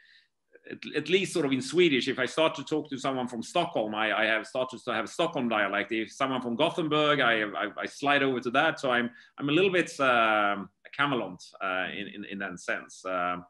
at, 0.71 0.77
at, 0.95 1.10
least 1.10 1.34
sort 1.34 1.45
of 1.45 1.51
in 1.51 1.62
Swedish, 1.62 2.08
if 2.08 2.19
I 2.19 2.25
start 2.25 2.55
to 2.55 2.63
talk 2.63 2.89
to 2.89 2.97
someone 2.97 3.27
from 3.27 3.41
Stockholm, 3.41 3.95
I, 3.95 4.13
I 4.13 4.25
have 4.25 4.45
started 4.45 4.79
to 4.86 4.93
have 4.93 5.05
a 5.05 5.08
Stockholm 5.08 5.49
dialect. 5.49 5.91
If 5.91 6.12
someone 6.12 6.41
from 6.41 6.55
Gothenburg, 6.55 7.19
I, 7.19 7.43
I, 7.43 7.67
I 7.77 7.86
slide 7.86 8.23
over 8.23 8.39
to 8.39 8.51
that. 8.51 8.79
So 8.79 8.91
I'm, 8.91 9.10
I'm 9.38 9.49
a 9.49 9.51
little 9.51 9.71
bit 9.71 9.91
um, 9.99 10.69
a 10.86 10.89
chameleon 10.95 11.38
uh, 11.62 11.88
in, 11.95 12.08
in, 12.08 12.25
in, 12.25 12.39
that 12.39 12.60
sense. 12.60 13.03
Um, 13.05 13.45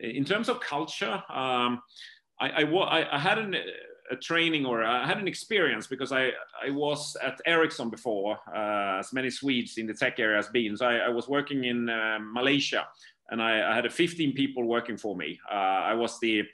in 0.00 0.24
terms 0.24 0.48
of 0.48 0.60
culture, 0.60 1.22
um, 1.28 1.80
I, 2.40 2.62
I, 2.62 3.16
I, 3.16 3.18
had 3.18 3.38
an, 3.38 3.56
a 4.10 4.16
training 4.16 4.66
or 4.66 4.84
I 4.84 5.06
had 5.06 5.18
an 5.18 5.28
experience 5.28 5.86
because 5.86 6.12
I, 6.12 6.32
I 6.62 6.70
was 6.70 7.16
at 7.22 7.40
Ericsson 7.46 7.90
before, 7.90 8.38
uh, 8.54 8.98
as 8.98 9.12
many 9.12 9.30
Swedes 9.30 9.78
in 9.78 9.86
the 9.86 9.94
tech 9.94 10.18
area 10.18 10.36
has 10.36 10.48
been. 10.48 10.76
So 10.76 10.86
I, 10.86 10.96
I 10.96 11.08
was 11.08 11.28
working 11.28 11.64
in 11.64 11.88
uh, 11.88 12.18
Malaysia 12.20 12.86
and 13.30 13.42
I, 13.42 13.72
I 13.72 13.74
had 13.74 13.92
15 13.92 14.32
people 14.32 14.64
working 14.64 14.96
for 14.96 15.16
me. 15.16 15.38
Uh, 15.50 15.54
I 15.54 15.94
was 15.94 16.18
the 16.20 16.44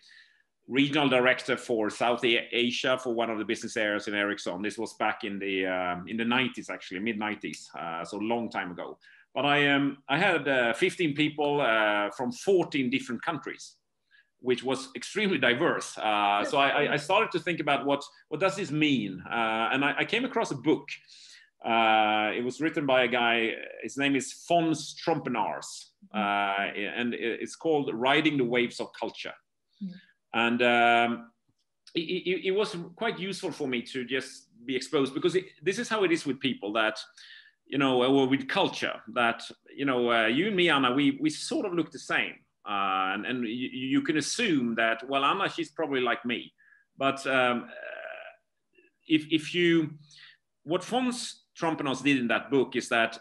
regional 0.69 1.09
director 1.09 1.57
for 1.57 1.91
South 1.91 2.25
Asia 2.25 2.99
for 3.03 3.15
one 3.15 3.31
of 3.31 3.39
the 3.39 3.45
business 3.45 3.77
areas 3.77 4.09
in 4.09 4.15
Ericsson. 4.15 4.63
This 4.63 4.79
was 4.79 4.95
back 4.95 5.25
in 5.25 5.39
the 5.39 5.67
um, 5.67 6.07
in 6.09 6.17
the 6.17 6.25
90s, 6.25 6.71
actually 6.71 7.01
mid 7.01 7.19
90s, 7.19 7.67
uh, 7.79 8.05
so 8.05 8.17
long 8.19 8.49
time 8.49 8.71
ago. 8.71 8.99
But 9.35 9.47
I 9.47 9.69
um, 9.69 9.99
I 10.09 10.19
had 10.19 10.49
uh, 10.49 10.73
15 10.75 11.15
people 11.15 11.61
uh, 11.61 12.11
from 12.11 12.33
14 12.33 12.91
different 12.91 13.23
countries, 13.23 13.77
which 14.41 14.63
was 14.63 14.89
extremely 14.95 15.39
diverse. 15.39 15.97
Uh, 15.99 16.45
so 16.45 16.59
I, 16.59 16.93
I, 16.93 16.97
started 16.97 17.31
to 17.33 17.39
think 17.39 17.61
about 17.61 17.87
what 17.87 18.03
what 18.29 18.41
does 18.41 18.57
this 18.57 18.71
mean, 18.71 19.23
uh, 19.29 19.71
and 19.73 19.85
I, 19.85 19.95
I, 19.99 20.05
came 20.05 20.25
across 20.25 20.51
a 20.51 20.57
book. 20.57 20.89
it 21.65 22.45
was 22.45 22.61
written 22.61 22.87
by 22.87 23.05
a 23.05 23.09
guy. 23.09 23.53
His 23.83 23.97
name 23.97 24.17
is 24.17 24.33
Fons 24.33 24.95
Trompenaars 25.03 25.92
uh, 26.15 26.69
and 26.77 27.15
it's 27.15 27.57
called 27.57 27.91
Riding 27.93 28.37
the 28.37 28.45
Waves 28.45 28.81
of 28.81 28.89
Culture. 28.99 29.33
Mm. 29.83 29.93
And 30.35 30.63
um, 30.63 31.31
it, 31.95 32.01
it, 32.01 32.47
it, 32.49 32.51
was 32.53 32.77
quite 32.97 33.19
useful 33.19 33.53
for 33.53 33.69
me 33.69 33.83
to 33.83 34.05
just 34.05 34.49
be 34.65 34.77
exposed 34.77 35.15
because 35.15 35.35
it, 35.35 35.45
this 35.63 35.79
is 35.79 35.89
how 35.89 36.05
it 36.05 36.13
is 36.13 36.25
with 36.25 36.41
people 36.41 36.73
that, 36.75 36.99
you 37.67 37.79
know, 37.79 38.03
or 38.03 38.27
with 38.27 38.49
culture 38.49 38.95
that, 39.15 39.43
you 39.75 39.85
know, 39.85 40.11
uh, 40.11 40.27
you 40.27 40.49
and 40.49 40.57
me, 40.57 40.71
Anna, 40.71 40.93
we, 40.93 41.19
we 41.21 41.31
sort 41.31 41.67
of 41.67 41.75
look 41.75 41.91
the 41.91 41.99
same. 41.99 42.35
Uh, 42.67 43.13
and, 43.15 43.27
and 43.27 43.45
you, 43.45 43.69
you, 43.73 44.03
can 44.03 44.17
assume 44.17 44.75
that, 44.77 45.07
well, 45.09 45.25
Anna, 45.25 45.51
she's 45.51 45.71
probably 45.71 46.01
like 46.01 46.25
me. 46.25 46.53
But 46.97 47.27
um, 47.27 47.65
uh, 47.65 47.73
if, 49.09 49.27
if 49.31 49.55
you, 49.55 49.91
what 50.63 50.85
Fons 50.85 51.43
Trompenaars 51.61 52.03
did 52.03 52.19
in 52.19 52.29
that 52.29 52.51
book 52.51 52.77
is 52.77 52.89
that 52.91 53.19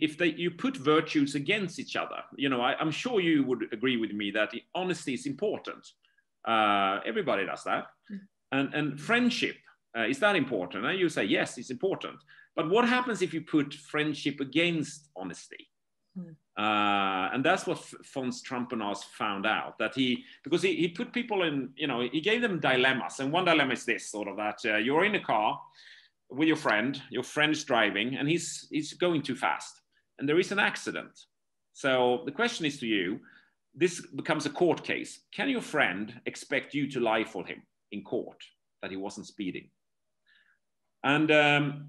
if, 0.00 0.18
they, 0.18 0.28
you 0.28 0.50
put 0.50 0.76
virtues 0.76 1.34
against 1.34 1.78
each 1.78 1.96
other, 1.96 2.22
you 2.36 2.48
know, 2.48 2.60
I, 2.60 2.80
am 2.80 2.90
sure 2.90 3.20
you 3.20 3.44
would 3.44 3.64
agree 3.72 3.96
with 3.96 4.12
me 4.12 4.30
that 4.32 4.52
honesty 4.74 5.14
is 5.14 5.26
important. 5.26 5.86
Uh, 6.46 7.00
everybody 7.04 7.44
does 7.46 7.64
that. 7.64 7.86
Mm. 8.12 8.20
And, 8.52 8.74
and 8.74 9.00
friendship, 9.00 9.56
uh, 9.96 10.06
is 10.06 10.18
that 10.20 10.36
important? 10.36 10.84
And 10.84 10.98
you 10.98 11.08
say, 11.08 11.24
yes, 11.24 11.58
it's 11.58 11.70
important. 11.70 12.16
But 12.54 12.70
what 12.70 12.88
happens 12.88 13.22
if 13.22 13.34
you 13.34 13.42
put 13.42 13.74
friendship 13.74 14.40
against 14.40 15.08
honesty? 15.16 15.68
Mm. 16.18 16.34
Uh, 16.56 17.28
and 17.34 17.44
that's 17.44 17.66
what 17.66 17.78
Fons 17.78 18.42
Trompenaars 18.42 19.04
found 19.04 19.44
out 19.44 19.78
that 19.78 19.94
he, 19.94 20.24
because 20.42 20.62
he, 20.62 20.74
he 20.74 20.88
put 20.88 21.12
people 21.12 21.42
in, 21.42 21.68
you 21.76 21.86
know, 21.86 22.00
he 22.00 22.20
gave 22.20 22.40
them 22.40 22.60
dilemmas. 22.60 23.20
And 23.20 23.30
one 23.30 23.44
dilemma 23.44 23.74
is 23.74 23.84
this 23.84 24.10
sort 24.10 24.28
of 24.28 24.36
that 24.36 24.58
uh, 24.64 24.76
you're 24.76 25.04
in 25.04 25.16
a 25.16 25.20
car 25.20 25.60
with 26.30 26.48
your 26.48 26.56
friend, 26.56 27.00
your 27.10 27.22
friend's 27.22 27.64
driving, 27.64 28.16
and 28.16 28.28
he's, 28.28 28.66
he's 28.70 28.92
going 28.94 29.22
too 29.22 29.36
fast. 29.36 29.80
And 30.18 30.28
there 30.28 30.40
is 30.40 30.52
an 30.52 30.58
accident. 30.58 31.18
So 31.72 32.22
the 32.24 32.32
question 32.32 32.66
is 32.66 32.78
to 32.80 32.86
you 32.86 33.20
this 33.78 34.00
becomes 34.00 34.46
a 34.46 34.50
court 34.50 34.82
case. 34.82 35.20
Can 35.32 35.50
your 35.50 35.60
friend 35.60 36.18
expect 36.24 36.72
you 36.72 36.90
to 36.90 37.00
lie 37.00 37.24
for 37.24 37.44
him 37.44 37.62
in 37.92 38.02
court 38.02 38.42
that 38.80 38.90
he 38.90 38.96
wasn't 38.96 39.26
speeding? 39.26 39.68
And 41.04 41.30
um, 41.30 41.88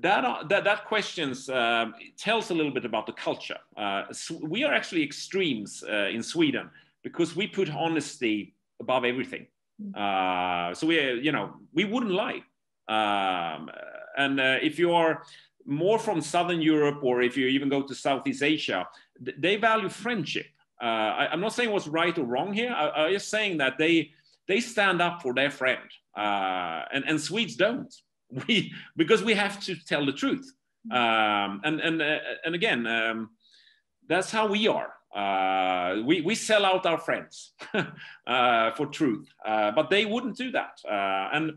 that, 0.00 0.48
that, 0.48 0.64
that 0.64 0.86
questions 0.86 1.48
uh, 1.48 1.86
tells 2.16 2.50
a 2.50 2.54
little 2.54 2.72
bit 2.72 2.86
about 2.86 3.06
the 3.06 3.12
culture. 3.12 3.58
Uh, 3.76 4.04
we 4.42 4.64
are 4.64 4.72
actually 4.72 5.02
extremes 5.02 5.84
uh, 5.88 6.08
in 6.08 6.22
Sweden 6.22 6.70
because 7.04 7.36
we 7.36 7.46
put 7.46 7.70
honesty 7.70 8.54
above 8.80 9.04
everything. 9.04 9.46
Mm. 9.80 9.94
Uh, 9.94 10.74
so 10.74 10.86
we, 10.86 11.20
you 11.20 11.32
know, 11.32 11.54
we 11.74 11.84
wouldn't 11.84 12.12
lie. 12.12 12.42
Um, 12.88 13.70
and 14.16 14.40
uh, 14.40 14.58
if 14.62 14.78
you 14.78 14.92
are 14.92 15.22
more 15.64 15.98
from 15.98 16.20
Southern 16.20 16.62
Europe 16.62 17.00
or 17.02 17.22
if 17.22 17.36
you 17.36 17.46
even 17.48 17.68
go 17.68 17.82
to 17.82 17.94
Southeast 17.94 18.42
Asia, 18.42 18.86
they 19.20 19.56
value 19.56 19.88
friendship. 19.88 20.46
I, 20.80 21.28
am 21.32 21.40
not 21.40 21.54
saying 21.54 21.70
what's 21.70 21.88
right 21.88 22.16
or 22.18 22.24
wrong 22.24 22.52
here. 22.52 22.70
I, 22.70 23.06
am 23.06 23.12
just 23.12 23.28
saying 23.28 23.58
that 23.58 23.78
they 23.78 24.12
they 24.46 24.60
stand 24.60 25.02
up 25.02 25.22
for 25.22 25.34
their 25.34 25.50
friend, 25.50 25.88
and 26.14 27.04
and 27.06 27.20
Swedes 27.20 27.56
don't. 27.56 27.92
we 28.48 28.72
because 28.96 29.22
we 29.22 29.34
have 29.34 29.60
to 29.60 29.74
tell 29.84 30.04
the 30.04 30.12
truth 30.12 30.52
um, 30.90 31.60
and 31.64 31.80
and 31.80 32.02
uh, 32.02 32.18
and 32.44 32.54
again 32.54 32.86
um, 32.86 33.30
that's 34.08 34.30
how 34.30 34.46
we 34.46 34.66
are 34.66 34.92
uh, 35.14 36.02
we, 36.02 36.20
we 36.20 36.34
sell 36.34 36.64
out 36.64 36.86
our 36.86 36.98
friends 36.98 37.52
uh, 38.26 38.70
for 38.72 38.86
truth 38.86 39.28
uh, 39.44 39.70
but 39.72 39.90
they 39.90 40.04
wouldn't 40.04 40.36
do 40.36 40.50
that 40.50 40.78
uh, 40.88 41.28
and 41.32 41.52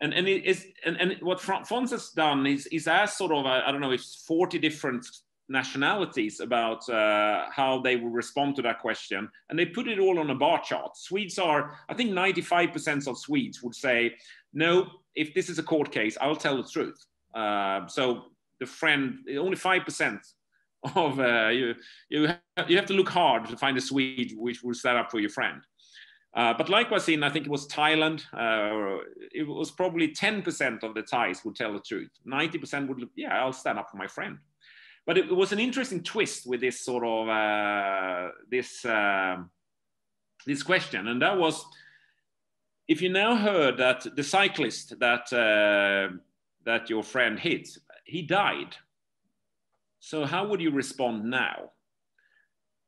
and 0.00 0.14
and 0.14 0.28
it 0.28 0.44
is 0.44 0.66
and, 0.84 0.96
and 1.00 1.16
what 1.20 1.40
Fons 1.40 1.90
has 1.90 2.10
done 2.10 2.46
is 2.46 2.66
is 2.66 2.86
asked 2.86 3.18
sort 3.18 3.32
of 3.32 3.46
I 3.46 3.70
don't 3.70 3.80
know 3.80 3.90
it's 3.90 4.24
40 4.26 4.58
different 4.58 5.06
nationalities 5.48 6.40
about 6.40 6.88
uh, 6.88 7.46
how 7.50 7.80
they 7.80 7.96
will 7.96 8.10
respond 8.10 8.56
to 8.56 8.62
that 8.62 8.80
question. 8.80 9.28
And 9.48 9.58
they 9.58 9.66
put 9.66 9.88
it 9.88 9.98
all 9.98 10.18
on 10.18 10.30
a 10.30 10.34
bar 10.34 10.62
chart. 10.62 10.96
Swedes 10.96 11.38
are, 11.38 11.78
I 11.88 11.94
think 11.94 12.10
95% 12.10 13.08
of 13.08 13.18
Swedes 13.18 13.62
would 13.62 13.74
say, 13.74 14.14
no, 14.52 14.86
if 15.14 15.34
this 15.34 15.48
is 15.48 15.58
a 15.58 15.62
court 15.62 15.90
case, 15.90 16.16
I'll 16.20 16.36
tell 16.36 16.56
the 16.56 16.68
truth. 16.68 17.04
Uh, 17.34 17.86
so 17.86 18.24
the 18.60 18.66
friend, 18.66 19.18
only 19.38 19.56
5% 19.56 20.20
of 20.94 21.18
uh, 21.18 21.48
you, 21.48 21.74
you, 22.08 22.28
have, 22.56 22.86
to 22.86 22.94
look 22.94 23.08
hard 23.08 23.48
to 23.48 23.56
find 23.56 23.76
a 23.76 23.80
Swede 23.80 24.34
which 24.36 24.62
will 24.62 24.74
stand 24.74 24.98
up 24.98 25.10
for 25.10 25.18
your 25.18 25.30
friend. 25.30 25.62
Uh, 26.38 26.54
but 26.56 26.68
likewise 26.68 27.08
in, 27.08 27.24
I 27.24 27.30
think 27.30 27.46
it 27.46 27.50
was 27.50 27.66
Thailand, 27.66 28.22
uh, 28.32 29.02
it 29.34 29.42
was 29.42 29.72
probably 29.72 30.14
10% 30.14 30.84
of 30.84 30.94
the 30.94 31.02
Thais 31.02 31.44
would 31.44 31.56
tell 31.56 31.72
the 31.72 31.80
truth. 31.80 32.10
90% 32.24 32.86
would, 32.86 33.08
yeah, 33.16 33.42
I'll 33.42 33.52
stand 33.52 33.76
up 33.76 33.90
for 33.90 33.96
my 33.96 34.06
friend. 34.06 34.38
But 35.04 35.18
it 35.18 35.34
was 35.34 35.50
an 35.50 35.58
interesting 35.58 36.00
twist 36.04 36.46
with 36.46 36.60
this 36.60 36.80
sort 36.80 37.02
of, 37.04 37.28
uh, 37.28 38.28
this, 38.48 38.84
um, 38.84 39.50
this 40.46 40.62
question. 40.62 41.08
And 41.08 41.20
that 41.22 41.36
was, 41.36 41.66
if 42.86 43.02
you 43.02 43.08
now 43.08 43.34
heard 43.34 43.76
that 43.78 44.06
the 44.14 44.22
cyclist 44.22 44.98
that 45.00 45.32
uh, 45.32 46.14
that 46.64 46.88
your 46.88 47.02
friend 47.02 47.38
hit, 47.38 47.68
he 48.04 48.22
died. 48.22 48.76
So 49.98 50.24
how 50.24 50.46
would 50.46 50.60
you 50.60 50.70
respond 50.70 51.24
now? 51.24 51.72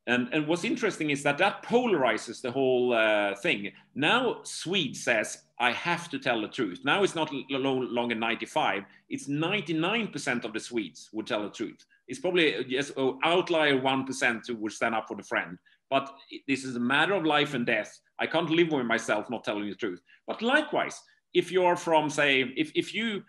And, 0.06 0.28
and 0.32 0.46
what's 0.46 0.64
interesting 0.64 1.10
is 1.10 1.22
that 1.22 1.38
that 1.38 1.62
polarizes 1.62 2.40
the 2.40 2.50
whole 2.50 2.92
uh, 2.92 3.34
thing. 3.36 3.70
Now 3.94 4.40
Swede 4.42 4.96
says, 4.96 5.42
I 5.58 5.72
have 5.72 6.08
to 6.10 6.18
tell 6.18 6.40
the 6.40 6.48
truth. 6.48 6.80
Now 6.84 7.02
it's 7.02 7.14
not 7.14 7.30
no 7.50 7.74
longer 7.74 8.14
95, 8.14 8.84
it's 9.08 9.28
99% 9.28 10.44
of 10.44 10.52
the 10.52 10.60
Swedes 10.60 11.10
would 11.12 11.26
tell 11.26 11.42
the 11.42 11.50
truth. 11.50 11.84
It's 12.08 12.18
probably 12.18 12.64
just 12.64 12.96
an 12.96 13.18
outlier 13.22 13.78
1% 13.78 14.46
who 14.46 14.56
would 14.56 14.72
stand 14.72 14.94
up 14.94 15.06
for 15.06 15.16
the 15.16 15.22
friend. 15.22 15.58
But 15.90 16.12
this 16.48 16.64
is 16.64 16.76
a 16.76 16.80
matter 16.80 17.14
of 17.14 17.24
life 17.24 17.54
and 17.54 17.66
death. 17.66 18.00
I 18.18 18.26
can't 18.26 18.48
live 18.48 18.72
with 18.72 18.86
myself 18.86 19.28
not 19.28 19.44
telling 19.44 19.68
the 19.68 19.74
truth. 19.74 20.00
But 20.26 20.40
likewise, 20.40 21.00
if 21.34 21.52
you're 21.52 21.76
from, 21.76 22.08
say, 22.10 22.42
if, 22.56 22.72
if 22.74 22.94
you 22.94 23.22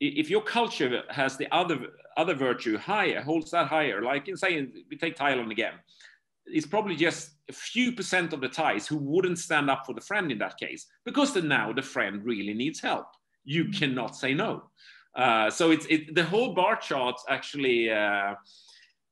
if 0.00 0.28
your 0.28 0.42
culture 0.42 1.02
has 1.10 1.36
the 1.36 1.46
other 1.54 1.78
other 2.16 2.34
virtue 2.34 2.76
higher, 2.76 3.22
holds 3.22 3.50
that 3.52 3.68
higher, 3.68 4.02
like 4.02 4.28
in 4.28 4.36
saying 4.36 4.72
we 4.90 4.96
take 4.96 5.16
Thailand 5.16 5.50
again, 5.50 5.74
it's 6.46 6.66
probably 6.66 6.96
just 6.96 7.30
a 7.48 7.52
few 7.52 7.92
percent 7.92 8.32
of 8.32 8.40
the 8.40 8.48
Thais 8.48 8.86
who 8.86 8.96
wouldn't 8.96 9.38
stand 9.38 9.70
up 9.70 9.86
for 9.86 9.94
the 9.94 10.00
friend 10.00 10.30
in 10.32 10.38
that 10.38 10.58
case, 10.58 10.86
because 11.04 11.32
the, 11.32 11.42
now 11.42 11.72
the 11.72 11.82
friend 11.82 12.24
really 12.24 12.54
needs 12.54 12.80
help. 12.80 13.06
You 13.44 13.68
cannot 13.70 14.16
say 14.16 14.34
no. 14.34 14.64
Uh, 15.14 15.50
so 15.50 15.70
it's 15.70 15.86
it, 15.86 16.14
the 16.14 16.24
whole 16.24 16.54
bar 16.54 16.76
chart 16.76 17.16
actually 17.28 17.90
uh, 17.90 18.34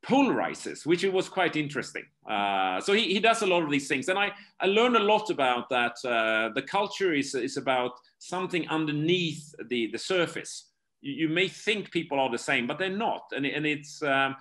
polarizes, 0.04 0.86
which 0.86 1.04
it 1.04 1.12
was 1.12 1.28
quite 1.28 1.56
interesting. 1.56 2.04
Uh, 2.28 2.80
so 2.80 2.92
he, 2.92 3.02
he 3.12 3.20
does 3.20 3.42
a 3.42 3.46
lot 3.46 3.62
of 3.62 3.70
these 3.70 3.88
things. 3.88 4.08
And 4.08 4.18
I, 4.18 4.32
I 4.60 4.66
learned 4.66 4.96
a 4.96 5.02
lot 5.02 5.30
about 5.30 5.68
that. 5.70 5.96
Uh, 6.04 6.50
the 6.54 6.62
culture 6.62 7.12
is, 7.12 7.34
is 7.34 7.56
about 7.56 7.92
something 8.18 8.66
underneath 8.68 9.54
the, 9.68 9.88
the 9.88 9.98
surface. 9.98 10.70
You, 11.00 11.12
you, 11.12 11.28
may 11.28 11.48
think 11.48 11.90
people 11.90 12.18
are 12.18 12.30
the 12.30 12.38
same, 12.38 12.66
but 12.66 12.78
they're 12.78 12.88
not. 12.88 13.24
And, 13.36 13.44
and 13.44 13.66
it's, 13.66 14.02
um, 14.02 14.36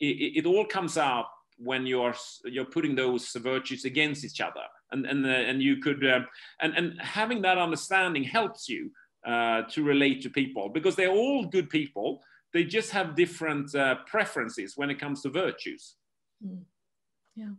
it, 0.00 0.38
it, 0.38 0.46
all 0.46 0.64
comes 0.64 0.98
out 0.98 1.26
when 1.56 1.86
you're, 1.86 2.14
you're 2.44 2.64
putting 2.64 2.94
those 2.94 3.30
virtues 3.32 3.84
against 3.84 4.24
each 4.24 4.40
other. 4.40 4.64
And, 4.92 5.06
and, 5.06 5.24
uh, 5.24 5.28
and 5.28 5.62
you 5.62 5.78
could, 5.78 6.04
um, 6.06 6.26
and, 6.60 6.74
and 6.76 7.00
having 7.00 7.42
that 7.42 7.58
understanding 7.58 8.24
helps 8.24 8.68
you 8.68 8.90
uh, 9.26 9.62
to 9.70 9.82
relate 9.82 10.22
to 10.22 10.30
people 10.30 10.68
because 10.68 10.96
they're 10.96 11.10
all 11.10 11.46
good 11.46 11.70
people 11.70 12.20
they 12.54 12.64
just 12.64 12.92
have 12.92 13.16
different 13.16 13.74
uh, 13.74 13.96
preferences 14.06 14.76
when 14.76 14.88
it 14.88 14.98
comes 14.98 15.20
to 15.22 15.28
virtues. 15.28 15.96
Mm. 16.42 16.62
Yeah, 17.34 17.50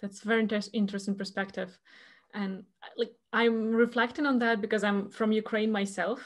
that's 0.00 0.20
very 0.20 0.42
inter 0.42 0.60
interesting 0.72 1.16
perspective. 1.16 1.76
And 2.32 2.62
like 2.96 3.12
I'm 3.32 3.72
reflecting 3.72 4.24
on 4.24 4.38
that 4.38 4.60
because 4.60 4.84
I'm 4.84 5.10
from 5.10 5.32
Ukraine 5.32 5.72
myself. 5.72 6.20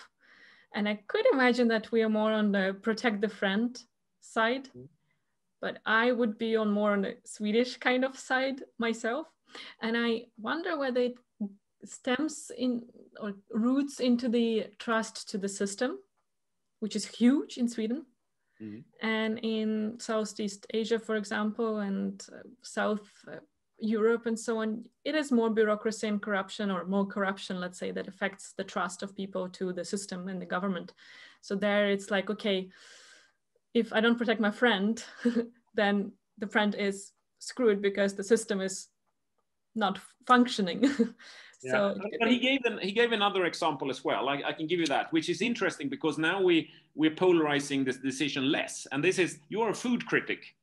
And 0.75 0.87
I 0.87 1.01
could 1.09 1.25
imagine 1.33 1.69
that 1.69 1.91
we 1.93 2.03
are 2.03 2.11
more 2.11 2.33
on 2.33 2.53
the 2.53 2.77
protect 2.83 3.23
the 3.23 3.29
friend 3.29 3.71
side, 4.21 4.69
mm. 4.77 4.87
But 5.65 5.79
I 5.87 6.13
would 6.13 6.37
be 6.37 6.57
on 6.57 6.71
more 6.71 6.93
on 6.93 7.03
the 7.03 7.15
Swedish 7.25 7.79
kind 7.79 8.05
of 8.05 8.19
side 8.19 8.59
myself. 8.79 9.27
And 9.81 9.97
I 9.97 10.27
wonder 10.37 10.77
whether 10.77 11.01
it 11.01 11.17
stems 11.87 12.51
in 12.65 12.83
or 13.23 13.33
roots 13.51 14.01
into 14.01 14.29
the 14.29 14.67
trust 14.79 15.31
to 15.31 15.39
the 15.39 15.49
system 15.49 15.99
which 16.81 16.97
is 16.97 17.07
huge 17.07 17.57
in 17.57 17.67
Sweden. 17.67 18.05
Mm-hmm. 18.61 18.81
And 19.17 19.39
in 19.39 19.99
Southeast 19.99 20.67
Asia, 20.75 20.99
for 20.99 21.17
example, 21.17 21.79
and 21.79 22.23
uh, 22.31 22.43
South 22.61 23.09
uh, 23.27 23.37
Europe 23.79 24.27
and 24.27 24.39
so 24.39 24.59
on, 24.59 24.85
it 25.03 25.15
is 25.15 25.33
more 25.33 25.49
bureaucracy 25.49 26.09
and 26.09 26.21
corruption, 26.21 26.71
or 26.71 26.85
more 26.85 27.07
corruption, 27.07 27.59
let's 27.59 27.79
say, 27.79 27.91
that 27.93 28.07
affects 28.07 28.53
the 28.59 28.65
trust 28.65 29.03
of 29.03 29.17
people 29.17 29.49
to 29.49 29.73
the 29.73 29.85
system 29.85 30.29
and 30.29 30.43
the 30.43 30.53
government. 30.57 30.93
So 31.41 31.57
there 31.57 31.89
it's 31.89 32.11
like, 32.11 32.29
okay, 32.29 32.69
if 33.75 33.93
I 33.93 34.01
don't 34.01 34.17
protect 34.17 34.41
my 34.41 34.51
friend, 34.51 35.03
then 35.75 36.13
the 36.39 36.47
friend 36.47 36.75
is 36.79 37.13
screwed 37.41 37.83
because 37.83 38.15
the 38.15 38.25
system 38.25 38.61
is 38.61 38.89
not 39.75 39.99
functioning. 40.27 40.89
So, 41.71 41.97
but 42.21 42.29
he 42.29 42.39
gave 42.39 42.61
an, 42.65 42.79
he 42.79 42.93
gave 42.93 43.13
another 43.13 43.47
example 43.47 43.91
as 43.91 44.05
well. 44.05 44.29
I, 44.29 44.43
I, 44.47 44.53
can 44.53 44.67
give 44.67 44.81
you 44.81 44.87
that, 44.89 45.11
which 45.13 45.29
is 45.29 45.41
interesting 45.41 45.89
because 45.89 46.19
now 46.19 46.43
we 46.43 46.69
we're 46.95 47.15
polarizing 47.15 47.85
this 47.85 47.97
decision 47.97 48.53
less. 48.53 48.87
And 48.93 49.03
this 49.03 49.19
is 49.19 49.39
you're 49.49 49.71
a 49.71 49.75
food 49.75 50.05
critic, 50.07 50.55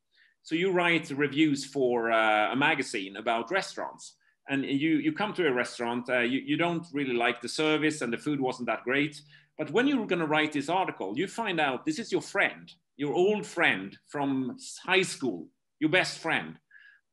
so 0.43 0.53
you 0.53 0.71
write 0.71 1.09
reviews 1.09 1.65
for 1.65 2.11
uh, 2.11 2.51
a 2.51 2.55
magazine 2.55 3.17
about 3.17 3.49
restaurants, 3.49 4.13
and 4.47 4.63
you 4.63 4.97
you 4.97 5.11
come 5.11 5.33
to 5.33 5.47
a 5.47 5.51
restaurant, 5.51 6.09
uh, 6.09 6.19
you 6.19 6.39
you 6.39 6.57
don't 6.57 6.85
really 6.93 7.15
like 7.15 7.41
the 7.41 7.49
service 7.49 8.01
and 8.01 8.13
the 8.13 8.17
food 8.17 8.39
wasn't 8.39 8.67
that 8.67 8.83
great. 8.83 9.21
But 9.57 9.71
when 9.71 9.87
you're 9.87 10.07
going 10.07 10.19
to 10.19 10.27
write 10.27 10.53
this 10.53 10.69
article, 10.69 11.17
you 11.17 11.27
find 11.27 11.59
out 11.59 11.85
this 11.85 11.99
is 11.99 12.11
your 12.11 12.21
friend, 12.21 12.71
your 12.97 13.13
old 13.13 13.45
friend 13.45 13.97
from 14.07 14.57
high 14.83 15.03
school, 15.03 15.47
your 15.79 15.89
best 15.89 16.19
friend, 16.19 16.55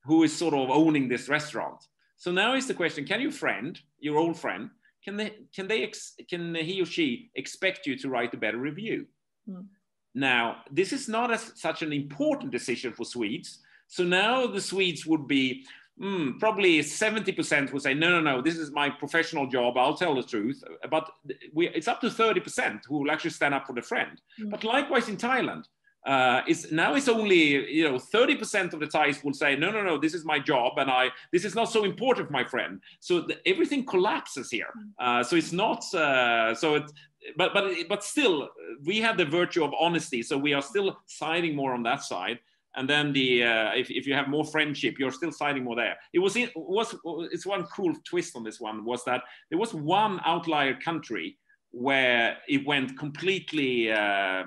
who 0.04 0.22
is 0.22 0.34
sort 0.34 0.54
of 0.54 0.70
owning 0.70 1.08
this 1.08 1.28
restaurant. 1.28 1.84
So 2.16 2.30
now 2.32 2.54
is 2.54 2.66
the 2.66 2.74
question: 2.74 3.04
Can 3.04 3.20
your 3.20 3.32
friend, 3.32 3.78
your 3.98 4.18
old 4.18 4.38
friend, 4.38 4.70
can 5.04 5.16
they 5.16 5.32
can 5.54 5.68
they 5.68 5.82
ex, 5.84 6.14
can 6.28 6.54
he 6.54 6.82
or 6.82 6.86
she 6.86 7.30
expect 7.34 7.86
you 7.86 7.96
to 7.98 8.08
write 8.08 8.34
a 8.34 8.38
better 8.38 8.58
review? 8.58 9.06
Mm. 9.48 9.66
Now, 10.14 10.62
this 10.70 10.92
is 10.92 11.08
not 11.08 11.32
a, 11.32 11.38
such 11.38 11.82
an 11.82 11.92
important 11.92 12.50
decision 12.50 12.92
for 12.92 13.04
Swedes. 13.04 13.60
So 13.86 14.04
now 14.04 14.46
the 14.46 14.60
Swedes 14.60 15.06
would 15.06 15.28
be 15.28 15.64
mm, 16.00 16.38
probably 16.38 16.80
70% 16.80 17.72
would 17.72 17.82
say, 17.82 17.94
no, 17.94 18.08
no, 18.10 18.20
no, 18.20 18.42
this 18.42 18.56
is 18.56 18.70
my 18.70 18.90
professional 18.90 19.46
job. 19.46 19.76
I'll 19.76 19.96
tell 19.96 20.14
the 20.14 20.22
truth. 20.22 20.62
But 20.90 21.10
we, 21.52 21.68
it's 21.68 21.88
up 21.88 22.00
to 22.02 22.08
30% 22.08 22.80
who 22.86 22.98
will 22.98 23.10
actually 23.10 23.30
stand 23.30 23.54
up 23.54 23.66
for 23.66 23.74
the 23.74 23.82
friend. 23.82 24.20
Mm. 24.40 24.50
But 24.50 24.64
likewise 24.64 25.08
in 25.08 25.16
Thailand, 25.16 25.64
uh, 26.06 26.42
it's 26.46 26.70
now 26.70 26.94
it's 26.94 27.08
only 27.08 27.70
you 27.70 27.84
know 27.84 27.96
30% 27.96 28.72
of 28.72 28.80
the 28.80 28.86
Thais 28.86 29.22
will 29.22 29.34
say 29.34 29.56
no 29.56 29.70
no 29.70 29.82
no 29.82 29.98
this 29.98 30.14
is 30.14 30.24
my 30.24 30.38
job 30.38 30.78
and 30.78 30.90
I 30.90 31.10
this 31.32 31.44
is 31.44 31.54
not 31.54 31.70
so 31.70 31.84
important 31.84 32.28
for 32.28 32.32
my 32.32 32.44
friend 32.44 32.80
so 33.00 33.22
the, 33.22 33.36
everything 33.46 33.84
collapses 33.84 34.50
here 34.50 34.72
mm. 34.78 34.90
uh, 34.98 35.24
so 35.24 35.36
it's 35.36 35.52
not 35.52 35.82
uh, 35.94 36.54
so 36.54 36.76
it 36.76 36.90
but 37.36 37.52
but 37.52 37.74
but 37.88 38.04
still 38.04 38.48
we 38.84 38.98
have 39.00 39.16
the 39.18 39.24
virtue 39.24 39.64
of 39.64 39.72
honesty 39.78 40.22
so 40.22 40.38
we 40.38 40.54
are 40.54 40.62
still 40.62 40.96
siding 41.06 41.56
more 41.56 41.74
on 41.74 41.82
that 41.82 42.02
side 42.02 42.38
and 42.76 42.88
then 42.88 43.12
the 43.12 43.44
uh, 43.44 43.70
if, 43.74 43.90
if 43.90 44.06
you 44.06 44.14
have 44.14 44.28
more 44.28 44.44
friendship 44.44 44.98
you're 44.98 45.10
still 45.10 45.32
siding 45.32 45.64
more 45.64 45.76
there. 45.76 45.96
It 46.12 46.18
was 46.18 46.36
it 46.36 46.50
was 46.54 46.94
it's 47.32 47.46
one 47.46 47.64
cool 47.64 47.94
twist 48.04 48.36
on 48.36 48.44
this 48.44 48.60
one 48.60 48.84
was 48.84 49.04
that 49.04 49.22
there 49.50 49.58
was 49.58 49.74
one 49.74 50.20
outlier 50.24 50.74
country 50.74 51.38
where 51.70 52.38
it 52.48 52.66
went 52.66 52.98
completely 52.98 53.92
uh, 53.92 54.44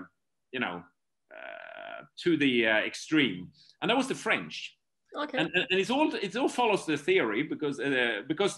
you 0.52 0.60
know 0.60 0.84
uh, 1.32 2.02
to 2.24 2.38
the 2.38 2.68
uh, 2.68 2.78
extreme 2.80 3.50
and 3.82 3.90
that 3.90 3.98
was 3.98 4.08
the 4.08 4.16
french. 4.16 4.78
Okay. 5.18 5.38
And, 5.38 5.50
and 5.54 5.80
it's 5.80 5.90
all 5.90 6.14
it 6.16 6.36
all 6.36 6.50
follows 6.50 6.86
the 6.86 6.98
theory 6.98 7.44
because 7.44 7.80
uh, 7.80 8.22
because 8.28 8.58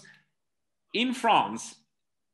in 0.92 1.12
france 1.12 1.74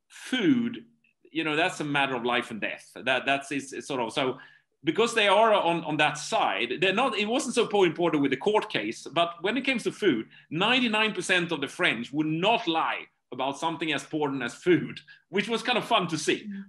food 0.08 0.84
you 1.32 1.44
know 1.44 1.56
that's 1.56 1.80
a 1.80 1.84
matter 1.84 2.14
of 2.14 2.24
life 2.24 2.50
and 2.50 2.60
death. 2.60 2.90
That 3.04 3.24
that's 3.24 3.52
is 3.52 3.74
sort 3.86 4.00
of 4.00 4.12
so 4.12 4.38
because 4.84 5.14
they 5.14 5.28
are 5.28 5.52
on, 5.52 5.84
on 5.84 5.96
that 5.98 6.16
side, 6.16 6.74
they're 6.80 6.94
not, 6.94 7.18
it 7.18 7.26
wasn't 7.26 7.54
so 7.54 7.68
important 7.84 8.22
with 8.22 8.30
the 8.30 8.36
court 8.36 8.70
case, 8.70 9.06
but 9.12 9.34
when 9.42 9.56
it 9.56 9.66
comes 9.66 9.82
to 9.84 9.92
food, 9.92 10.26
99% 10.52 11.52
of 11.52 11.60
the 11.60 11.68
French 11.68 12.12
would 12.12 12.26
not 12.26 12.66
lie 12.66 13.04
about 13.32 13.58
something 13.58 13.92
as 13.92 14.02
important 14.02 14.42
as 14.42 14.54
food, 14.54 14.98
which 15.28 15.48
was 15.48 15.62
kind 15.62 15.78
of 15.78 15.84
fun 15.84 16.08
to 16.08 16.18
see. 16.18 16.48
Mm. 16.48 16.64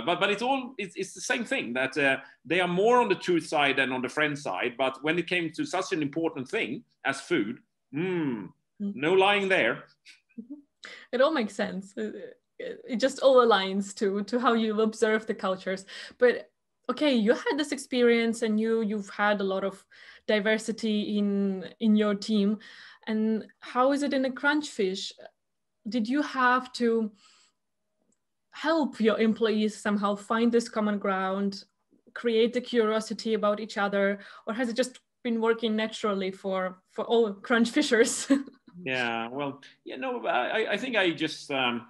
Uh, 0.00 0.06
but 0.06 0.20
but 0.20 0.30
it's 0.30 0.42
all 0.42 0.74
it's, 0.78 0.94
it's 0.96 1.12
the 1.12 1.20
same 1.20 1.44
thing 1.44 1.72
that 1.72 1.96
uh, 1.98 2.18
they 2.44 2.60
are 2.60 2.68
more 2.68 3.00
on 3.00 3.08
the 3.08 3.14
truth 3.14 3.46
side 3.46 3.76
than 3.76 3.90
on 3.92 4.00
the 4.00 4.08
friend 4.08 4.38
side. 4.38 4.74
But 4.78 5.02
when 5.02 5.18
it 5.18 5.26
came 5.26 5.50
to 5.52 5.64
such 5.64 5.92
an 5.92 6.02
important 6.02 6.48
thing 6.48 6.84
as 7.04 7.20
food, 7.20 7.58
mm, 7.94 8.48
no 8.78 9.12
lying 9.12 9.48
there. 9.48 9.84
It 11.12 11.20
all 11.20 11.32
makes 11.32 11.54
sense. 11.54 11.94
It 11.96 13.00
just 13.00 13.20
all 13.20 13.36
aligns 13.36 13.94
to 13.96 14.22
to 14.24 14.38
how 14.38 14.52
you 14.52 14.80
observe 14.82 15.26
the 15.26 15.34
cultures. 15.34 15.86
But 16.18 16.50
okay 16.90 17.14
you 17.14 17.32
had 17.32 17.58
this 17.58 17.72
experience 17.72 18.42
and 18.42 18.60
you 18.60 18.82
you've 18.82 19.10
had 19.10 19.40
a 19.40 19.44
lot 19.44 19.64
of 19.64 19.84
diversity 20.26 21.18
in 21.18 21.68
in 21.80 21.96
your 21.96 22.14
team. 22.14 22.58
And 23.06 23.46
how 23.60 23.92
is 23.92 24.02
it 24.02 24.14
in 24.14 24.24
a 24.24 24.30
crunchfish 24.30 25.12
did 25.88 26.08
you 26.08 26.22
have 26.22 26.72
to 26.72 27.12
help 28.52 29.00
your 29.00 29.18
employees 29.18 29.76
somehow 29.76 30.14
find 30.14 30.50
this 30.50 30.68
common 30.68 30.98
ground 30.98 31.64
create 32.14 32.52
the 32.52 32.60
curiosity 32.60 33.34
about 33.34 33.60
each 33.60 33.76
other 33.76 34.20
or 34.46 34.54
has 34.54 34.68
it 34.68 34.76
just 34.76 35.00
been 35.22 35.40
working 35.40 35.76
naturally 35.76 36.30
for 36.30 36.78
for 36.92 37.04
all 37.04 37.32
crunch 37.32 37.70
fishers? 37.70 38.28
Yeah 38.84 39.28
well 39.28 39.62
you 39.84 39.96
know 39.96 40.26
i 40.26 40.72
i 40.72 40.76
think 40.76 40.96
i 40.96 41.10
just 41.10 41.48
um 41.50 41.86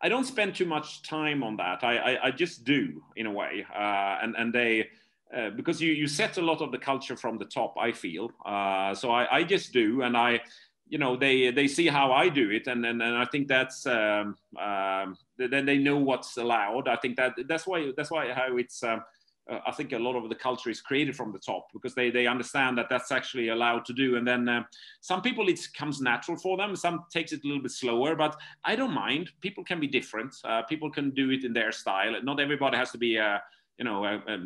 I 0.00 0.08
don't 0.08 0.24
spend 0.24 0.54
too 0.54 0.64
much 0.64 1.02
time 1.02 1.42
on 1.42 1.56
that. 1.56 1.82
I, 1.82 1.96
I, 1.96 2.26
I 2.26 2.30
just 2.30 2.64
do 2.64 3.02
in 3.16 3.26
a 3.26 3.32
way, 3.32 3.66
uh, 3.74 4.18
and 4.22 4.36
and 4.36 4.52
they 4.52 4.88
uh, 5.36 5.50
because 5.50 5.80
you 5.80 5.92
you 5.92 6.06
set 6.06 6.38
a 6.38 6.42
lot 6.42 6.60
of 6.60 6.70
the 6.70 6.78
culture 6.78 7.16
from 7.16 7.38
the 7.38 7.44
top. 7.44 7.74
I 7.78 7.92
feel 7.92 8.30
uh, 8.46 8.94
so. 8.94 9.10
I, 9.10 9.38
I 9.38 9.42
just 9.42 9.72
do, 9.72 10.02
and 10.02 10.16
I 10.16 10.40
you 10.88 10.98
know 10.98 11.16
they 11.16 11.50
they 11.50 11.66
see 11.66 11.88
how 11.88 12.12
I 12.12 12.28
do 12.28 12.50
it, 12.50 12.66
and 12.68 12.86
and, 12.86 13.02
and 13.02 13.16
I 13.16 13.24
think 13.24 13.48
that's 13.48 13.86
um, 13.86 14.36
um, 14.60 15.16
then 15.36 15.66
they 15.66 15.78
know 15.78 15.98
what's 15.98 16.36
allowed. 16.36 16.86
I 16.86 16.96
think 16.96 17.16
that 17.16 17.34
that's 17.48 17.66
why 17.66 17.92
that's 17.96 18.10
why 18.10 18.32
how 18.32 18.56
it's. 18.56 18.82
Um, 18.82 19.02
uh, 19.48 19.58
I 19.66 19.72
think 19.72 19.92
a 19.92 19.98
lot 19.98 20.16
of 20.16 20.28
the 20.28 20.34
culture 20.34 20.70
is 20.70 20.80
created 20.80 21.16
from 21.16 21.32
the 21.32 21.38
top 21.38 21.68
because 21.72 21.94
they, 21.94 22.10
they 22.10 22.26
understand 22.26 22.76
that 22.78 22.88
that's 22.88 23.10
actually 23.10 23.48
allowed 23.48 23.84
to 23.86 23.92
do. 23.92 24.16
And 24.16 24.26
then 24.26 24.48
uh, 24.48 24.62
some 25.00 25.22
people 25.22 25.48
it 25.48 25.60
comes 25.76 26.00
natural 26.00 26.36
for 26.36 26.56
them. 26.56 26.76
Some 26.76 27.04
takes 27.10 27.32
it 27.32 27.44
a 27.44 27.46
little 27.46 27.62
bit 27.62 27.72
slower, 27.72 28.14
but 28.14 28.38
I 28.64 28.76
don't 28.76 28.92
mind. 28.92 29.30
People 29.40 29.64
can 29.64 29.80
be 29.80 29.86
different. 29.86 30.34
Uh, 30.44 30.62
people 30.62 30.90
can 30.90 31.10
do 31.10 31.30
it 31.30 31.44
in 31.44 31.52
their 31.52 31.72
style. 31.72 32.14
Not 32.22 32.40
everybody 32.40 32.76
has 32.76 32.90
to 32.92 32.98
be 32.98 33.16
a 33.16 33.42
you 33.78 33.84
know 33.84 34.04
a, 34.04 34.16
a 34.26 34.38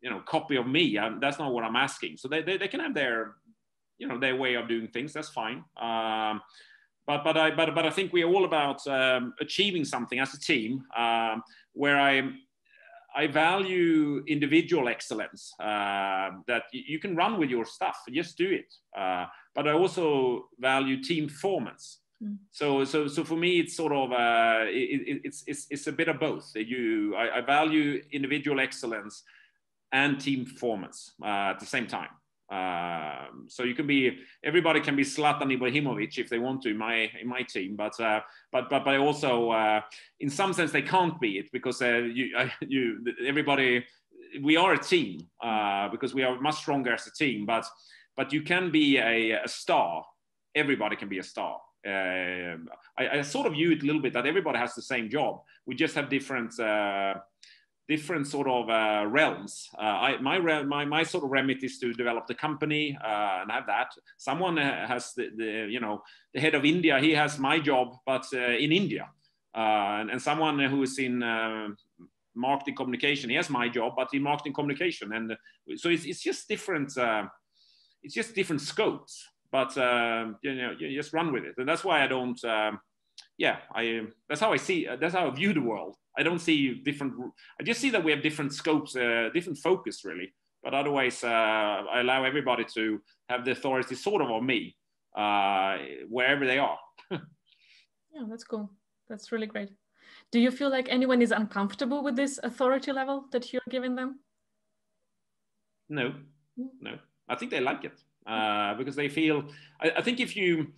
you 0.00 0.10
know 0.10 0.20
copy 0.20 0.56
of 0.56 0.66
me. 0.66 0.96
Um, 0.98 1.18
that's 1.20 1.38
not 1.38 1.52
what 1.52 1.64
I'm 1.64 1.76
asking. 1.76 2.16
So 2.18 2.28
they, 2.28 2.42
they, 2.42 2.56
they, 2.58 2.68
can 2.68 2.80
have 2.80 2.94
their 2.94 3.34
you 3.98 4.06
know 4.06 4.18
their 4.18 4.36
way 4.36 4.54
of 4.54 4.68
doing 4.68 4.88
things. 4.88 5.12
That's 5.12 5.30
fine. 5.30 5.64
Um, 5.80 6.42
but 7.06 7.24
but 7.24 7.36
I 7.36 7.50
but 7.50 7.74
but 7.74 7.86
I 7.86 7.90
think 7.90 8.12
we're 8.12 8.28
all 8.28 8.44
about 8.44 8.86
um, 8.86 9.34
achieving 9.40 9.84
something 9.84 10.18
as 10.18 10.34
a 10.34 10.40
team. 10.40 10.84
Um, 10.96 11.42
where 11.72 12.00
I 12.00 12.30
I 13.16 13.26
value 13.26 14.22
individual 14.26 14.88
excellence. 14.88 15.52
Uh, 15.58 16.30
that 16.46 16.64
you 16.72 16.98
can 16.98 17.16
run 17.16 17.38
with 17.38 17.50
your 17.50 17.64
stuff, 17.64 17.96
just 18.12 18.36
do 18.36 18.50
it. 18.50 18.72
Uh, 18.96 19.26
but 19.54 19.66
I 19.66 19.72
also 19.72 20.48
value 20.58 21.02
team 21.02 21.28
performance. 21.28 22.00
Mm. 22.22 22.36
So, 22.50 22.84
so, 22.84 23.08
so 23.08 23.24
for 23.24 23.36
me, 23.36 23.60
it's 23.60 23.74
sort 23.76 23.92
of 23.92 24.12
uh, 24.12 24.64
it, 24.68 25.20
it's, 25.24 25.44
it's 25.46 25.66
it's 25.70 25.86
a 25.86 25.92
bit 25.92 26.08
of 26.08 26.20
both. 26.20 26.50
You, 26.54 27.14
I, 27.16 27.38
I 27.38 27.40
value 27.40 28.02
individual 28.12 28.60
excellence 28.60 29.22
and 29.92 30.20
team 30.20 30.44
performance 30.44 31.12
uh, 31.22 31.52
at 31.52 31.60
the 31.60 31.66
same 31.66 31.86
time. 31.86 32.10
Um, 32.48 33.46
so 33.48 33.64
you 33.64 33.74
can 33.74 33.88
be 33.88 34.18
everybody 34.44 34.80
can 34.80 34.94
be 34.94 35.02
Zlatan 35.02 35.52
Ibrahimovic 35.58 36.16
if 36.18 36.28
they 36.28 36.38
want 36.38 36.62
to 36.62 36.70
in 36.70 36.76
my 36.76 37.10
in 37.20 37.26
my 37.26 37.42
team, 37.42 37.74
but 37.74 37.98
uh, 38.00 38.20
but 38.52 38.70
but 38.70 38.84
but 38.84 38.96
also 38.98 39.50
uh, 39.50 39.80
in 40.20 40.30
some 40.30 40.52
sense 40.52 40.70
they 40.70 40.82
can't 40.82 41.20
be 41.20 41.38
it 41.38 41.50
because 41.52 41.82
uh, 41.82 41.96
you 41.96 42.30
you 42.60 43.04
everybody 43.26 43.84
we 44.42 44.56
are 44.56 44.74
a 44.74 44.78
team 44.78 45.26
uh, 45.42 45.88
because 45.88 46.14
we 46.14 46.22
are 46.22 46.40
much 46.40 46.56
stronger 46.56 46.94
as 46.94 47.06
a 47.06 47.12
team. 47.12 47.46
But 47.46 47.66
but 48.16 48.32
you 48.32 48.42
can 48.42 48.70
be 48.70 48.98
a, 48.98 49.42
a 49.44 49.48
star. 49.48 50.04
Everybody 50.54 50.96
can 50.96 51.08
be 51.08 51.18
a 51.18 51.22
star. 51.22 51.60
Uh, 51.86 52.56
I, 52.98 53.18
I, 53.18 53.22
sort 53.22 53.46
of 53.46 53.52
view 53.52 53.70
it 53.70 53.82
a 53.82 53.86
little 53.86 54.02
bit 54.02 54.12
that 54.14 54.26
everybody 54.26 54.58
has 54.58 54.74
the 54.74 54.82
same 54.82 55.08
job. 55.08 55.42
We 55.66 55.76
just 55.76 55.94
have 55.94 56.08
different 56.08 56.58
uh, 56.58 57.14
different 57.88 58.26
sort 58.26 58.48
of 58.48 58.68
uh, 58.68 59.06
realms. 59.08 59.68
Uh, 59.78 59.82
I, 59.82 60.16
my, 60.18 60.38
my, 60.62 60.84
my 60.84 61.02
sort 61.02 61.24
of 61.24 61.30
remit 61.30 61.62
is 61.62 61.78
to 61.78 61.92
develop 61.92 62.26
the 62.26 62.34
company 62.34 62.98
uh, 63.02 63.42
and 63.42 63.50
have 63.50 63.66
that. 63.66 63.92
Someone 64.16 64.58
uh, 64.58 64.86
has 64.88 65.12
the, 65.14 65.30
the, 65.36 65.68
you 65.70 65.80
know, 65.80 66.02
the 66.34 66.40
head 66.40 66.54
of 66.54 66.64
India, 66.64 66.98
he 66.98 67.12
has 67.12 67.38
my 67.38 67.60
job, 67.60 67.96
but 68.04 68.26
uh, 68.34 68.38
in 68.38 68.72
India. 68.72 69.08
Uh, 69.54 70.00
and, 70.00 70.10
and, 70.10 70.20
someone 70.20 70.58
who 70.58 70.82
is 70.82 70.98
in 70.98 71.20
marketing 72.34 72.74
communication, 72.74 73.30
he 73.30 73.36
has 73.36 73.48
my 73.48 73.68
job, 73.68 73.94
but 73.96 74.08
in 74.12 74.22
marketing 74.22 74.52
communication. 74.52 75.12
And 75.14 75.34
so 75.76 75.88
it's, 75.88 76.04
it's 76.04 76.22
just 76.22 76.46
different, 76.46 76.92
it's 78.02 78.14
just 78.14 78.34
different 78.34 78.60
scopes, 78.60 79.26
but 79.50 79.74
you 80.42 80.54
know, 80.54 80.74
you 80.78 80.94
just 80.94 81.14
run 81.14 81.32
with 81.32 81.44
it. 81.44 81.54
And 81.56 81.66
that's 81.66 81.84
why 81.84 82.04
I 82.04 82.06
don't, 82.06 82.44
um, 82.44 82.80
yeah, 83.38 83.58
I, 83.74 84.02
that's 84.28 84.40
how 84.40 84.52
I 84.52 84.56
see, 84.56 84.86
that's 85.00 85.14
how 85.14 85.28
I 85.28 85.30
view 85.30 85.52
the 85.52 85.60
world. 85.60 85.96
I 86.18 86.22
don't 86.22 86.38
see 86.38 86.74
different. 86.74 87.14
I 87.60 87.62
just 87.62 87.80
see 87.80 87.90
that 87.90 88.02
we 88.02 88.10
have 88.10 88.22
different 88.22 88.54
scopes, 88.54 88.96
uh, 88.96 89.28
different 89.34 89.58
focus, 89.58 90.04
really. 90.04 90.32
But 90.62 90.74
otherwise, 90.74 91.22
uh, 91.22 91.28
I 91.28 92.00
allow 92.00 92.24
everybody 92.24 92.64
to 92.74 93.00
have 93.28 93.44
the 93.44 93.52
authority, 93.52 93.94
sort 93.94 94.22
of, 94.22 94.30
on 94.30 94.46
me, 94.46 94.74
uh, 95.16 95.76
wherever 96.08 96.46
they 96.46 96.58
are. 96.58 96.78
yeah, 97.10 98.24
that's 98.28 98.44
cool. 98.44 98.70
That's 99.08 99.30
really 99.30 99.46
great. 99.46 99.70
Do 100.32 100.40
you 100.40 100.50
feel 100.50 100.70
like 100.70 100.88
anyone 100.88 101.22
is 101.22 101.30
uncomfortable 101.30 102.02
with 102.02 102.16
this 102.16 102.40
authority 102.42 102.92
level 102.92 103.26
that 103.32 103.52
you're 103.52 103.62
giving 103.70 103.94
them? 103.94 104.20
No, 105.88 106.14
mm. 106.58 106.68
no. 106.80 106.98
I 107.28 107.36
think 107.36 107.50
they 107.50 107.60
like 107.60 107.84
it 107.84 108.00
uh, 108.26 108.74
because 108.74 108.96
they 108.96 109.08
feel. 109.08 109.44
I, 109.80 109.90
I 109.98 110.02
think 110.02 110.20
if 110.20 110.36
you 110.36 110.72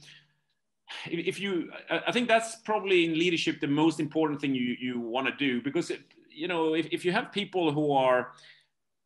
if 1.06 1.38
you 1.38 1.70
i 1.90 2.12
think 2.12 2.28
that's 2.28 2.56
probably 2.56 3.04
in 3.04 3.12
leadership 3.18 3.60
the 3.60 3.66
most 3.66 4.00
important 4.00 4.40
thing 4.40 4.54
you, 4.54 4.76
you 4.80 4.98
want 4.98 5.26
to 5.26 5.34
do 5.36 5.60
because 5.62 5.90
it, 5.90 6.00
you 6.30 6.48
know 6.48 6.74
if, 6.74 6.86
if 6.90 7.04
you 7.04 7.12
have 7.12 7.30
people 7.32 7.72
who 7.72 7.92
are 7.92 8.32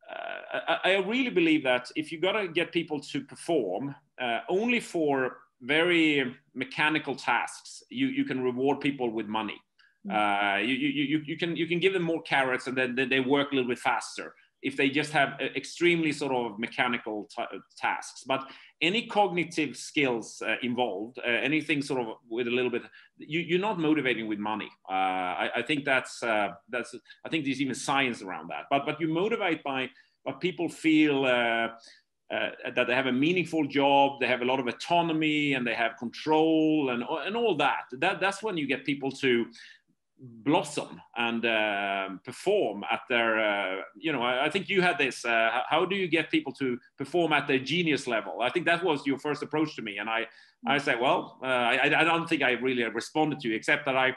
uh, 0.09 0.77
I, 0.83 0.91
I, 0.91 0.97
really 0.97 1.29
believe 1.29 1.63
that 1.63 1.89
if 1.95 2.11
you 2.11 2.19
got 2.19 2.33
to 2.33 2.47
get 2.47 2.71
people 2.71 2.99
to 2.99 3.21
perform 3.21 3.95
uh, 4.21 4.39
only 4.49 4.79
for 4.79 5.37
very 5.61 6.35
mechanical 6.53 7.15
tasks, 7.15 7.83
you, 7.89 8.07
you 8.07 8.25
can 8.25 8.43
reward 8.43 8.81
people 8.81 9.09
with 9.09 9.27
money. 9.27 9.59
Mm. 10.05 10.11
Uh, 10.11 10.57
you, 10.59 10.73
you, 10.73 11.23
you, 11.25 11.37
can, 11.37 11.55
you 11.55 11.67
can 11.67 11.79
give 11.79 11.93
them 11.93 12.03
more 12.03 12.21
carrots 12.23 12.67
and 12.67 12.77
then 12.77 12.95
they 12.95 13.21
work 13.21 13.51
a 13.51 13.55
little 13.55 13.69
bit 13.69 13.79
faster 13.79 14.35
if 14.63 14.77
they 14.77 14.89
just 14.89 15.11
have 15.11 15.39
extremely 15.55 16.11
sort 16.11 16.31
of 16.31 16.57
mechanical 16.57 17.29
tasks. 17.77 18.23
But 18.25 18.49
any 18.81 19.05
cognitive 19.07 19.75
skills 19.75 20.41
uh, 20.45 20.55
involved, 20.61 21.19
uh, 21.19 21.29
anything 21.29 21.81
sort 21.81 22.01
of 22.01 22.15
with 22.29 22.47
a 22.47 22.51
little 22.51 22.71
bit, 22.71 22.83
you, 23.17 23.57
are 23.57 23.59
not 23.59 23.77
motivating 23.77 24.27
with 24.27 24.39
money. 24.39 24.69
Uh, 24.89 24.93
I, 25.43 25.49
I, 25.57 25.61
think 25.61 25.85
that's 25.85 26.23
uh, 26.23 26.49
that's. 26.69 26.95
I 27.25 27.29
think 27.29 27.45
there's 27.45 27.61
even 27.61 27.75
science 27.75 28.21
around 28.21 28.49
that. 28.49 28.63
But 28.69 28.85
but 28.85 28.99
you 28.99 29.07
motivate 29.07 29.63
by, 29.63 29.89
but 30.25 30.39
people 30.39 30.69
feel. 30.69 31.25
Uh, 31.25 31.69
uh, 32.33 32.49
that 32.73 32.87
they 32.87 32.95
have 32.95 33.05
a 33.05 33.11
meaningful 33.11 33.67
job, 33.67 34.19
they 34.19 34.25
have 34.25 34.41
a 34.41 34.45
lot 34.45 34.59
of 34.59 34.65
autonomy, 34.65 35.53
and 35.53 35.67
they 35.67 35.75
have 35.75 35.95
control, 35.97 36.89
and 36.89 37.03
and 37.27 37.35
all 37.35 37.55
that. 37.55 37.83
That 37.91 38.19
that's 38.19 38.41
when 38.41 38.57
you 38.57 38.65
get 38.65 38.85
people 38.85 39.11
to 39.11 39.45
blossom 40.23 41.01
and 41.17 41.45
uh, 41.45 42.09
perform 42.23 42.83
at 42.89 43.01
their 43.09 43.39
uh, 43.39 43.81
you 43.95 44.11
know 44.13 44.21
I, 44.21 44.45
I, 44.45 44.49
think 44.49 44.69
you 44.69 44.81
had 44.81 44.97
this 44.97 45.25
uh, 45.25 45.61
how 45.67 45.83
do 45.83 45.97
you 45.97 46.07
get 46.07 46.31
people 46.31 46.53
to 46.53 46.77
perform 46.97 47.33
at 47.33 47.45
their 47.45 47.59
genius 47.59 48.07
level? 48.07 48.39
I 48.41 48.49
think 48.49 48.65
that 48.65 48.83
was 48.83 49.05
your 49.05 49.19
first 49.19 49.43
approach 49.43 49.75
to 49.75 49.81
me 49.81 49.97
and 49.97 50.09
i 50.09 50.25
i 50.65 50.77
said 50.77 50.99
well 50.99 51.39
uh, 51.43 51.47
I, 51.47 52.01
I 52.01 52.03
don't 52.05 52.27
think 52.27 52.41
i 52.41 52.51
really 52.51 52.83
responded 52.83 53.41
to 53.41 53.49
you 53.49 53.55
except 53.55 53.85
that 53.85 53.97
i 53.97 54.15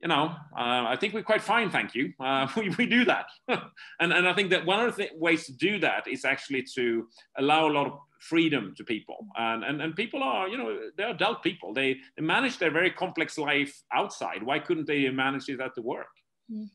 you 0.00 0.08
know 0.08 0.34
uh, 0.56 0.84
i 0.88 0.96
think 0.98 1.12
we're 1.12 1.22
quite 1.22 1.42
fine 1.42 1.70
thank 1.70 1.94
you. 1.94 2.14
Uh, 2.18 2.48
we, 2.56 2.70
we 2.70 2.86
do 2.86 3.04
that. 3.04 3.26
And, 4.00 4.12
and 4.12 4.26
i 4.26 4.32
think 4.32 4.48
that 4.50 4.64
one 4.64 4.80
of 4.88 4.96
the 4.96 5.10
ways 5.14 5.44
to 5.46 5.52
do 5.52 5.78
that 5.80 6.08
is 6.08 6.24
actually 6.24 6.64
to 6.76 7.08
allow 7.36 7.68
a 7.68 7.72
lot 7.72 7.86
of 7.86 7.98
freedom 8.22 8.72
to 8.76 8.84
people 8.84 9.26
and, 9.36 9.64
and 9.64 9.82
and 9.82 9.96
people 9.96 10.22
are 10.22 10.48
you 10.48 10.56
know 10.56 10.78
they're 10.96 11.10
adult 11.10 11.42
people 11.42 11.74
they, 11.74 11.96
they 12.16 12.22
manage 12.22 12.56
their 12.58 12.70
very 12.70 12.90
complex 12.90 13.36
life 13.36 13.82
outside 13.92 14.44
why 14.44 14.60
couldn't 14.60 14.86
they 14.86 15.10
manage 15.10 15.48
it 15.48 15.60
at 15.60 15.74
the 15.74 15.82
work 15.82 16.14
mm. 16.48 16.68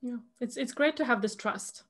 yeah 0.00 0.18
it's 0.40 0.56
it's 0.56 0.72
great 0.72 0.96
to 0.96 1.04
have 1.04 1.20
this 1.20 1.34
trust 1.34 1.82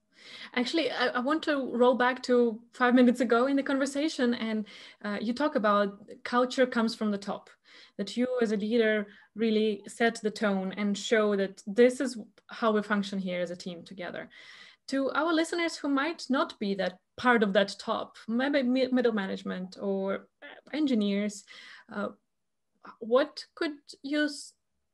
Actually, 0.55 0.91
I, 0.91 1.07
I, 1.07 1.21
want 1.21 1.43
to 1.45 1.75
roll 1.75 1.95
back 1.95 2.23
to 2.25 2.61
five 2.75 2.95
minutes 2.95 3.21
ago 3.21 3.47
in 3.47 3.57
the 3.57 3.63
conversation, 3.63 4.35
and 4.35 4.67
uh, 5.03 5.17
you 5.19 5.33
talk 5.33 5.57
about 5.57 5.99
culture 6.25 6.67
comes 6.67 6.95
from 6.95 7.11
the 7.11 7.17
top. 7.17 7.49
That 7.97 8.19
you, 8.19 8.27
as 8.43 8.53
a 8.53 8.57
leader, 8.57 9.07
really 9.35 9.83
set 9.89 10.21
the 10.21 10.31
tone 10.31 10.75
and 10.77 10.97
show 10.97 11.37
that 11.37 11.63
this 11.67 12.01
is 12.01 12.19
how 12.49 12.73
we 12.73 12.83
function 12.83 13.19
here 13.19 13.41
as 13.41 13.51
a 13.51 13.57
team 13.57 13.83
together. 13.83 14.29
To 14.89 15.11
our 15.13 15.33
listeners 15.33 15.77
who 15.77 15.89
might 15.89 16.27
not 16.29 16.59
be 16.59 16.75
that 16.75 16.99
part 17.21 17.43
of 17.43 17.53
that 17.53 17.77
top, 17.79 18.17
maybe 18.27 18.63
middle 18.63 19.13
management 19.13 19.77
or 19.79 20.27
engineers, 20.73 21.45
uh, 21.93 22.09
what 23.01 23.45
could 23.55 23.77
you 24.03 24.27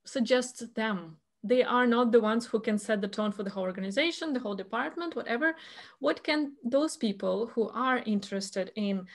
suggest 0.05 0.75
them? 0.75 1.19
They 1.45 1.63
are 1.63 1.87
not 1.87 2.11
the 2.11 2.21
ones 2.21 2.45
who 2.45 2.59
can 2.59 2.79
set 2.79 3.01
the 3.01 3.07
tone 3.07 3.31
for 3.31 3.45
the 3.45 3.51
whole 3.51 3.63
organization, 3.63 4.33
the 4.33 4.41
whole 4.41 4.57
department, 4.57 5.15
whatever. 5.15 5.55
What 6.01 6.25
can 6.25 6.55
those 6.65 6.97
people 6.97 7.47
who 7.55 7.69
are 7.69 7.99
interested 7.99 8.73
in 8.75 9.07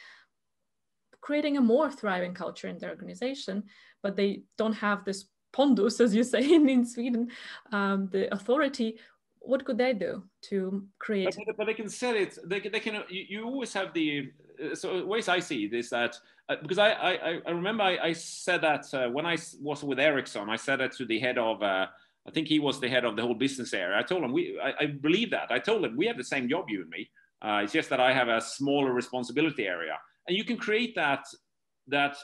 creating 1.20 1.58
a 1.58 1.68
more 1.74 1.92
thriving 1.92 2.34
culture 2.34 2.70
in 2.70 2.78
their 2.78 2.92
organization, 2.92 3.64
but 4.02 4.16
they 4.16 4.44
don't 4.58 4.80
have 4.88 5.04
this 5.04 5.26
pondus, 5.54 6.00
as 6.00 6.16
you 6.16 6.24
say 6.24 6.44
in, 6.56 6.70
in 6.76 6.86
Sweden, 6.86 7.30
um, 7.74 8.08
the 8.10 8.34
authority, 8.34 9.00
what 9.42 9.66
could 9.66 9.78
they 9.78 9.94
do 9.94 10.24
to 10.44 10.84
create? 11.00 11.36
But, 11.46 11.58
but 11.58 11.66
they 11.66 11.74
can 11.74 11.90
sell 11.90 12.16
it. 12.16 12.38
They, 12.46 12.60
they 12.60 12.80
can. 12.80 13.04
You, 13.10 13.26
you 13.28 13.46
always 13.46 13.74
have 13.74 13.94
the. 13.94 14.32
Uh, 14.64 14.76
so 14.76 15.06
ways 15.06 15.28
I 15.28 15.40
see 15.40 15.66
it 15.66 15.74
is 15.74 15.90
that 15.90 16.16
uh, 16.48 16.56
because 16.62 16.78
I, 16.78 16.92
I 16.92 17.40
I 17.48 17.50
remember 17.50 17.84
I, 17.84 17.98
I 17.98 18.14
said 18.14 18.62
that 18.62 18.86
uh, 18.94 19.10
when 19.10 19.26
I 19.26 19.38
was 19.60 19.84
with 19.84 20.00
Ericsson, 20.00 20.50
I 20.50 20.56
said 20.56 20.80
that 20.80 20.94
to 20.94 21.06
the 21.06 21.20
head 21.20 21.38
of. 21.38 21.62
Uh, 21.62 21.88
I 22.28 22.30
think 22.30 22.48
he 22.48 22.60
was 22.60 22.80
the 22.80 22.88
head 22.88 23.04
of 23.04 23.16
the 23.16 23.24
whole 23.24 23.34
business 23.34 23.74
area. 23.74 23.98
I 23.98 24.04
told 24.04 24.24
him 24.24 24.32
we. 24.32 24.60
I, 24.64 24.74
I 24.84 24.86
believe 24.86 25.32
that. 25.32 25.52
I 25.52 25.60
told 25.60 25.84
him 25.84 25.98
we 25.98 26.06
have 26.06 26.18
the 26.18 26.24
same 26.24 26.48
job, 26.48 26.66
you 26.70 26.82
and 26.82 26.90
me. 26.90 27.10
Uh, 27.42 27.62
it's 27.64 27.74
just 27.74 27.90
that 27.90 28.00
I 28.00 28.14
have 28.14 28.28
a 28.28 28.40
smaller 28.40 28.94
responsibility 28.94 29.66
area, 29.66 29.98
and 30.28 30.38
you 30.38 30.44
can 30.44 30.58
create 30.58 30.94
that 30.96 31.26
that 31.88 32.16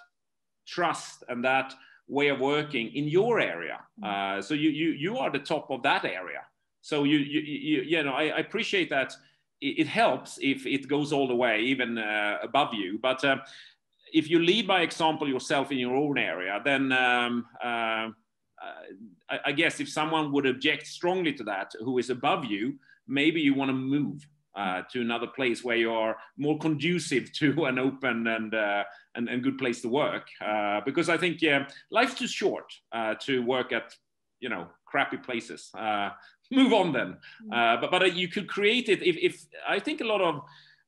trust 0.68 1.24
and 1.30 1.43
that 1.43 1.74
way 2.07 2.28
of 2.28 2.39
working 2.39 2.93
in 2.93 3.07
your 3.07 3.39
area. 3.39 3.80
Uh, 4.03 4.39
so 4.39 4.53
you 4.53 4.70
you 4.70 4.89
you 4.91 5.18
are 5.18 5.32
the 5.32 5.39
top 5.39 5.72
of 5.72 5.82
that 5.82 6.05
area 6.05 6.41
so 6.88 7.04
you, 7.04 7.18
you, 7.18 7.42
you, 7.42 7.82
you 7.82 8.04
know, 8.04 8.14
I, 8.14 8.28
I 8.28 8.40
appreciate 8.40 8.90
that 8.92 9.12
it, 9.60 9.88
helps 9.88 10.40
if 10.42 10.66
it 10.66 10.88
goes 10.88 11.12
all 11.12 11.28
the 11.28 11.36
way, 11.36 11.60
even 11.64 11.98
uh, 11.98 12.38
above 12.42 12.74
you. 12.74 12.98
But 13.02 13.26
uh, 13.26 13.38
if 14.14 14.30
you 14.30 14.40
lead 14.40 14.68
by 14.68 14.84
example 14.84 15.28
yourself 15.28 15.70
in 15.70 15.80
your 15.80 15.98
own 15.98 16.18
area, 16.18 16.62
then 16.64 16.94
um, 16.94 17.46
uh, 17.62 18.08
I, 19.30 19.40
I, 19.48 19.52
guess 19.52 19.82
if 19.82 19.90
someone 19.90 20.32
would 20.32 20.46
object 20.46 20.88
strongly 20.88 21.34
to 21.34 21.44
that, 21.44 21.74
who 21.82 21.98
is 21.98 22.10
above 22.10 22.46
you, 22.46 22.76
maybe 23.06 23.42
you 23.42 23.54
want 23.54 23.70
to 23.70 23.74
move. 23.74 24.26
Uh, 24.56 24.82
to 24.92 25.02
another 25.02 25.28
place 25.28 25.64
where 25.64 25.76
you 25.76 25.94
are 25.94 26.18
more 26.36 26.58
conducive 26.58 27.32
to 27.32 27.66
an 27.70 27.78
open 27.78 28.26
and 28.26 28.56
uh, 28.56 28.84
and, 29.14 29.30
and, 29.30 29.44
good 29.44 29.60
place 29.60 29.84
to 29.84 29.88
work. 29.88 30.28
Uh, 30.44 30.82
because 30.84 31.10
I 31.10 31.18
think 31.18 31.44
yeah, 31.44 31.68
life's 31.92 32.16
too 32.16 32.26
short 32.26 32.74
to 33.20 33.44
work 33.44 33.72
at 33.72 33.94
you 34.40 34.50
know 34.50 34.68
crappy 34.88 35.18
places. 35.18 35.70
Uh, 35.78 36.10
move 36.52 36.74
on 36.74 36.91
then. 36.93 37.18
Mm. 37.45 37.54
Uh, 37.54 37.82
but 37.82 37.91
but 37.91 38.02
uh, 38.02 38.06
you 38.06 38.28
could 38.28 38.48
create 38.48 38.89
it 38.89 39.02
if, 39.02 39.18
if 39.18 39.45
I 39.68 39.80
think 39.80 40.02
a 40.02 40.06
lot 40.06 40.22
of 40.22 40.41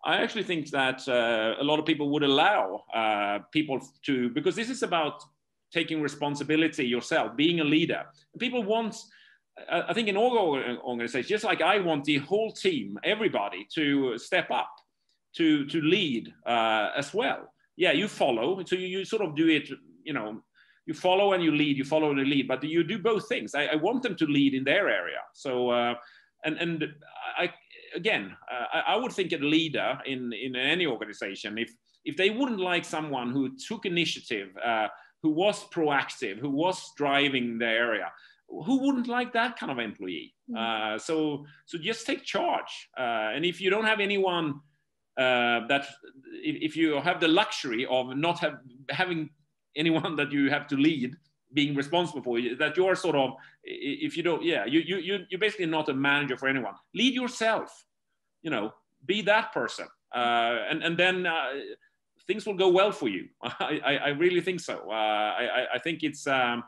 I 0.03 0.17
actually 0.17 0.43
think 0.43 0.69
that 0.71 1.07
uh, 1.07 1.61
a 1.61 1.63
lot 1.63 1.79
of 1.79 1.85
people 1.85 2.09
would 2.11 2.23
allow 2.23 2.83
uh, 2.93 3.39
people 3.51 3.79
to 4.03 4.29
because 4.29 4.55
this 4.55 4.69
is 4.69 4.83
about 4.83 5.23
taking 5.71 6.01
responsibility 6.01 6.85
yourself, 6.85 7.35
being 7.35 7.59
a 7.59 7.63
leader. 7.63 8.05
People 8.39 8.63
want. 8.63 8.95
I 9.69 9.93
think 9.93 10.07
in 10.07 10.15
all 10.15 10.37
organizations, 10.37 11.27
just 11.27 11.43
like 11.43 11.61
I 11.61 11.79
want 11.79 12.05
the 12.05 12.19
whole 12.19 12.49
team, 12.49 12.97
everybody 13.03 13.67
to 13.75 14.17
step 14.17 14.49
up, 14.51 14.71
to 15.35 15.65
to 15.65 15.81
lead 15.81 16.33
uh, 16.45 16.91
as 16.95 17.13
well. 17.13 17.51
Yeah, 17.75 17.91
you 17.91 18.07
follow, 18.07 18.63
so 18.65 18.75
you, 18.75 18.87
you 18.87 19.05
sort 19.05 19.21
of 19.21 19.35
do 19.35 19.47
it, 19.47 19.69
you 20.03 20.13
know, 20.13 20.41
you 20.89 20.95
follow 20.95 21.33
and 21.33 21.43
you 21.43 21.51
lead, 21.51 21.77
you 21.77 21.85
follow 21.85 22.09
and 22.09 22.19
you 22.19 22.25
lead, 22.25 22.47
but 22.47 22.63
you 22.63 22.83
do 22.83 22.97
both 22.97 23.29
things. 23.29 23.53
I, 23.53 23.65
I 23.65 23.75
want 23.75 24.01
them 24.01 24.15
to 24.15 24.25
lead 24.25 24.55
in 24.55 24.63
their 24.63 24.89
area. 24.89 25.21
So, 25.33 25.69
uh, 25.69 25.93
and, 26.45 26.57
and 26.57 26.83
I, 27.37 27.53
again, 27.95 28.35
uh, 28.51 28.65
I, 28.77 28.93
I, 28.93 28.95
would 28.97 29.11
think 29.11 29.31
a 29.31 29.37
leader 29.37 29.99
in, 30.07 30.33
in 30.33 30.55
any 30.55 30.87
organization, 30.87 31.59
if, 31.59 31.69
if 32.05 32.17
they 32.17 32.31
wouldn't 32.31 32.59
like 32.59 32.83
someone 32.83 33.31
who 33.31 33.55
took 33.55 33.85
initiative, 33.85 34.49
uh, 34.65 34.87
who 35.21 35.29
was 35.29 35.63
proactive, 35.69 36.39
who 36.39 36.49
was 36.49 36.91
driving 36.97 37.59
the 37.59 37.67
area, 37.67 38.11
who 38.47 38.79
wouldn't 38.83 39.07
like 39.07 39.31
that 39.33 39.59
kind 39.59 39.71
of 39.71 39.77
employee? 39.77 40.33
Mm. 40.49 40.95
Uh, 40.95 40.97
so, 40.97 41.45
so 41.67 41.77
just 41.77 42.07
take 42.07 42.23
charge. 42.23 42.89
Uh, 42.97 43.35
and 43.35 43.45
if 43.45 43.61
you 43.61 43.69
don't 43.69 43.85
have 43.85 43.99
anyone 43.99 44.55
uh, 45.19 45.67
that, 45.67 45.85
if, 46.49 46.55
if, 46.71 46.75
you 46.75 46.99
have 47.01 47.19
the 47.19 47.27
luxury 47.27 47.85
of 47.91 48.15
not 48.15 48.39
have, 48.39 48.55
having 48.89 49.29
anyone 49.75 50.15
that 50.15 50.31
you 50.31 50.49
have 50.49 50.67
to 50.67 50.75
lead 50.75 51.15
being 51.53 51.75
responsible 51.75 52.21
for 52.21 52.37
you 52.37 52.55
that 52.55 52.77
you're 52.77 52.95
sort 52.95 53.15
of 53.15 53.31
if 53.63 54.15
you 54.15 54.21
don't 54.21 54.43
yeah 54.43 54.65
you 54.65 54.79
you 54.81 55.25
you're 55.29 55.39
basically 55.39 55.65
not 55.65 55.89
a 55.89 55.93
manager 55.93 56.37
for 56.37 56.47
anyone. 56.47 56.73
Lead 56.93 57.13
yourself 57.13 57.85
you 58.41 58.49
know 58.49 58.73
be 59.05 59.21
that 59.21 59.51
person. 59.53 59.87
Uh, 60.13 60.57
and 60.69 60.83
and 60.83 60.97
then 60.97 61.25
uh, 61.25 61.49
things 62.27 62.45
will 62.45 62.55
go 62.55 62.69
well 62.69 62.91
for 62.91 63.07
you. 63.07 63.27
I 63.43 63.79
i, 63.85 63.95
I 63.95 64.09
really 64.09 64.41
think 64.41 64.59
so. 64.59 64.75
Uh, 64.89 64.93
i 64.93 65.65
i 65.75 65.79
think 65.79 66.03
it's 66.03 66.27
um, 66.27 66.63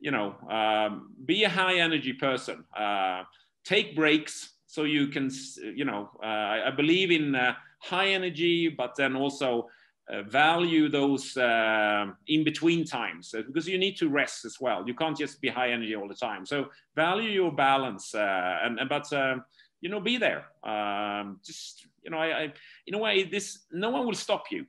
you 0.00 0.10
know 0.10 0.34
um, 0.48 1.14
be 1.24 1.44
a 1.44 1.48
high 1.48 1.76
energy 1.76 2.12
person. 2.12 2.64
Uh, 2.76 3.24
take 3.64 3.94
breaks 3.94 4.54
so 4.66 4.84
you 4.84 5.08
can 5.08 5.30
you 5.74 5.84
know 5.84 6.10
uh, 6.22 6.68
i 6.68 6.70
believe 6.70 7.10
in 7.10 7.34
uh, 7.34 7.54
high 7.80 8.08
energy 8.08 8.68
but 8.68 8.94
then 8.96 9.16
also 9.16 9.68
uh, 10.10 10.22
value 10.22 10.88
those 10.88 11.36
uh, 11.36 12.06
in 12.26 12.42
between 12.42 12.84
times 12.84 13.32
uh, 13.32 13.42
because 13.46 13.68
you 13.68 13.78
need 13.78 13.96
to 13.96 14.08
rest 14.08 14.44
as 14.44 14.56
well. 14.60 14.82
You 14.86 14.94
can't 14.94 15.16
just 15.16 15.40
be 15.40 15.48
high 15.48 15.70
energy 15.70 15.94
all 15.94 16.08
the 16.08 16.14
time. 16.14 16.44
So 16.44 16.66
value 16.96 17.30
your 17.30 17.52
balance 17.52 18.14
uh, 18.14 18.58
and, 18.64 18.80
and, 18.80 18.88
but 18.88 19.12
uh, 19.12 19.36
you 19.80 19.88
know 19.88 20.00
be 20.00 20.16
there. 20.16 20.46
Um, 20.64 21.38
just 21.44 21.86
you 22.02 22.10
know 22.10 22.18
I, 22.18 22.26
I, 22.26 22.52
in 22.86 22.94
a 22.94 22.98
way 22.98 23.22
this 23.24 23.66
no 23.70 23.90
one 23.90 24.04
will 24.04 24.14
stop 24.14 24.44
you. 24.50 24.66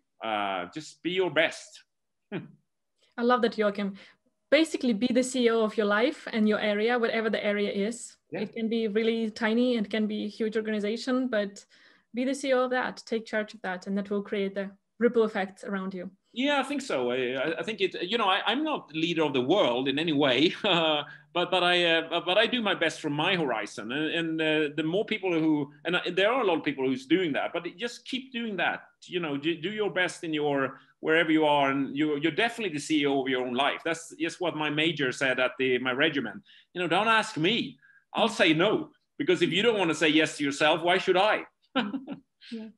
just 0.73 1.01
be 1.01 1.11
your 1.11 1.31
best. 1.31 1.83
I 2.31 3.23
love 3.23 3.41
that 3.41 3.57
Joachim. 3.57 3.95
Basically, 4.51 4.93
be 4.93 5.07
the 5.07 5.21
CEO 5.21 5.63
of 5.63 5.77
your 5.77 5.85
life 5.85 6.27
and 6.33 6.47
your 6.47 6.59
area, 6.59 6.99
whatever 6.99 7.29
the 7.29 7.43
area 7.43 7.71
is. 7.71 8.17
Yeah. 8.31 8.41
It 8.41 8.53
can 8.53 8.67
be 8.67 8.89
really 8.89 9.29
tiny, 9.31 9.77
it 9.77 9.89
can 9.89 10.07
be 10.07 10.25
a 10.25 10.27
huge 10.27 10.57
organization, 10.57 11.29
but 11.29 11.65
be 12.13 12.25
the 12.25 12.31
CEO 12.31 12.65
of 12.65 12.71
that. 12.71 13.01
Take 13.05 13.25
charge 13.25 13.53
of 13.53 13.61
that, 13.61 13.87
and 13.87 13.97
that 13.97 14.09
will 14.09 14.21
create 14.21 14.53
the 14.53 14.69
ripple 15.01 15.23
effects 15.23 15.63
around 15.63 15.93
you. 15.93 16.09
Yeah, 16.33 16.61
I 16.61 16.63
think 16.63 16.81
so. 16.81 17.11
I, 17.11 17.59
I 17.59 17.63
think 17.63 17.81
it. 17.81 17.95
You 18.03 18.17
know, 18.17 18.29
I, 18.29 18.51
am 18.51 18.63
not 18.63 18.89
leader 18.93 19.23
of 19.23 19.33
the 19.33 19.41
world 19.41 19.89
in 19.89 19.99
any 19.99 20.13
way, 20.13 20.53
uh, 20.63 21.03
but 21.33 21.51
but 21.51 21.61
I 21.63 21.75
uh, 21.83 22.21
but 22.25 22.37
I 22.37 22.45
do 22.45 22.61
my 22.61 22.73
best 22.73 23.01
from 23.01 23.13
my 23.13 23.35
horizon. 23.35 23.91
And, 23.91 24.07
and 24.19 24.41
uh, 24.41 24.73
the 24.77 24.83
more 24.83 25.03
people 25.03 25.33
who 25.33 25.71
and 25.83 25.99
there 26.15 26.31
are 26.31 26.41
a 26.41 26.45
lot 26.45 26.57
of 26.59 26.63
people 26.63 26.85
who's 26.85 27.05
doing 27.05 27.33
that, 27.33 27.51
but 27.51 27.63
just 27.77 28.05
keep 28.05 28.31
doing 28.31 28.55
that. 28.57 28.83
You 29.03 29.19
know, 29.19 29.35
do, 29.35 29.59
do 29.59 29.71
your 29.71 29.89
best 29.89 30.23
in 30.23 30.33
your 30.33 30.79
wherever 31.01 31.31
you 31.31 31.45
are, 31.45 31.71
and 31.71 31.97
you 31.97 32.17
you're 32.21 32.39
definitely 32.45 32.73
the 32.79 32.85
CEO 32.89 33.21
of 33.21 33.27
your 33.27 33.45
own 33.45 33.53
life. 33.53 33.81
That's 33.83 34.15
just 34.17 34.39
what 34.39 34.55
my 34.55 34.69
major 34.69 35.11
said 35.11 35.37
at 35.39 35.51
the 35.59 35.79
my 35.79 35.91
regiment. 35.91 36.41
You 36.73 36.81
know, 36.81 36.87
don't 36.87 37.09
ask 37.09 37.35
me. 37.35 37.77
I'll 38.13 38.35
say 38.41 38.53
no 38.53 38.91
because 39.17 39.41
if 39.41 39.51
you 39.51 39.61
don't 39.63 39.77
want 39.77 39.89
to 39.89 39.95
say 39.95 40.09
yes 40.09 40.37
to 40.37 40.43
yourself, 40.43 40.81
why 40.81 40.97
should 40.97 41.17
I? 41.17 41.43
yeah 42.51 42.69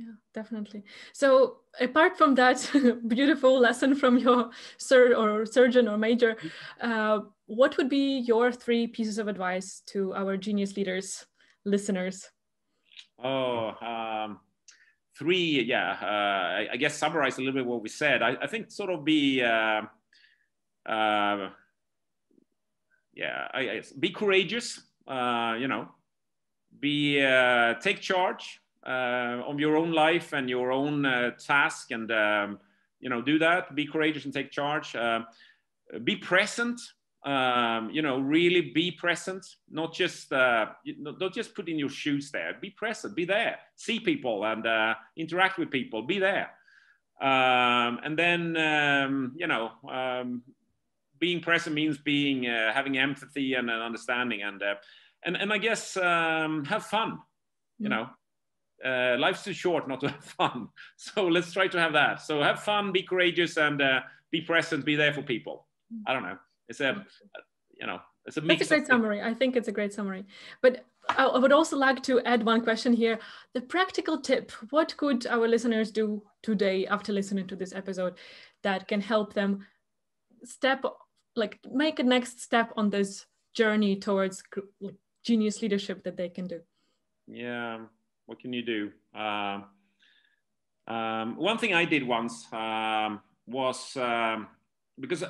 yeah 0.00 0.14
definitely. 0.34 0.82
So 1.12 1.58
apart 1.80 2.16
from 2.16 2.34
that 2.36 2.58
beautiful 3.08 3.58
lesson 3.58 3.94
from 3.94 4.18
your 4.18 4.50
sir 4.78 5.14
or 5.14 5.46
surgeon 5.46 5.88
or 5.88 5.98
major 5.98 6.36
uh, 6.80 7.20
what 7.46 7.76
would 7.76 7.88
be 7.88 8.18
your 8.18 8.52
three 8.52 8.86
pieces 8.86 9.18
of 9.18 9.28
advice 9.28 9.82
to 9.86 10.14
our 10.14 10.36
genius 10.36 10.76
leaders 10.76 11.26
listeners? 11.64 12.30
Oh 13.22 13.74
um, 13.80 14.40
three 15.18 15.62
yeah 15.62 15.96
uh, 16.02 16.60
I, 16.60 16.68
I, 16.72 16.76
guess 16.76 16.96
summarize 16.96 17.36
a 17.36 17.40
little 17.40 17.54
bit 17.54 17.66
what 17.66 17.82
we 17.82 17.88
said. 17.88 18.22
I, 18.22 18.36
I 18.42 18.46
think 18.46 18.70
sort 18.70 18.90
of 18.90 19.04
be 19.04 19.42
uh, 19.42 19.82
uh 20.86 21.50
yeah 23.14 23.48
I, 23.52 23.60
I, 23.60 23.82
be 23.98 24.10
courageous 24.10 24.80
uh, 25.06 25.56
you 25.58 25.68
know 25.68 25.88
be 26.78 27.20
uh, 27.22 27.74
take 27.74 28.00
charge 28.00 28.60
uh, 28.86 29.42
of 29.46 29.60
your 29.60 29.76
own 29.76 29.92
life 29.92 30.32
and 30.32 30.48
your 30.48 30.72
own 30.72 31.04
uh, 31.04 31.30
task 31.32 31.90
and 31.90 32.10
um, 32.10 32.58
you 32.98 33.08
know 33.08 33.20
do 33.20 33.38
that. 33.38 33.74
Be 33.74 33.86
courageous 33.86 34.24
and 34.24 34.34
take 34.34 34.50
charge. 34.50 34.94
Uh, 34.94 35.20
be 36.04 36.16
present. 36.16 36.80
Um, 37.24 37.90
you 37.90 38.00
know 38.00 38.18
really 38.18 38.72
be 38.72 38.90
present. 38.90 39.44
Not 39.70 39.92
just 39.92 40.32
uh, 40.32 40.66
not 40.98 41.34
just 41.34 41.54
put 41.54 41.68
in 41.68 41.78
your 41.78 41.90
shoes 41.90 42.30
there. 42.30 42.56
Be 42.60 42.70
present. 42.70 43.14
Be 43.14 43.24
there. 43.24 43.58
See 43.76 44.00
people 44.00 44.44
and 44.44 44.66
uh, 44.66 44.94
interact 45.16 45.58
with 45.58 45.70
people. 45.70 46.02
Be 46.02 46.18
there. 46.18 46.50
Um, 47.20 48.00
and 48.02 48.18
then 48.18 48.56
um, 48.56 49.32
you 49.36 49.46
know 49.46 49.72
um, 49.90 50.42
being 51.18 51.40
present 51.40 51.74
means 51.74 51.98
being 51.98 52.46
uh, 52.46 52.72
having 52.72 52.96
empathy 52.96 53.54
and 53.54 53.68
an 53.68 53.82
understanding 53.82 54.42
and 54.42 54.62
and 55.24 55.36
and 55.36 55.52
I 55.52 55.58
guess 55.58 55.98
um, 55.98 56.64
have 56.64 56.86
fun 56.86 57.18
you 57.78 57.88
mm. 57.88 57.90
know 57.90 58.06
uh, 58.84 59.16
life's 59.18 59.44
too 59.44 59.52
short 59.52 59.88
not 59.88 60.00
to 60.00 60.08
have 60.08 60.24
fun. 60.38 60.68
So 60.96 61.26
let's 61.26 61.52
try 61.52 61.68
to 61.68 61.78
have 61.78 61.92
that. 61.92 62.20
So 62.20 62.42
have 62.42 62.62
fun, 62.62 62.92
be 62.92 63.02
courageous, 63.02 63.56
and 63.56 63.80
uh, 63.80 64.00
be 64.30 64.40
present. 64.40 64.84
Be 64.84 64.96
there 64.96 65.12
for 65.12 65.22
people. 65.22 65.66
I 66.06 66.12
don't 66.12 66.22
know. 66.22 66.38
It's 66.68 66.80
a, 66.80 67.04
you 67.78 67.86
know, 67.86 68.00
it's 68.26 68.36
a. 68.36 68.40
That's 68.40 68.62
a 68.62 68.66
great 68.66 68.86
summary. 68.86 69.22
I 69.22 69.34
think 69.34 69.56
it's 69.56 69.68
a 69.68 69.72
great 69.72 69.92
summary. 69.92 70.24
But 70.62 70.84
I 71.08 71.26
would 71.26 71.52
also 71.52 71.76
like 71.76 72.02
to 72.04 72.20
add 72.20 72.44
one 72.44 72.62
question 72.62 72.92
here. 72.92 73.18
The 73.54 73.60
practical 73.60 74.20
tip: 74.20 74.52
What 74.70 74.96
could 74.96 75.26
our 75.26 75.48
listeners 75.48 75.90
do 75.90 76.22
today 76.42 76.86
after 76.86 77.12
listening 77.12 77.46
to 77.48 77.56
this 77.56 77.74
episode 77.74 78.14
that 78.62 78.88
can 78.88 79.00
help 79.00 79.34
them 79.34 79.66
step, 80.44 80.84
like, 81.34 81.58
make 81.70 81.98
a 81.98 82.02
next 82.02 82.40
step 82.40 82.72
on 82.76 82.90
this 82.90 83.26
journey 83.52 83.96
towards 83.96 84.42
genius 85.24 85.60
leadership 85.60 86.04
that 86.04 86.16
they 86.16 86.28
can 86.28 86.46
do? 86.46 86.60
Yeah 87.26 87.80
what 88.30 88.38
can 88.38 88.52
you 88.52 88.62
do? 88.62 88.92
Um, 89.12 89.64
um, 90.86 91.36
one 91.36 91.58
thing 91.58 91.74
I 91.74 91.84
did 91.84 92.06
once 92.06 92.46
um, 92.52 93.20
was 93.48 93.96
um, 93.96 94.46
because 95.00 95.24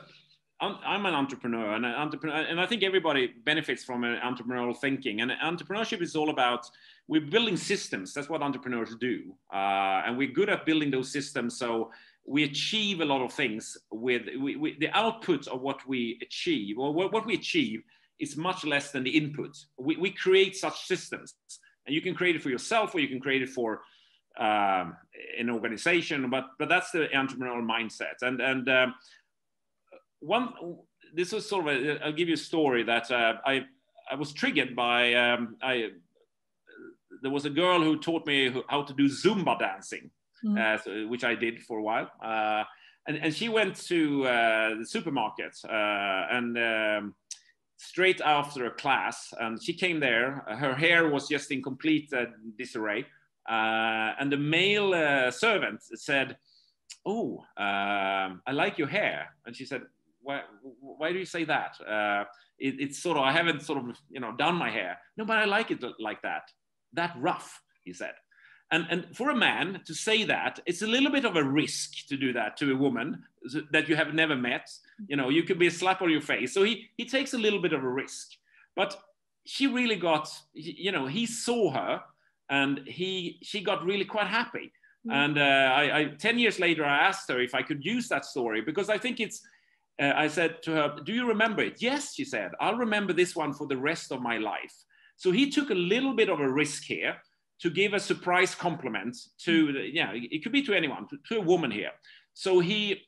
I'm 0.60 1.06
an 1.06 1.14
entrepreneur, 1.14 1.72
and 1.76 1.86
an 1.86 1.94
entrepreneur, 1.94 2.36
and 2.36 2.60
I 2.60 2.66
think 2.66 2.82
everybody 2.82 3.32
benefits 3.46 3.82
from 3.82 4.04
an 4.04 4.18
entrepreneurial 4.20 4.76
thinking. 4.76 5.22
And 5.22 5.30
entrepreneurship 5.30 6.02
is 6.02 6.14
all 6.14 6.28
about 6.28 6.66
we're 7.08 7.22
building 7.22 7.56
systems. 7.56 8.12
That's 8.12 8.28
what 8.28 8.42
entrepreneurs 8.42 8.94
do, 9.00 9.32
uh, 9.50 10.02
and 10.04 10.18
we're 10.18 10.32
good 10.32 10.50
at 10.50 10.66
building 10.66 10.90
those 10.90 11.10
systems. 11.10 11.58
So 11.58 11.90
we 12.26 12.44
achieve 12.44 13.00
a 13.00 13.06
lot 13.06 13.22
of 13.22 13.32
things 13.32 13.78
with 13.90 14.24
we, 14.38 14.56
we, 14.56 14.76
the 14.78 14.90
output 14.94 15.48
of 15.48 15.62
what 15.62 15.88
we 15.88 16.18
achieve, 16.20 16.78
or 16.78 16.92
what, 16.92 17.14
what 17.14 17.24
we 17.24 17.32
achieve, 17.32 17.82
is 18.18 18.36
much 18.36 18.62
less 18.66 18.90
than 18.90 19.04
the 19.04 19.16
input. 19.16 19.56
We, 19.78 19.96
we 19.96 20.10
create 20.10 20.54
such 20.54 20.84
systems 20.84 21.34
and 21.90 21.96
you 21.96 22.00
can 22.00 22.14
create 22.14 22.36
it 22.36 22.42
for 22.42 22.50
yourself 22.50 22.94
or 22.94 23.00
you 23.00 23.08
can 23.08 23.18
create 23.18 23.42
it 23.42 23.48
for 23.48 23.82
um, 24.38 24.96
an 25.36 25.50
organization 25.50 26.30
but 26.30 26.46
but 26.56 26.68
that's 26.68 26.92
the 26.92 27.08
entrepreneurial 27.12 27.66
mindset 27.66 28.22
and 28.22 28.40
and 28.40 28.68
um, 28.68 28.94
one 30.20 30.52
this 31.12 31.32
was 31.32 31.48
sort 31.48 31.66
of 31.66 31.74
a, 31.74 32.04
I'll 32.04 32.12
give 32.12 32.28
you 32.28 32.34
a 32.34 32.44
story 32.52 32.84
that 32.84 33.10
uh, 33.10 33.34
I 33.44 33.64
I 34.08 34.14
was 34.14 34.32
triggered 34.32 34.76
by 34.76 35.14
um, 35.14 35.56
I 35.60 35.90
there 37.22 37.32
was 37.32 37.44
a 37.44 37.50
girl 37.50 37.82
who 37.82 37.98
taught 37.98 38.24
me 38.24 38.54
how 38.68 38.82
to 38.82 38.94
do 38.94 39.06
Zumba 39.08 39.58
dancing, 39.58 40.10
mm. 40.44 40.56
uh, 40.56 40.78
so, 40.78 41.08
which 41.08 41.24
I 41.24 41.34
did 41.34 41.60
for 41.60 41.78
a 41.78 41.82
while. 41.82 42.08
Uh, 42.22 42.62
and, 43.08 43.16
and 43.18 43.34
she 43.34 43.48
went 43.48 43.74
to 43.88 44.24
uh, 44.26 44.74
the 44.78 44.86
supermarket 44.86 45.58
uh, 45.68 46.26
and 46.30 46.56
um, 46.56 47.14
straight 47.80 48.20
after 48.20 48.66
a 48.66 48.70
class, 48.70 49.32
and 49.40 49.62
she 49.62 49.72
came 49.72 50.00
there. 50.00 50.44
Her 50.48 50.74
hair 50.74 51.08
was 51.08 51.28
just 51.28 51.50
in 51.50 51.62
complete 51.62 52.12
uh, 52.12 52.26
disarray, 52.58 53.06
uh, 53.48 54.12
and 54.20 54.30
the 54.30 54.36
male 54.36 54.92
uh, 54.92 55.30
servant 55.30 55.80
said, 55.82 56.36
"Oh, 57.06 57.38
um, 57.56 58.42
I 58.46 58.52
like 58.52 58.76
your 58.76 58.88
hair," 58.88 59.34
and 59.46 59.56
she 59.56 59.64
said, 59.64 59.82
"Why? 60.20 60.42
Why 60.80 61.12
do 61.12 61.18
you 61.18 61.24
say 61.24 61.44
that? 61.44 61.80
Uh, 61.80 62.24
it, 62.58 62.74
it's 62.78 63.02
sort 63.02 63.16
of 63.16 63.24
I 63.24 63.32
haven't 63.32 63.62
sort 63.62 63.78
of 63.78 63.96
you 64.10 64.20
know 64.20 64.32
done 64.36 64.56
my 64.56 64.70
hair. 64.70 64.98
No, 65.16 65.24
but 65.24 65.38
I 65.38 65.46
like 65.46 65.70
it 65.70 65.82
like 65.98 66.20
that. 66.22 66.42
That 66.92 67.14
rough," 67.18 67.62
he 67.82 67.94
said. 67.94 68.14
And, 68.72 68.86
and 68.88 69.16
for 69.16 69.30
a 69.30 69.36
man 69.36 69.80
to 69.86 69.94
say 69.94 70.22
that, 70.24 70.60
it's 70.64 70.82
a 70.82 70.86
little 70.86 71.10
bit 71.10 71.24
of 71.24 71.36
a 71.36 71.42
risk 71.42 72.06
to 72.08 72.16
do 72.16 72.32
that 72.34 72.56
to 72.58 72.72
a 72.72 72.76
woman 72.76 73.24
that 73.72 73.88
you 73.88 73.96
have 73.96 74.14
never 74.14 74.36
met. 74.36 74.70
You 75.08 75.16
know, 75.16 75.28
you 75.28 75.42
could 75.42 75.58
be 75.58 75.66
a 75.66 75.72
slap 75.72 76.02
on 76.02 76.10
your 76.10 76.20
face. 76.20 76.54
So 76.54 76.62
he, 76.62 76.88
he 76.96 77.04
takes 77.04 77.34
a 77.34 77.38
little 77.38 77.60
bit 77.60 77.72
of 77.72 77.82
a 77.82 77.88
risk. 77.88 78.28
But 78.76 78.96
she 79.44 79.66
really 79.66 79.96
got, 79.96 80.28
you 80.52 80.92
know, 80.92 81.06
he 81.06 81.26
saw 81.26 81.72
her 81.72 82.00
and 82.48 82.80
he 82.86 83.38
she 83.42 83.60
got 83.60 83.84
really 83.84 84.04
quite 84.04 84.28
happy. 84.28 84.72
Mm. 85.06 85.12
And 85.12 85.38
uh, 85.38 85.42
I, 85.42 85.98
I, 85.98 86.04
10 86.18 86.38
years 86.38 86.60
later, 86.60 86.84
I 86.84 86.98
asked 87.08 87.28
her 87.30 87.40
if 87.40 87.54
I 87.54 87.62
could 87.62 87.84
use 87.84 88.08
that 88.08 88.24
story 88.24 88.60
because 88.60 88.88
I 88.88 88.98
think 88.98 89.18
it's, 89.18 89.42
uh, 90.00 90.12
I 90.14 90.28
said 90.28 90.62
to 90.64 90.72
her, 90.72 90.96
Do 91.04 91.12
you 91.12 91.26
remember 91.26 91.62
it? 91.62 91.82
Yes, 91.82 92.14
she 92.14 92.24
said, 92.24 92.52
I'll 92.60 92.76
remember 92.76 93.12
this 93.12 93.34
one 93.34 93.52
for 93.52 93.66
the 93.66 93.76
rest 93.76 94.12
of 94.12 94.20
my 94.20 94.38
life. 94.38 94.74
So 95.16 95.32
he 95.32 95.50
took 95.50 95.70
a 95.70 95.74
little 95.74 96.14
bit 96.14 96.28
of 96.28 96.40
a 96.40 96.50
risk 96.50 96.84
here 96.84 97.16
to 97.60 97.70
give 97.70 97.92
a 97.92 98.00
surprise 98.00 98.54
compliment 98.54 99.16
to, 99.38 99.68
mm. 99.68 99.90
yeah, 99.92 100.10
it 100.14 100.42
could 100.42 100.52
be 100.52 100.62
to 100.62 100.74
anyone, 100.74 101.06
to, 101.08 101.18
to 101.28 101.36
a 101.38 101.44
woman 101.44 101.70
here. 101.70 101.90
So 102.34 102.60
he, 102.60 103.02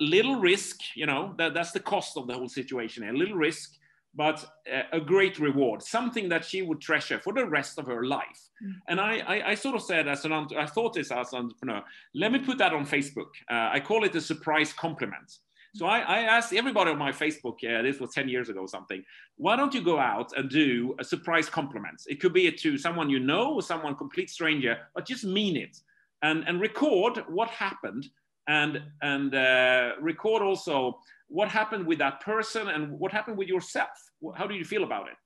little 0.00 0.36
risk, 0.36 0.80
you 0.94 1.06
know, 1.06 1.34
that, 1.38 1.54
that's 1.54 1.72
the 1.72 1.80
cost 1.80 2.16
of 2.16 2.26
the 2.26 2.34
whole 2.34 2.48
situation, 2.48 3.08
a 3.08 3.12
little 3.12 3.36
risk, 3.36 3.74
but 4.14 4.44
a, 4.66 4.98
a 4.98 5.00
great 5.00 5.38
reward, 5.38 5.82
something 5.82 6.28
that 6.28 6.44
she 6.44 6.62
would 6.62 6.80
treasure 6.80 7.18
for 7.18 7.32
the 7.32 7.46
rest 7.46 7.78
of 7.78 7.86
her 7.86 8.04
life. 8.04 8.48
Mm. 8.64 8.74
And 8.88 9.00
I, 9.00 9.18
I, 9.18 9.50
I, 9.50 9.54
sort 9.54 9.76
of 9.76 9.82
said, 9.82 10.08
as 10.08 10.24
an, 10.24 10.32
I 10.32 10.66
thought 10.66 10.94
this 10.94 11.10
as 11.10 11.32
an 11.32 11.40
entrepreneur, 11.40 11.82
let 12.14 12.32
me 12.32 12.38
put 12.38 12.58
that 12.58 12.72
on 12.72 12.86
Facebook. 12.86 13.30
Uh, 13.50 13.70
I 13.72 13.80
call 13.80 14.04
it 14.04 14.14
a 14.14 14.20
surprise 14.20 14.72
compliment. 14.72 15.38
So 15.74 15.86
I, 15.86 16.00
I, 16.00 16.18
asked 16.20 16.52
everybody 16.52 16.90
on 16.90 16.98
my 16.98 17.12
Facebook, 17.12 17.56
uh, 17.62 17.82
this 17.82 18.00
was 18.00 18.12
10 18.12 18.28
years 18.28 18.48
ago 18.48 18.60
or 18.60 18.68
something, 18.68 19.04
why 19.36 19.54
don't 19.54 19.74
you 19.74 19.82
go 19.82 19.98
out 19.98 20.36
and 20.36 20.48
do 20.48 20.94
a 20.98 21.04
surprise 21.04 21.48
compliment? 21.48 22.02
It 22.06 22.20
could 22.20 22.32
be 22.32 22.50
to 22.50 22.78
someone 22.78 23.10
you 23.10 23.20
know 23.20 23.54
or 23.54 23.62
someone 23.62 23.94
complete 23.94 24.30
stranger, 24.30 24.78
but 24.94 25.06
just 25.06 25.24
mean 25.24 25.56
it 25.56 25.76
and, 26.22 26.44
and 26.46 26.60
record 26.60 27.22
what 27.28 27.50
happened 27.50 28.08
and, 28.48 28.82
and 29.02 29.34
uh, 29.34 29.92
record 30.00 30.42
also 30.42 30.98
what 31.28 31.48
happened 31.48 31.86
with 31.86 31.98
that 31.98 32.20
person 32.22 32.68
and 32.68 32.90
what 32.98 33.12
happened 33.12 33.36
with 33.36 33.48
yourself. 33.48 33.90
How 34.34 34.46
do 34.46 34.54
you 34.54 34.64
feel 34.64 34.84
about 34.84 35.08
it? 35.08 35.16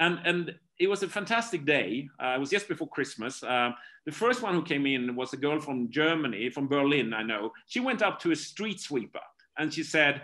And, 0.00 0.18
and 0.24 0.54
it 0.80 0.88
was 0.88 1.02
a 1.02 1.08
fantastic 1.08 1.66
day. 1.66 2.08
Uh, 2.20 2.34
it 2.36 2.40
was 2.40 2.50
just 2.50 2.66
before 2.66 2.88
Christmas. 2.88 3.42
Uh, 3.42 3.70
the 4.06 4.12
first 4.12 4.42
one 4.42 4.54
who 4.54 4.62
came 4.62 4.86
in 4.86 5.14
was 5.14 5.32
a 5.34 5.36
girl 5.36 5.60
from 5.60 5.90
Germany, 5.90 6.50
from 6.50 6.68
Berlin, 6.68 7.12
I 7.12 7.22
know. 7.22 7.52
She 7.66 7.80
went 7.80 8.02
up 8.02 8.18
to 8.20 8.32
a 8.32 8.36
street 8.36 8.80
sweeper 8.80 9.20
and 9.58 9.72
she 9.72 9.82
said, 9.82 10.22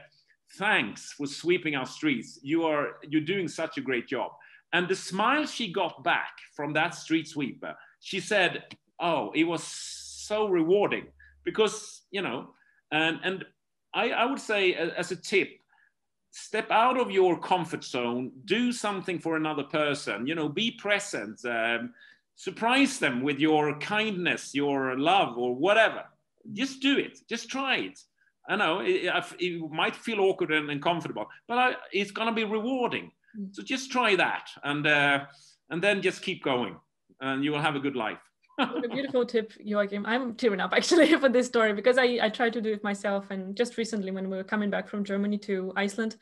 thanks 0.54 1.12
for 1.12 1.26
sweeping 1.26 1.74
our 1.74 1.86
streets. 1.86 2.38
You 2.42 2.64
are, 2.64 2.96
you're 3.08 3.20
doing 3.20 3.48
such 3.48 3.78
a 3.78 3.80
great 3.80 4.08
job. 4.08 4.32
And 4.72 4.88
the 4.88 4.96
smile 4.96 5.46
she 5.46 5.72
got 5.72 6.02
back 6.04 6.32
from 6.54 6.72
that 6.74 6.94
street 6.94 7.28
sweeper, 7.28 7.74
she 8.00 8.20
said, 8.20 8.64
oh, 9.00 9.32
it 9.34 9.44
was 9.44 9.62
so 9.62 10.48
rewarding 10.48 11.06
because, 11.44 12.02
you 12.10 12.22
know, 12.22 12.54
and, 12.92 13.18
and 13.24 13.44
I, 13.94 14.10
I 14.10 14.24
would 14.24 14.40
say 14.40 14.74
as 14.74 15.10
a 15.10 15.16
tip, 15.16 15.48
step 16.32 16.70
out 16.70 16.98
of 16.98 17.10
your 17.10 17.38
comfort 17.38 17.82
zone, 17.82 18.30
do 18.44 18.70
something 18.70 19.18
for 19.18 19.36
another 19.36 19.64
person, 19.64 20.26
you 20.26 20.36
know, 20.36 20.48
be 20.48 20.70
present, 20.70 21.44
um, 21.44 21.92
surprise 22.36 23.00
them 23.00 23.22
with 23.22 23.40
your 23.40 23.78
kindness, 23.80 24.54
your 24.54 24.96
love 24.96 25.36
or 25.36 25.54
whatever 25.54 26.04
just 26.52 26.80
do 26.80 26.98
it. 26.98 27.18
Just 27.28 27.48
try 27.48 27.76
it. 27.76 28.00
I 28.48 28.56
know 28.56 28.80
it, 28.80 29.10
it 29.38 29.70
might 29.70 29.94
feel 29.94 30.20
awkward 30.20 30.52
and 30.52 30.70
uncomfortable, 30.70 31.26
but 31.46 31.58
I, 31.58 31.74
it's 31.92 32.10
going 32.10 32.28
to 32.28 32.34
be 32.34 32.44
rewarding. 32.44 33.10
Mm. 33.38 33.54
So 33.54 33.62
just 33.62 33.90
try 33.90 34.16
that, 34.16 34.48
and 34.64 34.86
uh, 34.86 35.24
and 35.70 35.82
then 35.82 36.02
just 36.02 36.22
keep 36.22 36.42
going, 36.42 36.76
and 37.20 37.44
you 37.44 37.52
will 37.52 37.60
have 37.60 37.76
a 37.76 37.80
good 37.80 37.96
life. 37.96 38.18
what 38.56 38.84
a 38.84 38.88
beautiful 38.96 39.24
tip, 39.24 39.52
Joachim. 39.60 40.04
I'm 40.06 40.34
tearing 40.34 40.60
up 40.60 40.72
actually 40.76 41.14
for 41.16 41.28
this 41.28 41.46
story 41.46 41.72
because 41.72 41.98
I, 41.98 42.18
I 42.22 42.28
tried 42.28 42.52
to 42.54 42.60
do 42.60 42.72
it 42.72 42.82
myself. 42.82 43.30
And 43.30 43.56
just 43.56 43.76
recently, 43.76 44.10
when 44.10 44.28
we 44.30 44.36
were 44.36 44.44
coming 44.44 44.70
back 44.70 44.88
from 44.88 45.04
Germany 45.04 45.38
to 45.38 45.72
Iceland, 45.76 46.16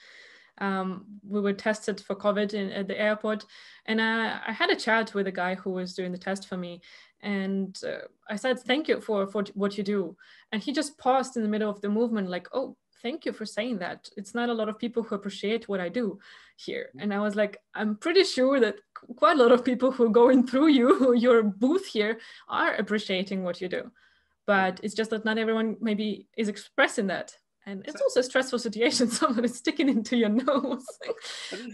um, 0.60 1.04
we 1.26 1.40
were 1.40 1.52
tested 1.52 2.00
for 2.00 2.14
COVID 2.14 2.54
in, 2.54 2.70
at 2.72 2.88
the 2.88 3.00
airport. 3.00 3.44
And 3.86 4.00
I, 4.00 4.40
I 4.46 4.52
had 4.52 4.70
a 4.70 4.76
chat 4.76 5.14
with 5.14 5.26
a 5.26 5.32
guy 5.32 5.54
who 5.54 5.70
was 5.70 5.94
doing 5.94 6.12
the 6.12 6.18
test 6.18 6.48
for 6.48 6.56
me. 6.56 6.80
And 7.20 7.78
uh, 7.86 8.06
I 8.28 8.36
said, 8.36 8.60
Thank 8.60 8.88
you 8.88 9.00
for, 9.00 9.26
for 9.26 9.44
what 9.54 9.76
you 9.76 9.84
do. 9.84 10.16
And 10.52 10.62
he 10.62 10.72
just 10.72 10.98
paused 10.98 11.36
in 11.36 11.42
the 11.42 11.48
middle 11.48 11.70
of 11.70 11.80
the 11.80 11.88
movement, 11.88 12.30
like, 12.30 12.48
Oh, 12.52 12.76
thank 13.02 13.24
you 13.24 13.32
for 13.32 13.46
saying 13.46 13.78
that. 13.78 14.08
It's 14.16 14.34
not 14.34 14.48
a 14.48 14.54
lot 14.54 14.68
of 14.68 14.78
people 14.78 15.02
who 15.02 15.14
appreciate 15.14 15.68
what 15.68 15.80
I 15.80 15.88
do 15.88 16.18
here. 16.56 16.90
And 16.98 17.12
I 17.12 17.20
was 17.20 17.36
like, 17.36 17.58
I'm 17.74 17.96
pretty 17.96 18.24
sure 18.24 18.60
that 18.60 18.76
quite 19.16 19.38
a 19.38 19.42
lot 19.42 19.52
of 19.52 19.64
people 19.64 19.90
who 19.90 20.06
are 20.06 20.10
going 20.10 20.46
through 20.46 20.68
you, 20.68 21.14
your 21.16 21.42
booth 21.42 21.86
here, 21.86 22.18
are 22.48 22.74
appreciating 22.74 23.44
what 23.44 23.60
you 23.60 23.68
do. 23.68 23.90
But 24.46 24.80
it's 24.82 24.94
just 24.94 25.10
that 25.10 25.24
not 25.24 25.38
everyone 25.38 25.76
maybe 25.80 26.26
is 26.36 26.48
expressing 26.48 27.08
that 27.08 27.36
and 27.68 27.84
it's 27.86 28.00
also 28.00 28.20
a 28.20 28.22
stressful 28.22 28.58
situation 28.58 29.10
someone 29.20 29.44
is 29.44 29.56
sticking 29.56 29.88
into 29.88 30.16
your 30.16 30.30
nose. 30.30 30.86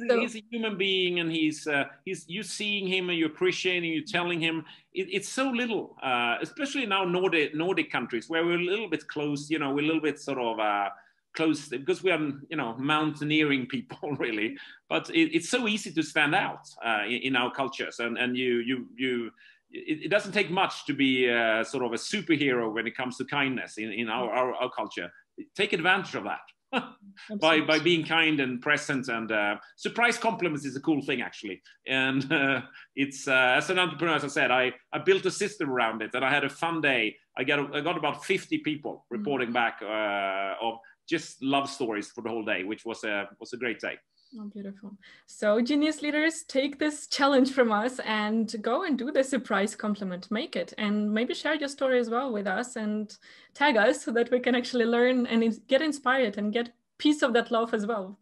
So, 0.08 0.20
he's 0.20 0.36
a 0.36 0.42
human 0.50 0.76
being 0.76 1.20
and 1.20 1.30
he's 1.30 1.66
uh, 1.66 1.84
he's 2.04 2.24
you 2.28 2.42
seeing 2.42 2.86
him 2.86 3.08
and 3.10 3.18
you're 3.18 3.28
appreciating 3.28 3.92
you're 3.92 4.04
telling 4.06 4.40
him 4.40 4.64
it, 4.92 5.08
it's 5.10 5.28
so 5.28 5.50
little 5.50 5.96
uh, 6.02 6.36
especially 6.42 6.86
now 6.86 7.04
nordic 7.04 7.54
nordic 7.54 7.90
countries 7.90 8.28
where 8.28 8.44
we're 8.44 8.58
a 8.58 8.64
little 8.64 8.88
bit 8.88 9.06
close 9.08 9.50
you 9.50 9.58
know 9.58 9.70
we're 9.72 9.84
a 9.84 9.86
little 9.86 10.02
bit 10.02 10.18
sort 10.18 10.38
of 10.38 10.58
uh, 10.58 10.88
close 11.34 11.68
because 11.68 12.02
we 12.02 12.10
are 12.10 12.20
you 12.48 12.56
know 12.56 12.74
mountaineering 12.78 13.66
people 13.76 14.16
really. 14.16 14.56
But 14.88 15.10
it, 15.10 15.34
it's 15.34 15.48
so 15.48 15.68
easy 15.68 15.92
to 15.92 16.02
stand 16.02 16.34
out 16.34 16.68
uh, 16.84 17.04
in, 17.06 17.20
in, 17.28 17.36
our 17.36 17.50
cultures 17.50 17.98
and 18.00 18.18
and 18.18 18.36
you 18.36 18.58
you 18.58 18.86
you 18.96 19.30
it, 19.70 20.04
it 20.04 20.08
doesn't 20.08 20.32
take 20.32 20.50
much 20.50 20.86
to 20.86 20.94
be 20.94 21.30
uh, 21.30 21.64
sort 21.64 21.84
of 21.84 21.92
a 21.92 21.96
superhero 21.96 22.72
when 22.72 22.86
it 22.86 22.96
comes 22.96 23.16
to 23.18 23.24
kindness 23.24 23.78
in, 23.78 23.90
in 23.92 24.08
our, 24.08 24.30
our, 24.30 24.54
our 24.54 24.70
culture 24.70 25.10
take 25.56 25.72
advantage 25.72 26.14
of 26.14 26.24
that 26.24 26.40
by 27.40 27.60
by 27.60 27.78
being 27.78 28.04
kind 28.04 28.40
and 28.40 28.60
present 28.60 29.08
and 29.08 29.30
uh, 29.30 29.56
surprise 29.76 30.18
compliments 30.18 30.64
is 30.64 30.76
a 30.76 30.80
cool 30.80 31.02
thing 31.02 31.22
actually 31.22 31.62
and 31.86 32.30
uh, 32.40 32.60
it's 32.96 33.28
uh, 33.28 33.54
as 33.56 33.70
an 33.70 33.78
entrepreneur 33.78 34.16
as 34.16 34.24
i 34.24 34.28
said 34.28 34.50
I, 34.50 34.72
I 34.92 34.98
built 34.98 35.24
a 35.26 35.30
system 35.30 35.70
around 35.70 36.02
it 36.02 36.10
and 36.14 36.24
i 36.24 36.30
had 36.30 36.44
a 36.44 36.48
fun 36.48 36.80
day 36.80 37.16
i 37.36 37.44
got 37.44 37.74
i 37.74 37.80
got 37.80 37.96
about 37.96 38.24
50 38.24 38.58
people 38.58 39.04
mm. 39.12 39.18
reporting 39.18 39.48
mm-hmm. 39.48 39.54
back 39.54 39.80
uh, 39.82 40.64
of 40.64 40.78
just 41.08 41.42
love 41.42 41.68
stories 41.68 42.10
for 42.10 42.22
the 42.22 42.30
whole 42.30 42.44
day 42.44 42.64
which 42.64 42.84
was 42.84 43.04
a 43.04 43.28
was 43.38 43.52
a 43.52 43.56
great 43.56 43.80
day 43.80 43.96
Oh, 44.36 44.46
beautiful. 44.46 44.96
So, 45.26 45.60
genius 45.60 46.02
leaders, 46.02 46.42
take 46.42 46.78
this 46.78 47.06
challenge 47.06 47.52
from 47.52 47.70
us 47.70 48.00
and 48.00 48.52
go 48.62 48.82
and 48.82 48.98
do 48.98 49.12
the 49.12 49.22
surprise 49.22 49.76
compliment. 49.76 50.28
Make 50.30 50.56
it 50.56 50.74
and 50.76 51.12
maybe 51.12 51.34
share 51.34 51.54
your 51.54 51.68
story 51.68 52.00
as 52.00 52.10
well 52.10 52.32
with 52.32 52.48
us 52.48 52.74
and 52.74 53.16
tag 53.54 53.76
us 53.76 54.04
so 54.04 54.10
that 54.12 54.32
we 54.32 54.40
can 54.40 54.56
actually 54.56 54.86
learn 54.86 55.26
and 55.26 55.60
get 55.68 55.82
inspired 55.82 56.36
and 56.36 56.52
get 56.52 56.74
piece 56.98 57.22
of 57.22 57.32
that 57.34 57.52
love 57.52 57.74
as 57.74 57.86
well. 57.86 58.18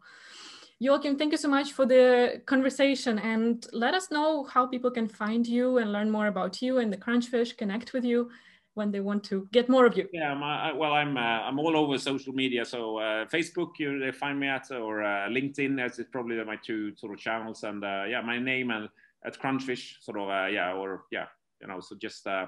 Joachim, 0.79 1.17
thank 1.17 1.31
you 1.31 1.37
so 1.37 1.47
much 1.47 1.71
for 1.71 1.85
the 1.85 2.41
conversation 2.45 3.17
and 3.17 3.65
let 3.71 3.93
us 3.93 4.11
know 4.11 4.43
how 4.43 4.67
people 4.67 4.91
can 4.91 5.07
find 5.07 5.47
you 5.47 5.77
and 5.77 5.91
learn 5.91 6.11
more 6.11 6.27
about 6.27 6.61
you 6.61 6.77
and 6.77 6.91
the 6.91 6.97
Crunchfish, 6.97 7.57
connect 7.57 7.93
with 7.93 8.03
you 8.03 8.29
when 8.75 8.91
they 8.91 8.99
want 8.99 9.23
to 9.25 9.47
get 9.51 9.69
more 9.69 9.85
of 9.85 9.95
you? 9.97 10.07
Yeah, 10.11 10.33
my, 10.33 10.73
well, 10.73 10.93
I'm 10.93 11.17
uh, 11.17 11.19
I'm 11.19 11.59
all 11.59 11.77
over 11.77 11.97
social 11.97 12.33
media. 12.33 12.65
So 12.65 12.97
uh, 12.97 13.25
Facebook, 13.25 13.71
you 13.79 13.99
they 13.99 14.11
find 14.11 14.39
me 14.39 14.47
at, 14.47 14.71
or 14.71 15.03
uh, 15.03 15.27
LinkedIn. 15.29 15.83
As 15.83 15.99
it's 15.99 16.09
probably 16.09 16.43
my 16.43 16.57
two 16.57 16.95
sort 16.95 17.13
of 17.13 17.19
channels. 17.19 17.63
And 17.63 17.83
uh, 17.83 18.03
yeah, 18.07 18.21
my 18.21 18.39
name 18.39 18.71
and 18.71 18.89
at 19.25 19.39
Crunchfish, 19.39 20.01
sort 20.01 20.19
of 20.19 20.29
uh, 20.29 20.47
yeah, 20.47 20.73
or 20.73 21.03
yeah, 21.11 21.25
you 21.61 21.67
know. 21.67 21.79
So 21.79 21.95
just 21.95 22.25
uh, 22.27 22.47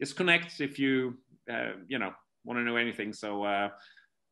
just 0.00 0.16
connect 0.16 0.60
if 0.60 0.78
you 0.78 1.16
you 1.88 1.98
know 1.98 2.12
want 2.44 2.58
to 2.58 2.64
know 2.64 2.76
anything. 2.76 3.12
So. 3.12 3.68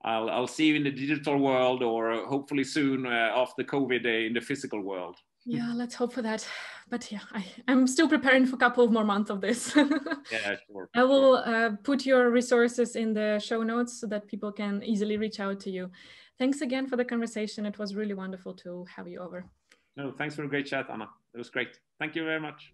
I'll, 0.05 0.31
I'll 0.31 0.47
see 0.47 0.67
you 0.67 0.77
in 0.77 0.85
the 0.85 0.93
digital 0.93 1.37
world 1.39 1.83
or 1.83 2.25
hopefully 2.25 2.63
soon 2.63 3.05
after 3.05 3.65
COVID 3.65 4.29
in 4.29 4.33
the 4.33 4.41
physical 4.41 4.81
world 4.81 5.17
yeah 5.45 5.73
let's 5.75 5.95
hope 5.95 6.13
for 6.13 6.23
that 6.23 6.47
but 6.91 7.11
yeah 7.13 7.21
I, 7.33 7.45
i'm 7.67 7.87
still 7.87 8.09
preparing 8.09 8.47
for 8.47 8.57
a 8.57 8.59
couple 8.59 8.85
of 8.85 8.93
more 8.93 9.05
months 9.05 9.31
of 9.31 9.41
this. 9.41 9.75
Yeah 10.33 10.57
sure 10.67 10.89
i 10.95 11.05
will 11.05 11.37
uh, 11.37 11.71
put 11.83 12.05
your 12.05 12.31
resources 12.31 12.97
in 12.97 13.15
the 13.15 13.39
show 13.39 13.63
notes 13.63 14.01
so 14.01 14.07
that 14.09 14.27
people 14.27 14.53
can 14.53 14.83
easily 14.83 15.17
reach 15.17 15.41
out 15.41 15.61
to 15.61 15.71
you. 15.71 15.91
Thanks 16.39 16.61
again 16.61 16.87
for 16.87 16.97
the 16.97 17.05
conversation. 17.05 17.67
It 17.67 17.79
was 17.79 17.97
really 17.97 18.15
wonderful 18.15 18.55
to 18.63 18.87
have 18.95 19.09
you 19.09 19.19
over. 19.19 19.45
No 19.97 20.13
thanks 20.13 20.37
for 20.37 20.45
a 20.45 20.49
great 20.49 20.67
chat 20.67 20.87
anna. 20.93 21.09
It 21.35 21.39
was 21.39 21.51
great. 21.51 21.81
Thank 21.99 22.15
you 22.15 22.25
very 22.25 22.41
much 22.41 22.73